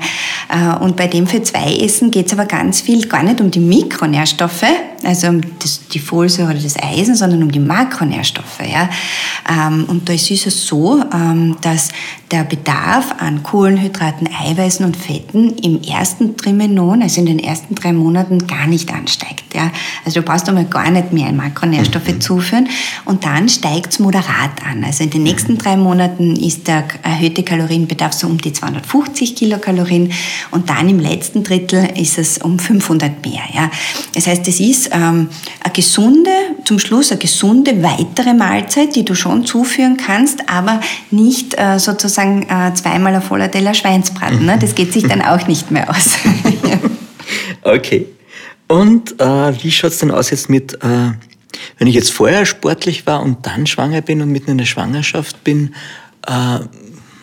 Äh, 0.49 0.83
und 0.83 0.95
bei 0.95 1.07
dem 1.07 1.27
für 1.27 1.41
zwei 1.43 1.75
essen 1.75 2.11
geht 2.11 2.27
es 2.27 2.33
aber 2.33 2.45
ganz 2.45 2.81
viel 2.81 3.07
gar 3.07 3.23
nicht 3.23 3.41
um 3.41 3.51
die 3.51 3.59
Mikronährstoffe, 3.59 4.65
also 5.03 5.27
um 5.27 5.41
das, 5.59 5.87
die 5.87 5.99
Folsäure 5.99 6.51
oder 6.51 6.59
das 6.59 6.75
Eisen, 6.81 7.15
sondern 7.15 7.43
um 7.43 7.51
die 7.51 7.59
Makronährstoffe. 7.59 8.59
Ja. 8.61 8.89
Ähm, 9.49 9.85
und 9.87 10.09
da 10.09 10.13
ist 10.13 10.29
es 10.29 10.65
so, 10.65 11.03
ähm, 11.13 11.55
dass 11.61 11.89
der 12.31 12.43
Bedarf 12.43 13.15
an 13.19 13.41
Kohlenhydraten, 13.41 14.27
Eiweißen 14.27 14.85
und 14.85 14.95
Fetten 14.95 15.57
im 15.57 15.81
ersten 15.81 16.37
Trimenon, 16.37 17.01
also 17.01 17.21
in 17.21 17.25
den 17.25 17.39
ersten 17.39 17.73
drei 17.75 17.91
Monaten, 17.91 18.45
gar 18.45 18.67
nicht 18.67 18.93
ansteigt. 18.93 19.55
Ja. 19.55 19.71
Also 20.05 20.21
du 20.21 20.25
brauchst 20.25 20.47
einmal 20.47 20.65
gar 20.65 20.91
nicht 20.91 21.11
mehr 21.11 21.31
Makronährstoffe 21.31 22.07
mhm. 22.07 22.21
zuführen 22.21 22.69
und 23.05 23.25
dann 23.25 23.49
steigt 23.49 23.93
es 23.93 23.99
moderat 23.99 24.51
an. 24.69 24.83
Also 24.83 25.03
in 25.03 25.09
den 25.09 25.23
nächsten 25.23 25.57
drei 25.57 25.75
Monaten 25.75 26.35
ist 26.35 26.67
der 26.67 26.87
erhöhte 27.01 27.43
Kalorienbedarf 27.43 28.13
so 28.13 28.27
um 28.27 28.37
die 28.37 28.53
250 28.53 29.35
Kilokalorien 29.35 30.11
und 30.51 30.69
dann 30.69 30.87
im 30.87 30.99
letzten 30.99 31.43
Drittel 31.43 31.89
ist 31.97 32.19
es 32.19 32.37
um 32.37 32.59
500 32.59 33.25
mehr. 33.25 33.41
Ja. 33.53 33.71
Das 34.13 34.27
heißt, 34.27 34.47
es 34.47 34.59
ist 34.59 34.88
ähm, 34.91 35.29
eine 35.63 35.73
gesunde, 35.73 36.31
zum 36.65 36.79
Schluss 36.79 37.11
eine 37.11 37.19
gesunde 37.19 37.81
weitere 37.83 38.33
Mahlzeit, 38.33 38.95
die 38.95 39.05
du 39.05 39.15
schon 39.15 39.45
zuführen 39.45 39.97
kannst, 39.97 40.49
aber 40.49 40.81
nicht 41.11 41.55
äh, 41.57 41.79
sozusagen 41.79 42.43
äh, 42.43 42.73
zweimal 42.73 43.15
ein 43.15 43.21
voller 43.21 43.49
Teller 43.49 43.73
Schweinsbraten. 43.73 44.45
Ne? 44.45 44.57
Das 44.59 44.75
geht 44.75 44.93
sich 44.93 45.03
dann 45.07 45.21
auch 45.21 45.47
nicht 45.47 45.71
mehr 45.71 45.89
aus. 45.89 46.17
okay. 47.63 48.07
Und 48.67 49.19
äh, 49.19 49.63
wie 49.63 49.71
schaut 49.71 49.91
es 49.91 49.99
denn 49.99 50.11
aus 50.11 50.29
jetzt 50.29 50.49
mit, 50.49 50.75
äh, 50.75 51.11
wenn 51.77 51.87
ich 51.87 51.95
jetzt 51.95 52.11
vorher 52.11 52.45
sportlich 52.45 53.07
war 53.07 53.21
und 53.21 53.45
dann 53.45 53.65
schwanger 53.65 54.01
bin 54.01 54.21
und 54.21 54.31
mitten 54.31 54.51
in 54.51 54.57
der 54.59 54.65
Schwangerschaft 54.65 55.43
bin, 55.43 55.73
äh, 56.27 56.59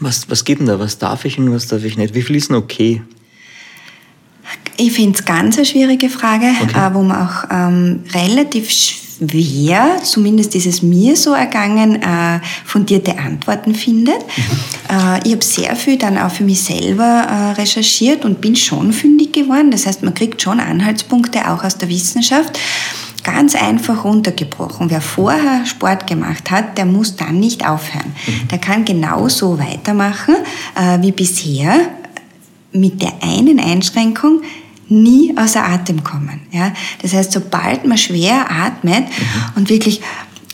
was, 0.00 0.28
was 0.28 0.44
geht 0.44 0.58
denn 0.58 0.66
da? 0.66 0.78
Was 0.78 0.98
darf 0.98 1.24
ich 1.24 1.38
und 1.38 1.52
was 1.52 1.68
darf 1.68 1.84
ich 1.84 1.96
nicht? 1.96 2.14
Wie 2.14 2.22
viel 2.22 2.36
ist 2.36 2.50
denn 2.50 2.56
okay? 2.56 3.02
Ich 4.76 4.92
finde 4.92 5.18
es 5.18 5.24
ganz 5.24 5.56
eine 5.56 5.66
schwierige 5.66 6.10
Frage, 6.10 6.46
okay. 6.62 6.78
äh, 6.78 6.94
wo 6.94 7.02
man 7.02 7.26
auch 7.26 7.44
ähm, 7.50 8.04
relativ 8.12 8.70
schwer, 8.70 10.02
zumindest 10.02 10.54
ist 10.54 10.66
es 10.66 10.82
mir 10.82 11.16
so 11.16 11.32
ergangen, 11.32 12.02
äh, 12.02 12.40
fundierte 12.64 13.18
Antworten 13.18 13.74
findet. 13.74 14.18
Mhm. 14.18 14.42
Äh, 14.90 15.20
ich 15.24 15.32
habe 15.32 15.44
sehr 15.44 15.76
viel 15.76 15.96
dann 15.96 16.18
auch 16.18 16.30
für 16.30 16.44
mich 16.44 16.62
selber 16.62 17.04
äh, 17.28 17.60
recherchiert 17.60 18.24
und 18.24 18.40
bin 18.40 18.56
schon 18.56 18.92
fündig 18.92 19.32
geworden. 19.32 19.70
Das 19.70 19.86
heißt, 19.86 20.02
man 20.02 20.14
kriegt 20.14 20.42
schon 20.42 20.60
Anhaltspunkte 20.60 21.50
auch 21.50 21.64
aus 21.64 21.78
der 21.78 21.88
Wissenschaft. 21.88 22.58
Ganz 23.24 23.56
einfach 23.56 24.04
runtergebrochen. 24.04 24.88
Wer 24.90 25.00
vorher 25.00 25.66
Sport 25.66 26.06
gemacht 26.06 26.50
hat, 26.50 26.78
der 26.78 26.84
muss 26.84 27.16
dann 27.16 27.40
nicht 27.40 27.66
aufhören. 27.66 28.14
Mhm. 28.26 28.48
Der 28.48 28.58
kann 28.58 28.84
genauso 28.84 29.58
weitermachen 29.58 30.36
äh, 30.76 31.00
wie 31.00 31.12
bisher 31.12 31.88
mit 32.80 33.02
der 33.02 33.22
einen 33.22 33.60
Einschränkung, 33.60 34.42
nie 34.88 35.36
außer 35.36 35.64
Atem 35.64 36.04
kommen. 36.04 36.42
Ja? 36.52 36.72
Das 37.02 37.12
heißt, 37.12 37.32
sobald 37.32 37.86
man 37.86 37.98
schwer 37.98 38.50
atmet 38.50 39.04
mhm. 39.04 39.12
und 39.56 39.68
wirklich 39.68 40.00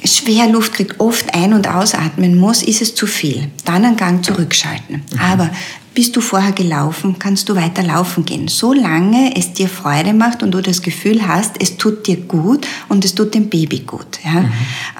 schwer 0.05 0.49
Luft 0.49 0.75
kriegt, 0.75 1.01
oft 1.01 1.35
ein- 1.35 1.53
und 1.53 1.69
ausatmen 1.69 2.39
muss, 2.39 2.63
ist 2.63 2.83
es 2.83 2.95
zu 2.95 3.07
viel. 3.07 3.51
Dann 3.65 3.85
einen 3.85 3.97
Gang 3.97 4.25
zurückschalten. 4.25 5.03
Mhm. 5.13 5.21
Aber 5.21 5.51
bist 5.95 6.17
du 6.17 6.21
vorher 6.21 6.53
gelaufen, 6.53 7.17
kannst 7.19 7.49
du 7.49 7.55
weiter 7.55 7.83
laufen 7.83 8.25
gehen. 8.25 8.49
Solange 8.49 9.37
es 9.37 9.53
dir 9.53 9.69
Freude 9.69 10.13
macht 10.13 10.43
und 10.43 10.53
du 10.53 10.61
das 10.61 10.83
Gefühl 10.83 11.27
hast, 11.27 11.61
es 11.61 11.77
tut 11.77 12.07
dir 12.07 12.17
gut 12.17 12.67
und 12.89 13.05
es 13.05 13.15
tut 13.15 13.35
dem 13.35 13.49
Baby 13.49 13.81
gut. 13.81 14.19
Ja? 14.25 14.41
Mhm. 14.41 14.53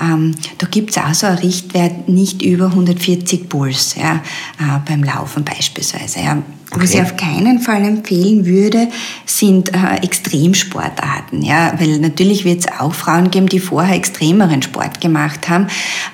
Ähm, 0.03 0.35
da 0.59 0.67
gibt's 0.67 0.99
auch 0.99 1.15
so 1.15 1.27
einen 1.27 1.39
Richtwert 1.39 2.09
nicht 2.09 2.43
über 2.43 2.67
140 2.67 3.49
Puls 3.49 3.95
ja? 3.97 4.17
Äh, 4.59 4.81
beim 4.87 5.03
Laufen 5.03 5.45
beispielsweise. 5.45 6.21
Ja? 6.21 6.43
Okay. 6.71 6.83
Was 6.83 6.95
ich 6.95 7.03
auf 7.03 7.17
keinen 7.17 7.59
Fall 7.59 7.85
empfehlen 7.85 8.47
würde, 8.47 8.89
sind 9.27 9.75
äh, 9.75 9.97
Extremsportarten. 10.03 11.43
Ja? 11.43 11.75
Weil 11.79 11.99
natürlich 11.99 12.45
wird 12.45 12.61
es 12.61 12.81
auch 12.81 12.95
Frauen 12.95 13.31
geben, 13.31 13.47
die 13.47 13.61
vorher 13.61 13.95
extremeren 13.95 14.63
Sport 14.63 15.01
gemacht 15.01 15.49
haben. 15.49 15.67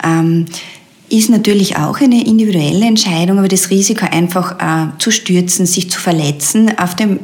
Ähm, 0.05 0.47
ist 1.11 1.31
natürlich 1.31 1.77
auch 1.77 2.01
eine 2.01 2.27
individuelle 2.27 2.85
Entscheidung, 2.85 3.39
aber 3.39 3.49
das 3.49 3.71
Risiko 3.71 4.07
einfach 4.11 4.59
äh, 4.61 4.99
zu 4.99 5.11
stürzen, 5.11 5.67
sich 5.67 5.91
zu 5.91 6.01
verletzen, 6.01 6.79
auf 6.79 6.95
dem 6.95 7.19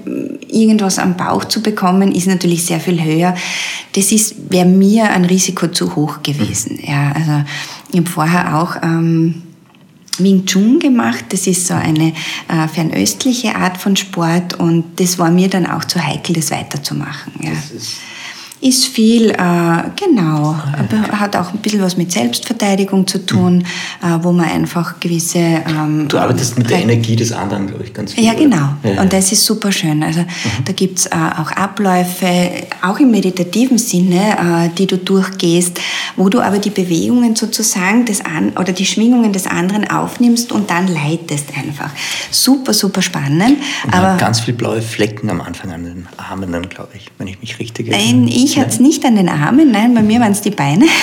irgendwas 0.49 0.99
am 0.99 1.17
Bauch 1.17 1.45
zu 1.45 1.63
bekommen, 1.63 2.13
ist 2.13 2.27
natürlich 2.27 2.65
sehr 2.65 2.81
viel 2.81 3.03
höher. 3.03 3.35
Das 3.93 4.13
ist 4.13 4.51
wäre 4.51 4.67
mir 4.67 5.11
ein 5.11 5.25
Risiko 5.25 5.69
zu 5.69 5.97
hoch 5.97 6.23
gewesen. 6.23 6.79
Ja, 6.83 7.13
also 7.13 7.45
ich 7.93 7.99
habe 7.99 8.11
vorher 8.11 8.59
auch 8.59 8.77
ähm, 8.83 9.43
Wing 10.19 10.47
Chun 10.47 10.79
gemacht. 10.79 11.27
Das 11.31 11.47
ist 11.47 11.67
so 11.67 11.75
eine 11.75 12.13
äh, 12.49 12.69
fernöstliche 12.73 13.55
Art 13.57 13.77
von 13.77 13.97
Sport 13.97 14.55
und 14.55 14.85
das 15.01 15.19
war 15.19 15.31
mir 15.31 15.49
dann 15.49 15.67
auch 15.67 15.85
zu 15.85 16.05
heikel, 16.05 16.35
das 16.37 16.51
weiterzumachen. 16.51 17.33
Ja. 17.41 17.51
Das 17.51 17.97
ist 18.61 18.87
viel, 18.87 19.31
äh, 19.31 19.35
genau, 19.37 20.57
aber 20.79 21.21
hat 21.21 21.37
auch 21.37 21.53
ein 21.53 21.59
bisschen 21.59 21.83
was 21.83 21.97
mit 21.97 22.11
Selbstverteidigung 22.11 23.07
zu 23.07 23.25
tun, 23.25 23.59
mhm. 23.59 24.09
äh, 24.09 24.25
wo 24.25 24.33
man 24.33 24.49
einfach 24.49 25.01
gewisse... 25.01 25.39
Ähm, 25.39 26.09
du 26.09 26.17
arbeitest 26.17 26.57
mit 26.57 26.71
der 26.71 26.79
Energie 26.79 27.15
des 27.15 27.33
anderen, 27.33 27.67
glaube 27.67 27.85
ich, 27.85 27.93
ganz 27.93 28.15
viel. 28.15 28.25
Ja, 28.25 28.33
genau. 28.33 28.71
Ja, 28.83 29.03
Und 29.03 29.13
das 29.13 29.33
ist 29.33 29.45
super 29.45 29.71
schön. 29.71 30.03
Also 30.03 30.21
mhm. 30.21 30.65
da 30.65 30.73
gibt's 30.73 31.07
äh, 31.07 31.11
auch 31.11 31.51
Abläufe, 31.53 32.51
auch 32.83 32.99
im 32.99 33.11
meditativen 33.11 33.77
Sinne, 33.77 34.67
äh, 34.67 34.71
die 34.79 34.87
du 34.87 34.97
durchgehst, 34.97 35.79
wo 36.17 36.31
du 36.31 36.41
aber 36.41 36.59
die 36.59 36.71
Bewegungen 36.71 37.37
sozusagen 37.37 38.07
des 38.07 38.25
an 38.25 38.53
oder 38.59 38.73
die 38.73 38.87
Schwingungen 38.87 39.33
des 39.33 39.47
anderen 39.47 39.91
aufnimmst 39.91 40.53
und 40.53 40.71
dann 40.71 40.89
leitest 40.89 41.49
einfach. 41.57 41.91
Super, 42.31 42.73
super 42.73 43.03
spannend. 43.03 43.59
Und 43.85 43.95
aber 43.95 44.17
ganz 44.17 44.41
viele 44.41 44.57
blaue 44.57 44.81
Flecken 44.81 45.29
am 45.29 45.43
Anfang 45.43 45.73
an 45.73 45.85
den 45.85 46.07
Armen 46.17 46.51
dann, 46.53 46.69
glaube 46.69 46.93
ich, 46.95 47.11
wenn 47.19 47.27
ich 47.27 47.41
mich 47.41 47.59
richtig 47.59 47.89
erinnere. 47.89 48.15
Nein, 48.15 48.29
ich 48.29 48.54
mich 48.55 48.65
hat 48.65 48.73
es 48.73 48.81
nicht 48.81 49.05
an 49.05 49.17
den 49.17 49.29
Armen, 49.29 49.73
nein, 49.73 49.95
bei 49.95 50.03
mir 50.03 50.21
waren 50.21 50.33
es 50.33 50.41
die 50.41 50.51
Beine. 50.51 50.87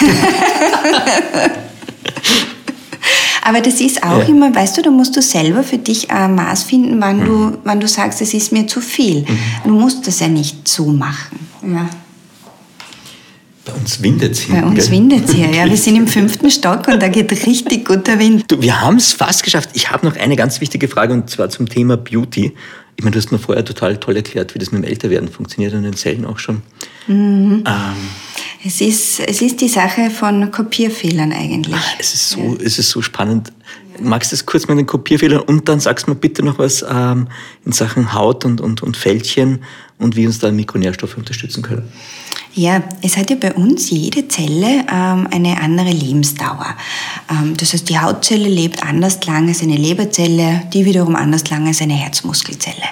Aber 3.43 3.60
das 3.60 3.82
ist 3.82 4.04
auch 4.04 4.20
ja. 4.20 4.26
immer, 4.26 4.54
weißt 4.54 4.78
du, 4.78 4.84
da 4.84 4.91
musst 4.91 5.18
du 5.18 5.22
selber 5.22 5.64
für 5.64 5.80
dich 5.80 6.12
ein 6.12 6.36
Maß 6.36 6.64
finden, 6.64 7.02
wann, 7.02 7.22
mhm. 7.22 7.26
du, 7.26 7.58
wann 7.64 7.80
du 7.80 7.88
sagst, 7.88 8.22
es 8.22 8.36
ist 8.36 8.52
mir 8.52 8.68
zu 8.68 8.80
viel. 8.80 9.22
Mhm. 9.22 9.39
Du 9.66 9.72
musst 9.72 10.06
das 10.08 10.20
ja 10.20 10.28
nicht 10.28 10.68
so 10.68 10.86
machen. 10.86 11.39
Ja. 11.64 11.89
Bei 13.66 13.74
uns 13.74 14.02
windet 14.02 14.34
es 14.34 14.41
hier. 14.41 14.62
Bei 14.62 14.64
uns 14.64 14.89
windet 14.91 15.28
es 15.28 15.34
hier, 15.34 15.49
ja. 15.49 15.68
Wir 15.68 15.78
sind 15.86 15.95
im 15.95 16.08
fünften 16.08 16.52
Stock 16.52 16.88
und 16.88 17.02
da 17.02 17.08
geht 17.08 17.32
richtig 17.32 17.86
guter 17.86 18.20
Wind. 18.20 18.45
Du, 18.47 18.62
wir 18.62 18.80
haben 18.80 18.97
es 18.97 19.14
fast 19.14 19.43
geschafft. 19.43 19.72
Ich 19.74 19.91
habe 19.91 20.06
noch 20.06 20.16
eine 20.16 20.36
ganz 20.36 20.62
wichtige 20.62 20.88
Frage 20.88 21.14
und 21.14 21.30
zwar 21.30 21.49
zum 21.49 21.68
Thema 21.68 21.97
Beauty. 21.97 22.54
Ich 23.02 23.04
meine, 23.04 23.14
du 23.14 23.18
hast 23.18 23.32
mir 23.32 23.39
vorher 23.39 23.66
total 23.66 23.97
toll 23.97 24.16
erklärt, 24.16 24.54
wie 24.54 24.60
das 24.60 24.72
mit 24.72 24.84
dem 24.84 24.88
Älterwerden 24.88 25.28
funktioniert 25.28 25.74
und 25.74 25.82
den 25.82 25.95
Zellen 25.95 26.24
auch 26.24 26.38
schon. 26.38 26.62
Mhm. 27.08 27.64
Ähm, 27.66 27.95
es, 28.64 28.80
ist, 28.80 29.20
es 29.22 29.41
ist 29.41 29.60
die 29.60 29.70
Sache 29.70 30.12
von 30.12 30.52
Kopierfehlern 30.52 31.34
eigentlich. 31.34 31.74
Ah, 31.76 31.95
es 31.97 32.14
ist 32.14 32.30
so, 32.30 32.39
ja. 32.39 32.64
es 32.64 32.78
ist 32.78 32.91
so 32.91 33.02
spannend. 33.02 33.52
Magst 33.99 34.32
du 34.32 34.36
das 34.36 34.45
kurz 34.45 34.68
mit 34.68 34.78
den 34.78 34.86
Kopierfehlern 34.86 35.39
und 35.39 35.68
dann 35.68 35.80
sagst 35.80 36.06
du 36.06 36.12
mir 36.12 36.16
bitte 36.16 36.45
noch 36.45 36.60
was 36.60 36.86
ähm, 36.88 37.28
in 37.66 37.72
Sachen 37.72 38.14
Haut 38.14 38.45
und, 38.45 38.62
und, 38.62 38.84
und 38.84 38.95
Fältchen 38.95 39.64
und 40.02 40.16
wie 40.16 40.26
uns 40.26 40.39
da 40.39 40.52
Mikronährstoffe 40.52 41.18
unterstützen 41.18 41.62
können? 41.62 41.88
Ja, 42.54 42.84
es 43.02 43.16
hat 43.16 43.30
ja 43.30 43.38
bei 43.39 43.54
uns 43.54 43.89
jede 43.91 44.28
Zelle 44.28 44.84
ähm, 44.91 45.26
eine 45.32 45.62
andere 45.62 45.89
Lebensdauer. 45.89 46.76
Ähm, 47.30 47.56
das 47.56 47.72
heißt, 47.72 47.88
die 47.88 47.97
Hautzelle 47.97 48.49
lebt 48.49 48.84
anders 48.84 49.26
lang 49.26 49.47
als 49.47 49.64
eine 49.64 49.78
Leberzelle, 49.78 50.64
die 50.74 50.84
wiederum 50.84 51.16
anders 51.16 51.49
lang 51.49 51.66
als 51.68 51.82
eine 51.82 51.93
Herzmuskelzelle. 51.93 52.84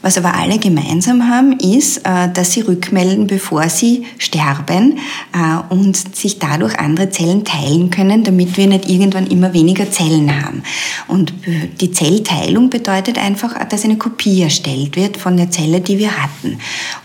Was 0.00 0.16
aber 0.16 0.34
alle 0.34 0.60
gemeinsam 0.60 1.28
haben, 1.28 1.58
ist, 1.58 2.06
äh, 2.06 2.32
dass 2.32 2.52
sie 2.52 2.60
rückmelden, 2.60 3.26
bevor 3.26 3.68
sie 3.68 4.06
sterben 4.18 5.00
äh, 5.32 5.74
und 5.74 6.16
sich 6.16 6.38
dadurch 6.38 6.78
andere 6.78 7.10
Zellen 7.10 7.44
teilen 7.44 7.90
können, 7.90 8.22
damit 8.22 8.56
wir 8.56 8.68
nicht 8.68 8.88
irgendwann 8.88 9.26
immer 9.26 9.52
weniger 9.52 9.90
Zellen 9.90 10.40
haben. 10.40 10.62
Und 11.08 11.32
die 11.80 11.90
Zellteilung 11.90 12.70
bedeutet 12.70 13.18
einfach, 13.18 13.58
dass 13.68 13.84
eine 13.84 13.98
Kopie 13.98 14.42
erstellt 14.42 14.94
wird 14.94 15.16
von 15.16 15.36
der 15.36 15.50
Zelle, 15.50 15.80
die 15.80 15.98
wir 15.98 16.12
hatten. 16.22 16.49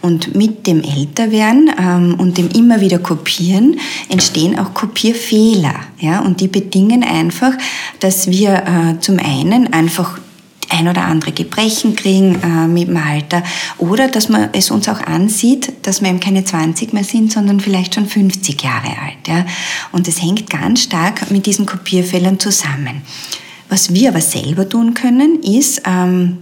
Und 0.01 0.35
mit 0.35 0.67
dem 0.67 0.83
Älterwerden 0.83 1.71
ähm, 1.79 2.15
und 2.17 2.37
dem 2.37 2.49
immer 2.49 2.81
wieder 2.81 2.99
Kopieren 2.99 3.79
entstehen 4.09 4.57
auch 4.59 4.73
Kopierfehler. 4.73 5.75
Ja? 5.99 6.19
Und 6.19 6.41
die 6.41 6.47
bedingen 6.47 7.03
einfach, 7.03 7.53
dass 7.99 8.27
wir 8.27 8.53
äh, 8.53 8.99
zum 8.99 9.19
einen 9.19 9.73
einfach 9.73 10.19
ein 10.69 10.87
oder 10.87 11.03
andere 11.03 11.31
Gebrechen 11.31 11.95
kriegen 11.95 12.41
äh, 12.41 12.67
mit 12.67 12.87
dem 12.87 12.97
Alter 12.97 13.43
oder 13.77 14.07
dass 14.07 14.29
man 14.29 14.49
es 14.53 14.71
uns 14.71 14.89
auch 14.89 15.01
ansieht, 15.01 15.71
dass 15.83 16.01
wir 16.01 16.09
eben 16.09 16.19
keine 16.19 16.43
20 16.43 16.93
mehr 16.93 17.03
sind, 17.03 17.31
sondern 17.31 17.59
vielleicht 17.59 17.95
schon 17.95 18.07
50 18.07 18.61
Jahre 18.63 18.89
alt. 18.89 19.27
Ja? 19.27 19.45
Und 19.91 20.07
es 20.07 20.21
hängt 20.21 20.49
ganz 20.49 20.83
stark 20.83 21.29
mit 21.31 21.45
diesen 21.45 21.65
Kopierfehlern 21.65 22.39
zusammen. 22.39 23.03
Was 23.69 23.93
wir 23.93 24.09
aber 24.09 24.21
selber 24.21 24.69
tun 24.69 24.93
können, 24.93 25.41
ist 25.41 25.81
ähm, 25.85 26.37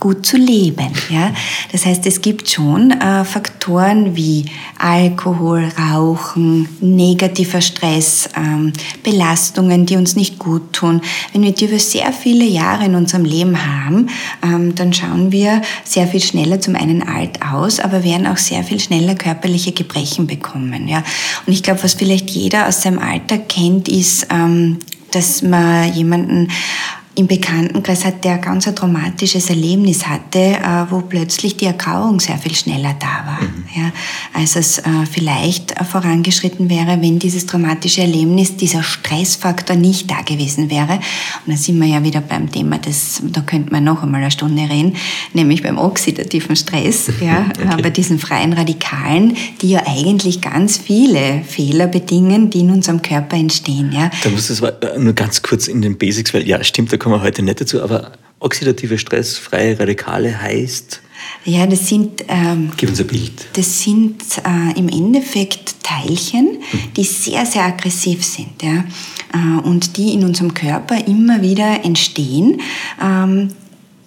gut 0.00 0.26
zu 0.26 0.36
leben. 0.36 0.90
Ja? 1.10 1.32
Das 1.70 1.86
heißt, 1.86 2.06
es 2.06 2.22
gibt 2.22 2.50
schon 2.50 2.90
äh, 2.90 3.24
Faktoren 3.24 4.16
wie 4.16 4.46
Alkohol, 4.78 5.70
Rauchen, 5.78 6.68
negativer 6.80 7.60
Stress, 7.60 8.28
ähm, 8.36 8.72
Belastungen, 9.04 9.86
die 9.86 9.96
uns 9.96 10.16
nicht 10.16 10.38
gut 10.38 10.72
tun. 10.72 11.02
Wenn 11.32 11.42
wir 11.42 11.52
die 11.52 11.66
über 11.66 11.78
sehr 11.78 12.12
viele 12.12 12.46
Jahre 12.46 12.86
in 12.86 12.94
unserem 12.94 13.24
Leben 13.24 13.56
haben, 13.64 14.08
ähm, 14.42 14.74
dann 14.74 14.92
schauen 14.92 15.30
wir 15.30 15.60
sehr 15.84 16.06
viel 16.06 16.22
schneller 16.22 16.60
zum 16.60 16.74
einen 16.74 17.06
alt 17.06 17.42
aus, 17.42 17.78
aber 17.78 18.02
werden 18.02 18.26
auch 18.26 18.38
sehr 18.38 18.64
viel 18.64 18.80
schneller 18.80 19.14
körperliche 19.14 19.72
Gebrechen 19.72 20.26
bekommen. 20.26 20.88
Ja? 20.88 21.04
Und 21.46 21.52
ich 21.52 21.62
glaube, 21.62 21.84
was 21.84 21.94
vielleicht 21.94 22.30
jeder 22.30 22.66
aus 22.66 22.82
seinem 22.82 22.98
Alter 22.98 23.36
kennt, 23.36 23.88
ist, 23.88 24.26
ähm, 24.30 24.78
dass 25.10 25.42
man 25.42 25.92
jemanden 25.92 26.48
im 27.16 27.26
Bekanntenkreis 27.26 28.04
hat, 28.04 28.24
der 28.24 28.38
ganz 28.38 28.68
ein 28.68 28.76
traumatisches 28.76 29.50
Erlebnis 29.50 30.06
hatte, 30.06 30.38
äh, 30.38 30.90
wo 30.90 31.00
plötzlich 31.00 31.56
die 31.56 31.66
Ergrauung 31.66 32.20
sehr 32.20 32.38
viel 32.38 32.54
schneller 32.54 32.94
da 33.00 33.26
war. 33.26 33.40
Mhm. 33.42 33.64
Ja, 33.74 33.92
als 34.32 34.54
es 34.54 34.78
äh, 34.78 34.82
vielleicht 35.10 35.74
vorangeschritten 35.84 36.70
wäre, 36.70 37.02
wenn 37.02 37.18
dieses 37.18 37.46
traumatische 37.46 38.02
Erlebnis, 38.02 38.56
dieser 38.56 38.84
Stressfaktor 38.84 39.74
nicht 39.74 40.08
da 40.08 40.22
gewesen 40.22 40.70
wäre. 40.70 41.00
Und 41.46 41.52
da 41.52 41.56
sind 41.56 41.80
wir 41.80 41.88
ja 41.88 42.04
wieder 42.04 42.20
beim 42.20 42.50
Thema, 42.50 42.78
das, 42.78 43.20
da 43.24 43.40
könnte 43.40 43.72
man 43.72 43.82
noch 43.82 44.04
einmal 44.04 44.20
eine 44.20 44.30
Stunde 44.30 44.62
reden, 44.62 44.94
nämlich 45.34 45.64
beim 45.64 45.78
oxidativen 45.78 46.54
Stress, 46.54 47.10
ja, 47.20 47.46
okay. 47.48 47.82
bei 47.82 47.90
diesen 47.90 48.20
freien 48.20 48.52
Radikalen, 48.52 49.36
die 49.62 49.70
ja 49.70 49.82
eigentlich 49.84 50.40
ganz 50.40 50.78
viele 50.78 51.42
Fehler 51.42 51.88
bedingen, 51.88 52.50
die 52.50 52.60
in 52.60 52.70
unserem 52.70 53.02
Körper 53.02 53.36
entstehen. 53.36 53.90
Ja. 53.92 54.10
Da 54.22 54.30
muss 54.30 54.48
es 54.48 54.62
nur 54.98 55.12
ganz 55.14 55.42
kurz 55.42 55.66
in 55.66 55.82
den 55.82 55.98
Basics, 55.98 56.32
weil 56.32 56.46
ja, 56.46 56.62
stimmt, 56.62 56.92
da 56.92 57.00
kommen 57.10 57.22
wir 57.22 57.26
heute 57.26 57.42
nicht 57.42 57.60
dazu, 57.60 57.82
aber 57.82 58.12
oxidative 58.38 58.96
Stress, 58.96 59.36
freie 59.36 59.76
Radikale 59.76 60.40
heißt? 60.40 61.00
Ja, 61.44 61.66
das 61.66 61.88
sind. 61.88 62.24
Ähm, 62.28 62.70
Gib 62.76 62.88
uns 62.88 63.00
ein 63.00 63.08
Bild. 63.08 63.46
Das 63.54 63.82
sind 63.82 64.22
äh, 64.38 64.78
im 64.78 64.88
Endeffekt 64.88 65.82
Teilchen, 65.82 66.58
hm. 66.70 66.80
die 66.96 67.02
sehr, 67.02 67.44
sehr 67.46 67.64
aggressiv 67.64 68.24
sind 68.24 68.62
ja, 68.62 68.84
äh, 69.34 69.60
und 69.62 69.96
die 69.96 70.14
in 70.14 70.22
unserem 70.22 70.54
Körper 70.54 71.04
immer 71.08 71.42
wieder 71.42 71.84
entstehen. 71.84 72.60
Ähm, 73.02 73.48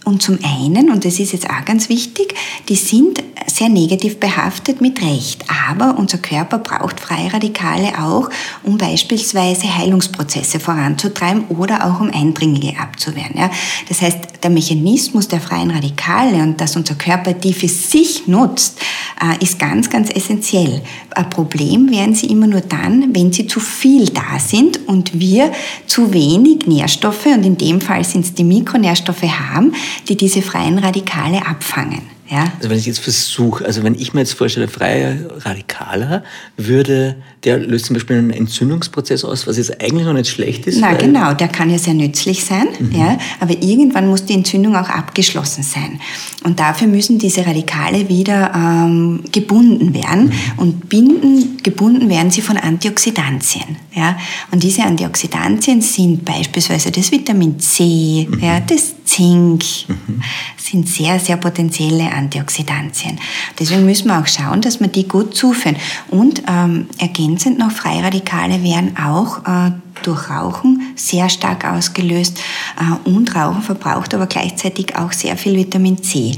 und 0.06 0.22
zum 0.22 0.40
einen, 0.42 0.90
und 0.90 1.04
das 1.04 1.20
ist 1.20 1.34
jetzt 1.34 1.50
auch 1.50 1.66
ganz 1.66 1.90
wichtig, 1.90 2.36
die 2.70 2.76
sind 2.76 3.22
sehr 3.48 3.70
negativ 3.70 4.20
behaftet 4.20 4.82
mit 4.82 5.02
Recht. 5.02 5.44
Aber 5.70 5.98
unser 5.98 6.18
Körper 6.18 6.60
braucht 6.60 7.00
Freiradikale 7.00 8.00
auch, 8.00 8.30
um 8.64 8.78
beispielsweise 8.78 9.76
Heilungsprozesse 9.76 10.60
voranzutreiben 10.60 11.46
oder 11.50 11.86
auch 11.86 12.00
um 12.00 12.10
Eindringlinge 12.12 12.80
abzuwehren. 12.80 13.36
Ja? 13.36 13.50
Das 13.90 14.02
heißt, 14.02 14.20
der 14.44 14.50
Mechanismus 14.50 15.28
der 15.28 15.42
freien 15.42 15.72
Radikale 15.72 16.42
und 16.44 16.60
dass 16.60 16.76
unser 16.76 16.96
Körper 16.96 17.34
die 17.34 17.54
für 17.54 17.68
sich 17.68 18.28
nutzt, 18.28 18.80
äh, 19.22 19.44
ist 19.44 19.60
ganz, 19.60 19.90
ganz 19.90 20.10
essentiell. 20.10 20.82
Ein 21.12 21.30
Problem 21.30 21.92
werden 21.92 22.16
sie 22.16 22.28
immer 22.28 22.48
nur 22.48 22.62
dann, 22.62 23.14
wenn 23.14 23.32
sie 23.32 23.48
zu 23.48 23.60
viel 23.60 24.10
da 24.10 24.40
sind 24.40 24.88
und 24.88 25.20
wir 25.20 25.52
zu 25.88 26.14
wenig 26.14 26.66
Nährstoffe, 26.68 27.26
und 27.26 27.44
in 27.46 27.58
dem 27.58 27.82
Fall 27.82 28.04
sind 28.04 28.26
es 28.26 28.34
die 28.34 28.44
Mikronährstoffe, 28.44 29.24
haben, 29.24 29.74
die 30.08 30.18
diese 30.18 30.42
freien 30.42 30.80
Radikale 30.80 31.46
abfangen. 31.46 32.13
Ja? 32.34 32.52
Also 32.58 32.72
wenn 32.72 32.80
ich 32.80 32.88
jetzt 32.88 33.00
versuche, 33.00 33.64
also 33.64 33.84
wenn 33.84 33.94
ich 33.94 34.16
mir 34.16 34.22
jetzt 34.22 34.34
vorstelle, 34.34 34.68
freier 34.68 35.18
Radikaler 35.46 36.24
würde, 36.58 37.16
der 37.44 37.60
löst 37.60 37.86
zum 37.86 37.94
Beispiel 37.94 38.18
einen 38.18 38.32
Entzündungsprozess 38.32 39.24
aus, 39.24 39.46
was 39.46 39.58
jetzt 39.58 39.80
eigentlich 39.80 40.08
noch 40.08 40.14
nicht 40.14 40.30
schlecht 40.30 40.66
ist. 40.66 40.80
Na 40.80 40.94
genau, 40.94 41.36
der 41.36 41.48
kann 41.48 41.70
ja 41.70 41.78
sehr 41.78 41.94
nützlich 41.94 42.44
sein, 42.44 42.70
mhm. 42.80 42.92
ja, 42.92 43.20
aber 43.40 43.54
irgendwann 43.62 44.08
muss 44.08 44.26
die 44.26 44.34
Entzündung 44.34 44.76
auch 44.76 44.90
abgeschlossen 44.90 45.62
sein. 45.62 46.02
Und 46.44 46.60
dafür 46.60 46.88
müssen 46.88 47.20
diese 47.20 47.46
Radikale 47.46 48.10
wieder 48.10 48.52
ähm, 48.56 49.24
gebunden 49.32 49.94
werden. 49.94 50.26
Mhm. 50.26 50.32
Und 50.58 50.90
binden, 50.90 51.53
gebunden 51.64 52.10
werden 52.10 52.32
sie 52.32 52.42
von 52.42 52.58
Antioxidantien. 52.58 53.78
Ja? 53.94 54.18
Und 54.52 54.64
diese 54.64 54.84
Antioxidantien 54.84 55.82
sind 55.82 56.26
beispielsweise 56.26 56.92
das 56.92 57.12
Vitamin 57.12 57.60
C, 57.60 58.28
mhm. 58.30 58.40
ja, 58.40 58.60
das 58.60 58.94
Zink, 59.06 59.64
mhm. 59.88 60.22
sind 60.58 60.88
sehr, 60.88 61.20
sehr 61.20 61.38
potenzielle 61.38 62.12
Antioxidantien. 62.12 63.20
Deswegen 63.60 63.86
müssen 63.86 64.08
wir 64.08 64.20
auch 64.20 64.28
schauen, 64.28 64.62
dass 64.62 64.80
wir 64.80 64.88
die 64.88 65.08
gut 65.08 65.36
zuführen. 65.36 65.78
Und 66.10 66.44
ähm, 66.48 66.88
ergänzend 66.98 67.60
noch 67.60 67.72
Freiradikale 67.72 68.64
werden 68.64 68.98
auch 68.98 69.40
äh, 69.46 69.72
durch 70.04 70.30
Rauchen 70.30 70.94
sehr 70.96 71.30
stark 71.30 71.66
ausgelöst. 71.66 72.40
Äh, 72.80 73.10
und 73.10 73.36
Rauchen 73.36 73.62
verbraucht 73.62 74.14
aber 74.14 74.28
gleichzeitig 74.28 74.96
auch 74.96 75.12
sehr 75.12 75.38
viel 75.38 75.56
Vitamin 75.56 76.02
C. 76.02 76.36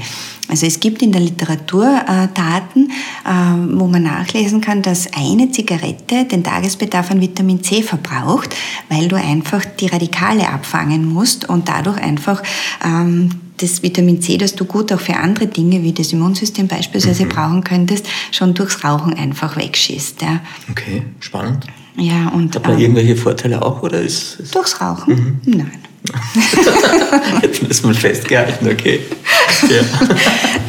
Also 0.48 0.66
es 0.66 0.80
gibt 0.80 1.02
in 1.02 1.12
der 1.12 1.20
Literatur 1.20 1.86
äh, 1.86 2.28
Daten, 2.34 2.90
äh, 3.24 3.78
wo 3.78 3.86
man 3.86 4.04
nachlesen 4.04 4.60
kann, 4.60 4.82
dass 4.82 5.08
eine 5.14 5.50
Zigarette 5.50 6.24
den 6.24 6.44
Tagesbedarf 6.44 7.10
an 7.10 7.20
Vitamin 7.20 7.62
C 7.62 7.82
verbraucht, 7.82 8.54
weil 8.88 9.08
du 9.08 9.16
einfach 9.16 9.64
die 9.64 9.86
Radikale 9.86 10.48
abfangen 10.48 11.04
musst 11.04 11.48
und 11.48 11.68
dadurch 11.68 11.98
einfach 11.98 12.42
ähm, 12.84 13.30
das 13.56 13.82
Vitamin 13.82 14.20
C, 14.20 14.36
das 14.36 14.54
du 14.54 14.64
gut 14.64 14.92
auch 14.92 15.00
für 15.00 15.16
andere 15.16 15.46
Dinge 15.46 15.82
wie 15.82 15.92
das 15.92 16.12
Immunsystem 16.12 16.68
beispielsweise 16.68 17.24
mhm. 17.24 17.28
brauchen 17.30 17.64
könntest, 17.64 18.06
schon 18.30 18.54
durchs 18.54 18.84
Rauchen 18.84 19.14
einfach 19.14 19.56
wegschießt. 19.56 20.22
Ja. 20.22 20.40
Okay, 20.70 21.02
spannend. 21.20 21.66
Ja, 21.96 22.28
und, 22.28 22.54
Hat 22.54 22.64
man 22.64 22.74
ähm, 22.74 22.80
irgendwelche 22.80 23.16
Vorteile 23.16 23.62
auch? 23.62 23.82
Oder 23.82 24.02
ist, 24.02 24.38
ist 24.40 24.54
durchs 24.54 24.80
Rauchen? 24.80 25.40
Mhm. 25.44 25.56
Nein. 25.56 25.72
Jetzt 27.42 27.62
müssen 27.62 27.88
wir 27.88 27.94
festgehalten, 27.94 28.68
okay. 28.68 29.00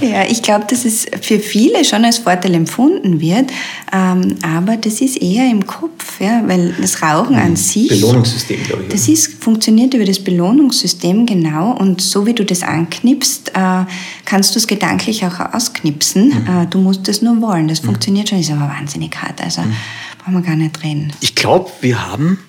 Ja, 0.01 0.07
ja 0.07 0.29
ich 0.29 0.41
glaube, 0.41 0.65
dass 0.69 0.85
es 0.85 1.05
für 1.21 1.39
viele 1.39 1.83
schon 1.85 2.05
als 2.05 2.19
Vorteil 2.19 2.53
empfunden 2.53 3.19
wird, 3.19 3.51
ähm, 3.91 4.35
aber 4.41 4.77
das 4.77 5.01
ist 5.01 5.21
eher 5.21 5.49
im 5.49 5.65
Kopf, 5.65 6.19
ja, 6.19 6.41
weil 6.45 6.73
das 6.79 7.01
Rauchen 7.01 7.35
mhm. 7.35 7.41
an 7.41 7.55
sich. 7.55 7.89
Belohnungssystem, 7.89 8.63
glaube 8.63 8.83
ich. 8.83 8.89
Das 8.89 9.07
ist, 9.07 9.43
funktioniert 9.43 9.93
über 9.93 10.05
das 10.05 10.19
Belohnungssystem, 10.19 11.25
genau, 11.25 11.71
und 11.71 12.01
so 12.01 12.25
wie 12.25 12.33
du 12.33 12.45
das 12.45 12.63
anknipst, 12.63 13.49
äh, 13.49 13.85
kannst 14.25 14.55
du 14.55 14.59
es 14.59 14.67
gedanklich 14.67 15.25
auch 15.25 15.39
ausknipsen. 15.53 16.29
Mhm. 16.29 16.63
Äh, 16.63 16.67
du 16.67 16.79
musst 16.79 17.07
es 17.07 17.21
nur 17.21 17.41
wollen. 17.41 17.67
Das 17.67 17.81
mhm. 17.81 17.87
funktioniert 17.87 18.29
schon, 18.29 18.39
ist 18.39 18.51
aber 18.51 18.69
wahnsinnig 18.69 19.15
hart. 19.21 19.41
Also 19.41 19.61
mhm. 19.61 19.73
brauchen 20.19 20.33
wir 20.33 20.41
gar 20.41 20.55
nicht 20.55 20.83
reden. 20.83 21.13
Ich 21.21 21.35
glaube, 21.35 21.69
wir 21.81 22.07
haben 22.07 22.39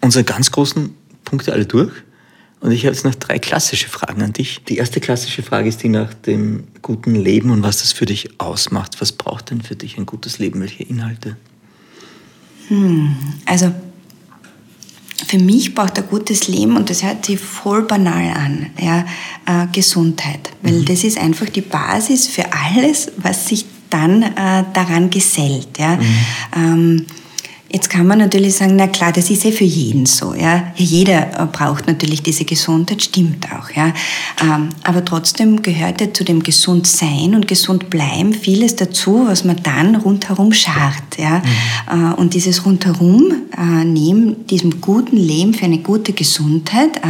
unsere 0.00 0.24
ganz 0.24 0.50
großen 0.50 0.94
Punkte 1.24 1.52
alle 1.52 1.66
durch. 1.66 1.92
Und 2.64 2.72
ich 2.72 2.86
habe 2.86 2.94
jetzt 2.94 3.04
noch 3.04 3.14
drei 3.14 3.38
klassische 3.38 3.90
Fragen 3.90 4.22
an 4.22 4.32
dich. 4.32 4.62
Die 4.64 4.78
erste 4.78 4.98
klassische 4.98 5.42
Frage 5.42 5.68
ist 5.68 5.82
die 5.82 5.90
nach 5.90 6.14
dem 6.14 6.64
guten 6.80 7.14
Leben 7.14 7.50
und 7.50 7.62
was 7.62 7.82
das 7.82 7.92
für 7.92 8.06
dich 8.06 8.40
ausmacht. 8.40 9.02
Was 9.02 9.12
braucht 9.12 9.50
denn 9.50 9.60
für 9.60 9.76
dich 9.76 9.98
ein 9.98 10.06
gutes 10.06 10.38
Leben? 10.38 10.60
Welche 10.60 10.82
Inhalte? 10.82 11.36
Hm, 12.68 13.16
also 13.44 13.70
für 15.26 15.38
mich 15.38 15.74
braucht 15.74 15.98
ein 15.98 16.06
gutes 16.08 16.48
Leben, 16.48 16.78
und 16.78 16.88
das 16.88 17.02
hört 17.02 17.26
sich 17.26 17.38
voll 17.38 17.82
banal 17.82 18.34
an, 18.34 18.70
ja, 18.80 19.04
äh, 19.44 19.66
Gesundheit. 19.70 20.50
Weil 20.62 20.80
mhm. 20.80 20.84
das 20.86 21.04
ist 21.04 21.18
einfach 21.18 21.50
die 21.50 21.60
Basis 21.60 22.28
für 22.28 22.46
alles, 22.50 23.12
was 23.18 23.46
sich 23.46 23.66
dann 23.90 24.22
äh, 24.22 24.64
daran 24.72 25.10
gesellt. 25.10 25.68
Ja. 25.78 25.96
Mhm. 25.96 26.16
Ähm, 26.56 27.06
Jetzt 27.74 27.90
kann 27.90 28.06
man 28.06 28.20
natürlich 28.20 28.54
sagen, 28.54 28.76
na 28.76 28.86
klar, 28.86 29.10
das 29.10 29.30
ist 29.30 29.44
eh 29.44 29.50
für 29.50 29.64
jeden 29.64 30.06
so. 30.06 30.32
Ja? 30.32 30.72
Jeder 30.76 31.40
äh, 31.40 31.46
braucht 31.46 31.88
natürlich 31.88 32.22
diese 32.22 32.44
Gesundheit, 32.44 33.02
stimmt 33.02 33.48
auch. 33.50 33.68
Ja? 33.74 33.92
Ähm, 34.40 34.68
aber 34.84 35.04
trotzdem 35.04 35.60
gehört 35.60 36.00
ja 36.00 36.14
zu 36.14 36.22
dem 36.22 36.44
Gesundsein 36.44 37.34
und 37.34 37.48
Gesundbleiben 37.48 38.32
vieles 38.32 38.76
dazu, 38.76 39.24
was 39.26 39.42
man 39.42 39.56
dann 39.64 39.96
rundherum 39.96 40.52
schart. 40.52 41.18
Ja? 41.18 41.42
Mhm. 41.92 42.12
Äh, 42.12 42.14
und 42.14 42.34
dieses 42.34 42.64
rundherum, 42.64 43.42
äh, 43.58 43.84
neben 43.84 44.46
diesem 44.46 44.80
guten 44.80 45.16
Leben 45.16 45.52
für 45.52 45.64
eine 45.64 45.78
gute 45.78 46.12
Gesundheit, 46.12 47.00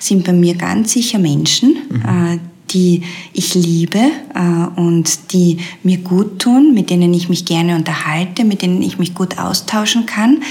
sind 0.00 0.24
bei 0.24 0.32
mir 0.32 0.56
ganz 0.56 0.92
sicher 0.92 1.20
Menschen, 1.20 1.76
mhm 1.88 2.40
die 2.72 3.02
ich 3.32 3.54
liebe 3.54 3.98
äh, 4.34 4.80
und 4.80 5.32
die 5.32 5.58
mir 5.82 5.98
gut 5.98 6.38
tun, 6.40 6.74
mit 6.74 6.90
denen 6.90 7.12
ich 7.14 7.28
mich 7.28 7.44
gerne 7.44 7.76
unterhalte, 7.76 8.44
mit 8.44 8.62
denen 8.62 8.82
ich 8.82 8.98
mich 8.98 9.14
gut 9.14 9.38
austauschen 9.38 10.06
kann. 10.06 10.42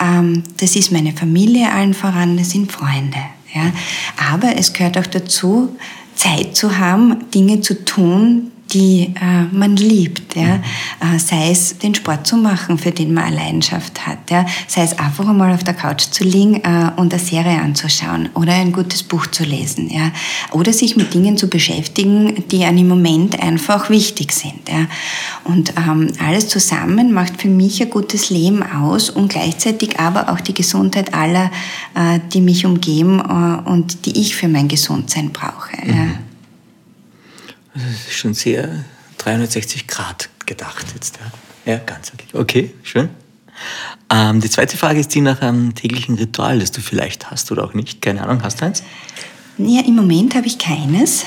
Ähm, 0.00 0.42
das 0.58 0.76
ist 0.76 0.92
meine 0.92 1.12
Familie 1.12 1.72
allen 1.72 1.94
voran, 1.94 2.36
das 2.36 2.50
sind 2.50 2.70
Freunde. 2.70 3.18
Ja? 3.54 3.72
Aber 4.32 4.56
es 4.56 4.72
gehört 4.72 4.98
auch 4.98 5.06
dazu, 5.06 5.76
Zeit 6.14 6.56
zu 6.56 6.78
haben, 6.78 7.30
Dinge 7.30 7.60
zu 7.60 7.84
tun, 7.84 8.50
die 8.72 9.12
äh, 9.20 9.44
man 9.52 9.76
liebt. 9.76 10.36
Ja? 10.36 10.56
Mhm. 10.56 11.16
Äh, 11.16 11.18
sei 11.18 11.50
es 11.50 11.78
den 11.78 11.94
Sport 11.94 12.26
zu 12.26 12.36
machen, 12.36 12.78
für 12.78 12.90
den 12.90 13.12
man 13.12 13.24
eine 13.24 13.36
Leidenschaft 13.36 14.06
hat. 14.06 14.30
Ja? 14.30 14.46
Sei 14.66 14.82
es 14.82 14.98
einfach 14.98 15.26
einmal 15.28 15.52
auf 15.52 15.64
der 15.64 15.74
Couch 15.74 16.02
zu 16.10 16.24
liegen 16.24 16.56
äh, 16.56 16.90
und 16.96 17.12
eine 17.12 17.22
Serie 17.22 17.60
anzuschauen 17.60 18.28
oder 18.34 18.54
ein 18.54 18.72
gutes 18.72 19.02
Buch 19.02 19.26
zu 19.26 19.44
lesen. 19.44 19.90
Ja? 19.90 20.12
Oder 20.52 20.72
sich 20.72 20.96
mit 20.96 21.14
Dingen 21.14 21.36
zu 21.36 21.48
beschäftigen, 21.48 22.44
die 22.50 22.64
einem 22.64 22.78
im 22.78 22.88
Moment 22.88 23.42
einfach 23.42 23.90
wichtig 23.90 24.32
sind. 24.32 24.68
Ja? 24.68 24.86
Und 25.44 25.74
ähm, 25.76 26.08
alles 26.24 26.48
zusammen 26.48 27.12
macht 27.12 27.40
für 27.40 27.48
mich 27.48 27.82
ein 27.82 27.90
gutes 27.90 28.30
Leben 28.30 28.62
aus 28.62 29.10
und 29.10 29.28
gleichzeitig 29.28 29.98
aber 29.98 30.30
auch 30.30 30.40
die 30.40 30.54
Gesundheit 30.54 31.14
aller, 31.14 31.50
äh, 31.94 32.20
die 32.32 32.40
mich 32.40 32.64
umgeben 32.64 33.20
äh, 33.20 33.68
und 33.68 34.06
die 34.06 34.20
ich 34.20 34.36
für 34.36 34.48
mein 34.48 34.68
Gesundsein 34.68 35.30
brauche. 35.30 35.76
Mhm. 35.84 35.94
Ja? 35.94 36.06
Ist 38.08 38.16
schon 38.16 38.34
sehr 38.34 38.84
360 39.18 39.86
Grad 39.86 40.28
gedacht 40.46 40.86
jetzt. 40.94 41.18
Ja, 41.64 41.74
ja 41.74 41.78
ganz 41.78 42.12
okay. 42.14 42.26
Okay, 42.32 42.74
schön. 42.82 43.10
Ähm, 44.10 44.40
die 44.40 44.50
zweite 44.50 44.76
Frage 44.76 45.00
ist 45.00 45.14
die 45.14 45.20
nach 45.20 45.42
einem 45.42 45.74
täglichen 45.74 46.16
Ritual, 46.16 46.58
das 46.58 46.72
du 46.72 46.80
vielleicht 46.80 47.30
hast 47.30 47.52
oder 47.52 47.64
auch 47.64 47.74
nicht. 47.74 48.00
Keine 48.02 48.22
Ahnung, 48.22 48.42
hast 48.42 48.60
du 48.60 48.64
eins? 48.64 48.82
Ja, 49.58 49.82
im 49.86 49.94
Moment 49.94 50.34
habe 50.34 50.46
ich 50.46 50.58
keines. 50.58 51.24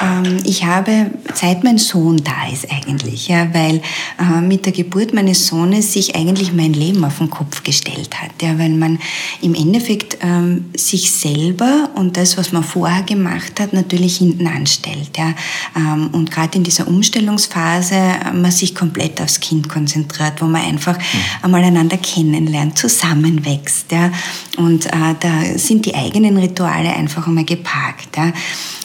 Ähm, 0.00 0.38
ich 0.44 0.64
habe, 0.64 1.10
seit 1.34 1.64
mein 1.64 1.78
Sohn 1.78 2.22
da 2.22 2.52
ist 2.52 2.70
eigentlich, 2.70 3.28
ja, 3.28 3.52
weil 3.54 3.80
äh, 4.18 4.40
mit 4.40 4.66
der 4.66 4.72
Geburt 4.72 5.14
meines 5.14 5.46
Sohnes 5.46 5.92
sich 5.92 6.14
eigentlich 6.14 6.52
mein 6.52 6.74
Leben 6.74 7.04
auf 7.04 7.18
den 7.18 7.30
Kopf 7.30 7.62
gestellt 7.62 8.20
hat, 8.20 8.30
ja, 8.42 8.58
weil 8.58 8.70
man 8.70 8.98
im 9.40 9.54
Endeffekt 9.54 10.18
ähm, 10.20 10.66
sich 10.76 11.10
selber 11.10 11.90
und 11.94 12.16
das, 12.16 12.36
was 12.36 12.52
man 12.52 12.62
vorher 12.62 13.02
gemacht 13.04 13.58
hat, 13.58 13.72
natürlich 13.72 14.18
hinten 14.18 14.46
anstellt. 14.46 15.16
Ja, 15.16 15.34
ähm, 15.74 16.10
und 16.12 16.30
gerade 16.30 16.58
in 16.58 16.64
dieser 16.64 16.88
Umstellungsphase 16.88 17.94
äh, 17.94 18.32
man 18.32 18.50
sich 18.50 18.74
komplett 18.74 19.20
aufs 19.22 19.40
Kind 19.40 19.68
konzentriert, 19.68 20.42
wo 20.42 20.46
man 20.46 20.62
einfach 20.62 20.98
mhm. 20.98 21.20
einmal 21.42 21.64
einander 21.64 21.96
kennenlernt, 21.96 22.76
zusammenwächst. 22.76 23.90
Ja, 23.92 24.12
und 24.58 24.86
äh, 24.86 25.14
da 25.20 25.58
sind 25.58 25.86
die 25.86 25.94
eigenen 25.94 26.36
Rituale 26.36 26.94
einfach 26.94 27.26
einmal 27.26 27.44
geparkt. 27.44 28.16
Ja. 28.16 28.32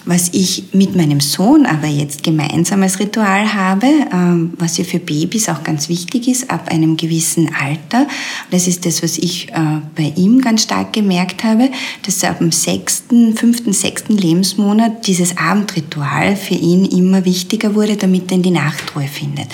Was 0.05 0.29
ich 0.33 0.63
mit 0.73 0.95
meinem 0.95 1.19
Sohn 1.19 1.67
aber 1.67 1.87
jetzt 1.87 2.23
gemeinsam 2.23 2.81
als 2.81 2.99
Ritual 2.99 3.53
habe, 3.53 3.85
ähm, 4.11 4.53
was 4.57 4.77
ja 4.77 4.83
für 4.83 4.97
Babys 4.97 5.47
auch 5.47 5.63
ganz 5.63 5.89
wichtig 5.89 6.27
ist, 6.27 6.49
ab 6.49 6.69
einem 6.69 6.97
gewissen 6.97 7.51
Alter, 7.53 8.07
das 8.49 8.67
ist 8.67 8.85
das, 8.87 9.03
was 9.03 9.19
ich 9.19 9.49
äh, 9.49 9.81
bei 9.95 10.11
ihm 10.15 10.41
ganz 10.41 10.63
stark 10.63 10.93
gemerkt 10.93 11.43
habe, 11.43 11.69
dass 12.03 12.23
ab 12.23 12.39
dem 12.39 12.51
sechsten, 12.51 13.37
fünften, 13.37 13.73
sechsten 13.73 14.17
Lebensmonat 14.17 15.05
dieses 15.05 15.37
Abendritual 15.37 16.35
für 16.35 16.55
ihn 16.55 16.85
immer 16.85 17.23
wichtiger 17.25 17.75
wurde, 17.75 17.95
damit 17.95 18.31
er 18.31 18.37
in 18.37 18.43
die 18.43 18.51
Nachtruhe 18.51 19.07
findet. 19.07 19.49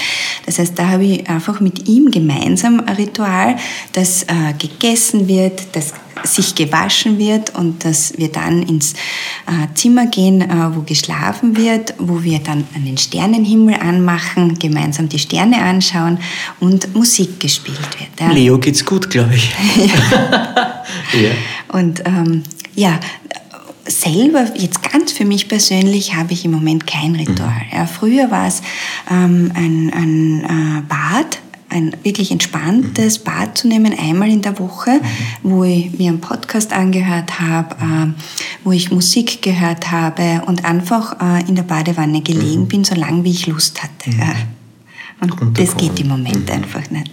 Das 0.45 0.59
heißt, 0.59 0.79
da 0.79 0.87
habe 0.87 1.03
ich 1.03 1.29
einfach 1.29 1.59
mit 1.59 1.89
ihm 1.89 2.09
gemeinsam 2.09 2.79
ein 2.79 2.95
Ritual, 2.95 3.57
das 3.91 4.23
äh, 4.23 4.53
gegessen 4.57 5.27
wird, 5.27 5.67
das 5.73 5.93
sich 6.23 6.55
gewaschen 6.55 7.17
wird 7.17 7.55
und 7.55 7.85
dass 7.85 8.17
wir 8.17 8.31
dann 8.31 8.63
ins 8.63 8.93
äh, 8.93 9.67
Zimmer 9.75 10.07
gehen, 10.07 10.41
äh, 10.41 10.75
wo 10.75 10.81
geschlafen 10.81 11.57
wird, 11.57 11.93
wo 11.97 12.23
wir 12.23 12.39
dann 12.39 12.65
einen 12.75 12.97
Sternenhimmel 12.97 13.75
anmachen, 13.75 14.57
gemeinsam 14.59 15.09
die 15.09 15.19
Sterne 15.19 15.61
anschauen 15.61 16.19
und 16.59 16.93
Musik 16.95 17.39
gespielt 17.39 17.99
wird. 17.99 18.19
Ja. 18.19 18.31
Leo 18.31 18.57
geht's 18.57 18.85
gut, 18.85 19.09
glaube 19.09 19.35
ich. 19.35 19.49
ja. 21.13 21.31
Und 21.69 22.01
ähm, 22.05 22.43
ja, 22.75 22.99
selber, 23.87 24.45
jetzt 24.55 24.83
ganz 24.91 25.11
für 25.11 25.25
mich 25.25 25.47
persönlich, 25.47 26.15
habe 26.15 26.33
ich 26.33 26.45
im 26.45 26.51
Moment 26.51 26.87
kein 26.87 27.15
Ritual. 27.15 27.49
Mhm. 27.71 27.77
Ja, 27.77 27.85
früher 27.85 28.31
war 28.31 28.47
es 28.47 28.61
ähm, 29.09 29.51
ein, 29.55 29.91
ein 29.93 30.43
äh, 30.43 30.81
Bad, 30.87 31.39
ein 31.69 31.95
wirklich 32.03 32.31
entspanntes 32.31 33.19
Bad 33.19 33.57
zu 33.57 33.67
nehmen, 33.67 33.97
einmal 33.97 34.29
in 34.29 34.41
der 34.41 34.57
Woche, 34.59 35.01
wo 35.43 35.63
ich 35.63 35.91
mir 35.97 36.09
einen 36.09 36.21
Podcast 36.21 36.73
angehört 36.73 37.39
habe, 37.39 37.75
äh, 37.75 38.21
wo 38.63 38.71
ich 38.71 38.91
Musik 38.91 39.41
gehört 39.41 39.91
habe 39.91 40.43
und 40.45 40.65
einfach 40.65 41.19
äh, 41.21 41.47
in 41.47 41.55
der 41.55 41.63
Badewanne 41.63 42.21
gelegen 42.21 42.61
mhm. 42.61 42.67
bin, 42.67 42.83
solange 42.83 43.23
wie 43.23 43.31
ich 43.31 43.47
Lust 43.47 43.83
hatte. 43.83 44.09
Mhm. 44.09 44.57
Und 45.19 45.59
das 45.59 45.75
geht 45.75 45.99
im 45.99 46.09
Moment 46.09 46.47
mhm. 46.47 46.53
einfach 46.53 46.89
nicht. 46.89 47.11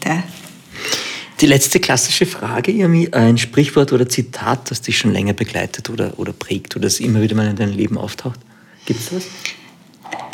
Die 1.40 1.46
letzte 1.46 1.80
klassische 1.80 2.26
Frage, 2.26 2.70
Irmi, 2.70 3.08
ein 3.10 3.38
Sprichwort 3.38 3.92
oder 3.92 4.08
Zitat, 4.08 4.70
das 4.70 4.82
dich 4.82 4.98
schon 4.98 5.12
länger 5.12 5.32
begleitet 5.32 5.90
oder, 5.90 6.18
oder 6.18 6.32
prägt 6.32 6.76
oder 6.76 6.84
das 6.84 7.00
immer 7.00 7.22
wieder 7.22 7.34
mal 7.34 7.48
in 7.48 7.56
deinem 7.56 7.76
Leben 7.76 7.98
auftaucht. 7.98 8.38
Gibt 8.86 9.00
es 9.00 9.10
das? 9.10 9.24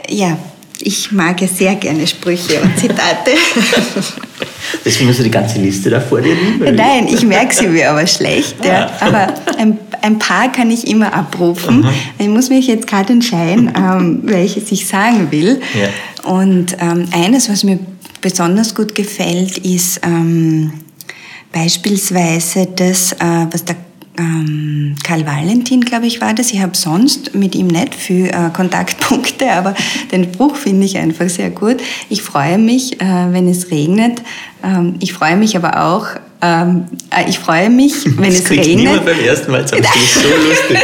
Ja, 0.08 0.38
ich 0.82 1.12
mag 1.12 1.40
ja 1.40 1.48
sehr 1.48 1.74
gerne 1.74 2.06
Sprüche 2.06 2.60
und 2.60 2.78
Zitate. 2.78 3.32
Deswegen 4.84 5.10
hast 5.10 5.18
du 5.18 5.24
die 5.24 5.30
ganze 5.30 5.58
Liste 5.58 5.90
da 5.90 6.00
vor 6.00 6.20
dir 6.20 6.34
liegen? 6.34 6.74
Nein, 6.74 7.08
ich 7.08 7.24
merke 7.24 7.54
sie 7.54 7.66
mir 7.66 7.90
aber 7.90 8.06
schlecht. 8.06 8.64
Ja. 8.64 8.90
Aber 9.00 9.34
ein, 9.58 9.78
ein, 10.02 10.18
paar 10.18 10.50
kann 10.52 10.70
ich 10.70 10.86
immer 10.86 11.12
abrufen. 11.12 11.84
Aha. 11.84 11.92
Ich 12.18 12.28
muss 12.28 12.48
mich 12.48 12.66
jetzt 12.66 12.86
gerade 12.86 13.12
entscheiden, 13.12 13.72
ähm, 13.76 14.20
welches 14.24 14.70
ich 14.72 14.86
sagen 14.86 15.30
will. 15.30 15.60
Ja. 15.74 16.30
Und 16.30 16.76
ähm, 16.80 17.06
eines, 17.12 17.48
was 17.48 17.64
mir 17.64 17.78
besonders 18.20 18.74
gut 18.74 18.94
gefällt, 18.94 19.58
ist 19.58 20.00
ähm, 20.04 20.72
beispielsweise 21.52 22.68
das, 22.74 23.12
äh, 23.12 23.46
was 23.50 23.64
der 23.64 23.76
ähm, 24.20 24.94
Karl 25.02 25.26
Valentin, 25.26 25.80
glaube 25.80 26.06
ich, 26.06 26.20
war 26.20 26.34
das. 26.34 26.52
Ich 26.52 26.60
habe 26.60 26.76
sonst 26.76 27.34
mit 27.34 27.54
ihm 27.54 27.68
nicht 27.68 27.94
viel 27.94 28.26
äh, 28.26 28.50
Kontaktpunkte, 28.52 29.50
aber 29.52 29.74
den 30.12 30.24
Spruch 30.24 30.56
finde 30.56 30.84
ich 30.84 30.98
einfach 30.98 31.28
sehr 31.28 31.50
gut. 31.50 31.78
Ich 32.08 32.22
freue 32.22 32.58
mich, 32.58 33.00
äh, 33.00 33.32
wenn 33.32 33.48
es 33.48 33.70
regnet. 33.70 34.22
Ähm, 34.62 34.96
ich 35.00 35.12
freue 35.12 35.36
mich 35.36 35.56
aber 35.56 35.84
auch, 35.84 36.06
ähm, 36.42 36.86
äh, 37.10 37.28
ich 37.28 37.38
freue 37.38 37.68
mich, 37.70 38.04
wenn 38.04 38.30
das 38.30 38.40
es 38.40 38.50
regnet. 38.50 38.76
niemand 38.76 39.04
beim 39.04 39.20
ersten 39.20 39.52
Mal 39.52 39.66
sagen. 39.66 39.82
Das 39.82 39.96
ist 39.96 40.14
so 40.14 40.28
lustig. 40.28 40.78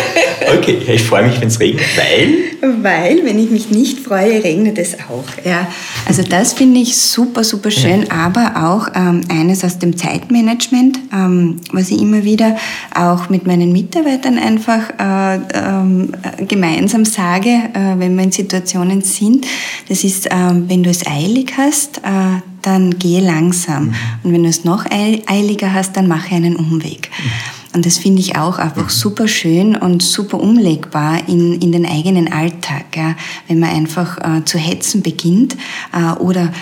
Okay, 0.59 0.79
ich 0.87 1.03
freue 1.03 1.27
mich, 1.27 1.41
wenn 1.41 1.49
es 1.49 1.59
regnet, 1.59 1.85
weil? 1.97 2.83
Weil, 2.83 3.25
wenn 3.25 3.39
ich 3.39 3.51
mich 3.51 3.71
nicht 3.71 4.01
freue, 4.01 4.45
regnet 4.45 4.79
es 4.79 4.95
auch. 4.95 5.25
Ja. 5.45 5.67
Also 6.07 6.23
das 6.23 6.53
finde 6.53 6.81
ich 6.81 6.97
super, 6.97 7.43
super 7.43 7.71
schön, 7.71 8.03
ja. 8.03 8.13
aber 8.13 8.53
auch 8.65 8.89
ähm, 8.95 9.23
eines 9.29 9.65
aus 9.65 9.79
dem 9.79 9.97
Zeitmanagement, 9.97 10.99
ähm, 11.13 11.57
was 11.73 11.91
ich 11.91 12.01
immer 12.01 12.25
wieder 12.25 12.57
auch 12.95 13.29
mit 13.29 13.47
meinen 13.47 13.73
Mitarbeitern 13.73 14.39
einfach 14.39 14.91
äh, 15.01 15.37
äh, 15.37 16.45
gemeinsam 16.47 17.05
sage, 17.05 17.49
äh, 17.49 17.99
wenn 17.99 18.15
wir 18.17 18.25
in 18.25 18.33
Situationen 18.33 19.03
sind. 19.03 19.47
Das 19.89 20.05
ist, 20.05 20.29
ähm, 20.31 20.65
wenn 20.69 20.83
du 20.83 20.91
es 20.91 21.07
eilig 21.07 21.55
hast, 21.57 21.99
äh, 21.99 22.41
dann 22.67 22.99
gehe 22.99 23.21
langsam. 23.21 23.85
Mhm. 23.85 23.95
Und 24.25 24.33
wenn 24.33 24.43
du 24.43 24.49
es 24.49 24.65
noch 24.65 24.85
eiliger 24.91 25.73
hast, 25.73 25.97
dann 25.97 26.09
mache 26.09 26.35
einen 26.35 26.57
Umweg. 26.57 27.11
Mhm. 27.11 27.31
Und 27.75 27.85
das 27.85 27.99
finde 27.99 28.21
ich 28.21 28.37
auch 28.37 28.59
einfach 28.59 28.85
mhm. 28.85 28.91
super 28.91 29.29
schön 29.29 29.77
und 29.77 30.03
super 30.03 30.41
umlegbar 30.41 31.29
in, 31.29 31.61
in 31.61 31.73
den 31.73 31.87
eigenen 31.87 32.33
Alltag. 32.33 32.97
Ja. 32.97 33.15
Wenn 33.49 33.61
man 33.61 33.71
einfach 33.71 34.19
äh, 34.19 34.45
zu 34.45 34.59
hetzen 34.59 35.03
beginnt 35.03 35.57
äh, 35.93 36.19
oder 36.19 36.53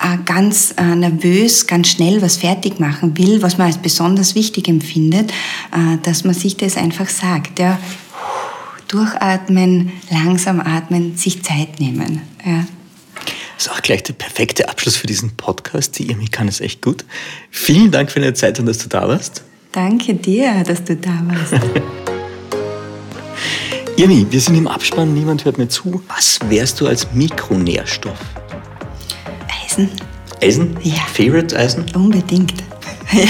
äh, 0.00 0.18
ganz 0.24 0.74
äh, 0.78 0.94
nervös, 0.96 1.66
ganz 1.66 1.88
schnell 1.88 2.22
was 2.22 2.38
fertig 2.38 2.80
machen 2.80 3.16
will, 3.18 3.42
was 3.42 3.58
man 3.58 3.68
als 3.68 3.78
besonders 3.78 4.34
wichtig 4.34 4.66
empfindet, 4.66 5.30
äh, 5.72 5.98
dass 6.02 6.24
man 6.24 6.34
sich 6.34 6.56
das 6.56 6.76
einfach 6.76 7.08
sagt. 7.08 7.58
Ja. 7.58 7.78
Durchatmen, 8.88 9.92
langsam 10.10 10.60
atmen, 10.60 11.16
sich 11.16 11.42
Zeit 11.42 11.80
nehmen. 11.80 12.22
Ja. 12.44 12.64
Das 13.62 13.70
ist 13.70 13.78
auch 13.78 13.82
gleich 13.82 14.02
der 14.02 14.14
perfekte 14.14 14.68
Abschluss 14.68 14.96
für 14.96 15.06
diesen 15.06 15.36
Podcast. 15.36 15.96
Die 15.96 16.10
Irmi 16.10 16.26
kann 16.26 16.48
es 16.48 16.60
echt 16.60 16.82
gut. 16.82 17.04
Vielen 17.52 17.92
Dank 17.92 18.10
für 18.10 18.18
deine 18.18 18.34
Zeit 18.34 18.58
und 18.58 18.66
dass 18.66 18.78
du 18.78 18.88
da 18.88 19.06
warst. 19.06 19.44
Danke 19.70 20.14
dir, 20.14 20.64
dass 20.64 20.82
du 20.82 20.96
da 20.96 21.22
warst. 21.28 21.62
Irmi, 23.96 24.26
wir 24.28 24.40
sind 24.40 24.56
im 24.56 24.66
Abspann, 24.66 25.14
niemand 25.14 25.44
hört 25.44 25.58
mir 25.58 25.68
zu. 25.68 26.02
Was 26.08 26.40
wärst 26.48 26.80
du 26.80 26.88
als 26.88 27.12
Mikronährstoff? 27.12 28.18
Eisen. 29.64 29.88
Eisen? 30.42 30.76
Ja. 30.82 30.94
Favorite 31.14 31.56
Eisen? 31.56 31.84
Unbedingt. 31.94 32.64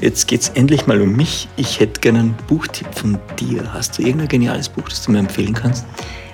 Jetzt 0.00 0.26
geht 0.26 0.40
es 0.40 0.48
endlich 0.48 0.86
mal 0.86 1.02
um 1.02 1.14
mich. 1.14 1.48
Ich 1.58 1.80
hätte 1.80 2.00
gerne 2.00 2.20
einen 2.20 2.34
Buchtipp 2.48 2.88
von 2.94 3.18
dir. 3.38 3.74
Hast 3.74 3.98
du 3.98 4.02
irgendein 4.02 4.28
geniales 4.28 4.70
Buch, 4.70 4.88
das 4.88 5.02
du 5.02 5.12
mir 5.12 5.18
empfehlen 5.18 5.52
kannst? 5.52 5.84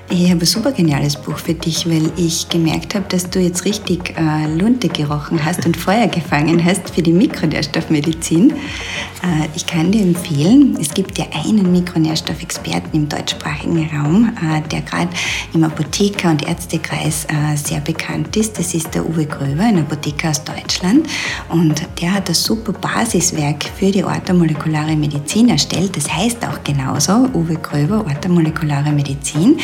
Ich 0.08 0.30
habe 0.30 0.40
ein 0.40 0.46
super 0.46 0.70
geniales 0.70 1.16
Buch 1.16 1.36
für 1.36 1.54
dich, 1.54 1.84
weil 1.90 2.12
ich 2.16 2.48
gemerkt 2.48 2.94
habe, 2.94 3.06
dass 3.08 3.28
du 3.28 3.40
jetzt 3.40 3.64
richtig 3.64 4.14
äh, 4.16 4.46
Lunte 4.56 4.88
gerochen 4.88 5.44
hast 5.44 5.66
und 5.66 5.76
Feuer 5.76 6.06
gefangen 6.06 6.64
hast 6.64 6.90
für 6.90 7.02
die 7.02 7.12
Mikronährstoffmedizin. 7.12 8.52
Äh, 8.52 9.48
ich 9.56 9.66
kann 9.66 9.90
dir 9.90 10.02
empfehlen, 10.02 10.78
es 10.80 10.94
gibt 10.94 11.18
ja 11.18 11.24
einen 11.44 11.72
Mikronährstoffexperten 11.72 12.92
im 12.92 13.08
deutschsprachigen 13.08 13.90
Raum, 13.90 14.32
äh, 14.40 14.60
der 14.68 14.82
gerade 14.82 15.08
im 15.52 15.64
Apotheker- 15.64 16.30
und 16.30 16.46
Ärztekreis 16.46 17.24
äh, 17.24 17.56
sehr 17.56 17.80
bekannt 17.80 18.36
ist. 18.36 18.60
Das 18.60 18.74
ist 18.74 18.94
der 18.94 19.04
Uwe 19.04 19.26
Gröber, 19.26 19.64
ein 19.64 19.80
Apotheker 19.80 20.30
aus 20.30 20.44
Deutschland. 20.44 21.08
Und 21.48 21.82
der 22.00 22.14
hat 22.14 22.28
das 22.28 22.44
super 22.44 22.72
Basiswerk 22.72 23.64
für 23.76 23.90
die 23.90 24.04
orthomolekulare 24.04 24.94
Medizin 24.94 25.48
erstellt. 25.48 25.96
Das 25.96 26.08
heißt 26.08 26.46
auch 26.46 26.62
genauso, 26.62 27.28
Uwe 27.34 27.56
Gröber, 27.56 28.04
orthomolekulare 28.06 28.92
Medizin 28.92 29.58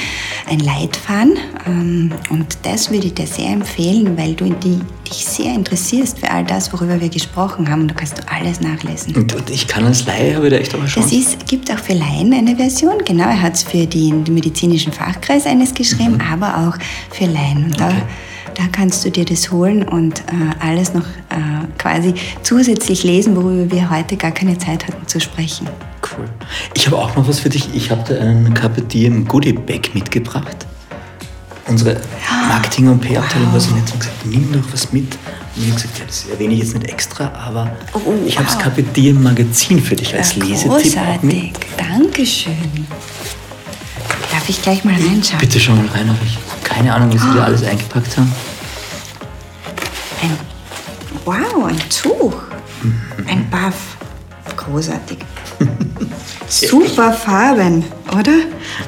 ein 0.48 0.58
Leitfaden. 0.60 1.36
Ähm, 1.66 2.12
und 2.30 2.58
das 2.62 2.90
würde 2.90 3.06
ich 3.06 3.14
dir 3.14 3.26
sehr 3.26 3.50
empfehlen, 3.50 4.16
weil 4.16 4.34
du 4.34 4.50
die, 4.50 4.80
dich 5.08 5.24
sehr 5.24 5.54
interessierst 5.54 6.18
für 6.18 6.30
all 6.30 6.44
das, 6.44 6.72
worüber 6.72 7.00
wir 7.00 7.08
gesprochen 7.08 7.70
haben. 7.70 7.88
Da 7.88 7.94
kannst 7.94 8.18
du 8.18 8.22
alles 8.28 8.60
nachlesen. 8.60 9.14
Und, 9.14 9.34
und 9.34 9.50
ich 9.50 9.66
kann 9.66 9.84
als 9.84 10.06
Laie, 10.06 10.36
habe 10.36 10.46
ich 10.46 10.52
da 10.52 10.58
echt 10.58 10.74
aber 10.74 10.86
schon. 10.86 11.02
Es 11.02 11.36
gibt 11.46 11.70
auch 11.70 11.78
für 11.78 11.94
Laien 11.94 12.32
eine 12.32 12.56
Version. 12.56 12.98
Genau, 13.04 13.24
er 13.24 13.40
hat 13.40 13.54
es 13.54 13.62
für 13.62 13.86
den, 13.86 14.24
den, 14.24 14.34
medizinischen 14.34 14.92
Fachkreis 14.92 15.46
eines 15.46 15.74
geschrieben, 15.74 16.14
mhm. 16.14 16.32
aber 16.32 16.68
auch 16.68 17.14
für 17.14 17.26
Laien. 17.26 17.64
Und 17.64 17.80
okay. 17.80 17.94
da, 18.56 18.62
da 18.64 18.68
kannst 18.70 19.04
du 19.04 19.10
dir 19.10 19.24
das 19.24 19.50
holen 19.50 19.82
und 19.82 20.20
äh, 20.20 20.22
alles 20.60 20.94
noch 20.94 21.04
äh, 21.30 21.66
quasi 21.78 22.14
zusätzlich 22.42 23.04
lesen, 23.04 23.36
worüber 23.36 23.70
wir 23.70 23.90
heute 23.90 24.16
gar 24.16 24.32
keine 24.32 24.58
Zeit 24.58 24.86
hatten 24.86 25.06
zu 25.06 25.20
sprechen. 25.20 25.68
Cool. 26.16 26.28
Ich 26.74 26.86
habe 26.86 26.98
auch 26.98 27.14
noch 27.16 27.26
was 27.28 27.40
für 27.40 27.48
dich. 27.48 27.68
Ich 27.74 27.90
habe 27.90 28.02
da 28.14 28.20
einen 28.20 28.52
Carpe 28.54 28.82
Diem 28.82 29.26
Goodie 29.26 29.52
Bag 29.52 29.94
mitgebracht. 29.94 30.66
unsere 31.68 32.00
Marketing- 32.48 32.88
und 32.88 33.00
PR-Abteilung 33.00 33.52
war 33.52 33.60
so 33.60 33.70
nett 33.74 33.90
und 33.92 34.00
gesagt, 34.00 34.26
nimm 34.26 34.52
doch 34.52 34.72
was 34.72 34.92
mit. 34.92 35.16
Und 35.56 35.62
ich 35.62 35.70
habe 35.70 35.74
gesagt, 35.76 35.98
ja, 36.00 36.04
das 36.06 36.26
erwähne 36.30 36.54
ich 36.54 36.60
jetzt 36.60 36.74
nicht 36.74 36.88
extra, 36.90 37.30
aber 37.46 37.70
Oh, 37.94 38.00
oh, 38.04 38.14
ich 38.26 38.36
habe 38.36 38.46
das 38.46 38.56
wow. 38.56 38.62
Carpe 38.64 38.82
Diem 38.82 39.22
Magazin 39.22 39.80
für 39.80 39.94
dich 39.96 40.14
als 40.14 40.34
Ja, 40.34 40.44
Lesetipp 40.44 40.70
großartig. 40.70 41.22
mit. 41.22 41.52
Dankeschön. 41.78 42.86
Darf 44.30 44.48
ich 44.48 44.60
gleich 44.62 44.84
mal 44.84 44.94
reinschauen? 44.94 45.38
Bitte 45.40 45.60
schau 45.60 45.72
mal 45.74 45.86
rein, 45.86 46.08
aber 46.10 46.18
ich 46.26 46.34
habe 46.36 46.44
keine 46.64 46.92
Ahnung, 46.94 47.14
was 47.14 47.22
sie 47.22 47.28
Ah. 47.28 47.34
da 47.36 47.44
alles 47.44 47.62
eingepackt 47.62 48.16
haben. 48.18 48.32
Ein, 50.22 50.36
wow, 51.24 51.64
ein 51.68 51.78
Tuch. 51.88 52.34
Ein 53.28 53.48
Buff. 53.50 53.96
Großartig. 54.56 55.18
Super 56.48 57.12
Farben, 57.12 57.84
oder? 58.18 58.32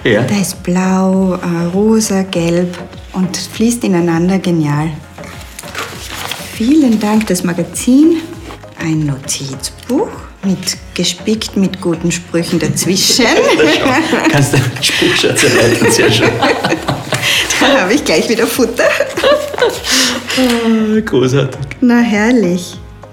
Ja. 0.04 0.22
Da 0.22 0.36
ist 0.40 0.62
blau, 0.62 1.34
äh, 1.34 1.64
rosa, 1.72 2.22
gelb 2.22 2.76
und 3.12 3.36
fließt 3.36 3.84
ineinander 3.84 4.38
genial. 4.38 4.90
Vielen 6.54 7.00
Dank, 7.00 7.26
das 7.26 7.42
Magazin. 7.42 8.18
Ein 8.78 9.06
Notizbuch 9.06 10.08
mit 10.44 10.76
gespickt 10.94 11.56
mit 11.56 11.80
guten 11.80 12.12
Sprüchen 12.12 12.58
dazwischen. 12.58 13.24
Kannst 14.30 14.52
du 14.52 14.58
Spruchschatz 14.80 15.42
erweitern, 15.44 15.90
sehr 15.90 16.12
schön. 16.12 16.28
da 17.60 17.80
habe 17.80 17.94
ich 17.94 18.04
gleich 18.04 18.28
wieder 18.28 18.46
Futter. 18.46 18.84
Ah, 20.36 21.00
Großartig. 21.00 21.60
Na 21.80 22.00
herrlich. 22.00 22.76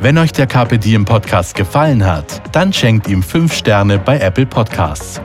Wenn 0.00 0.18
euch 0.18 0.32
der 0.32 0.46
Carpe 0.46 0.78
Diem 0.78 1.06
Podcast 1.06 1.54
gefallen 1.54 2.04
hat, 2.04 2.42
dann 2.54 2.70
schenkt 2.72 3.08
ihm 3.08 3.22
5 3.22 3.50
Sterne 3.52 3.98
bei 3.98 4.18
Apple 4.18 4.46
Podcasts. 4.46 5.20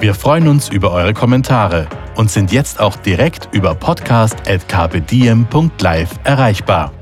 Wir 0.00 0.14
freuen 0.14 0.48
uns 0.48 0.68
über 0.68 0.90
eure 0.90 1.14
Kommentare 1.14 1.86
und 2.16 2.28
sind 2.30 2.50
jetzt 2.50 2.80
auch 2.80 2.96
direkt 2.96 3.48
über 3.52 3.76
podcast.kpdiem.live 3.76 6.10
erreichbar. 6.24 6.92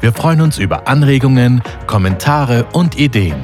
Wir 0.00 0.12
freuen 0.12 0.40
uns 0.40 0.58
über 0.58 0.88
Anregungen, 0.88 1.62
Kommentare 1.86 2.64
und 2.72 2.98
Ideen. 2.98 3.36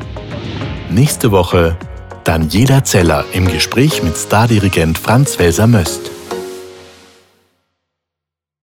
Nächste 0.90 1.30
Woche 1.30 1.76
Daniela 2.24 2.82
Zeller 2.82 3.26
im 3.32 3.47
Gespräch 3.47 4.02
mit 4.02 4.16
Stardirigent 4.16 4.97
Franz 4.97 5.39
Welser-Möst. 5.39 6.10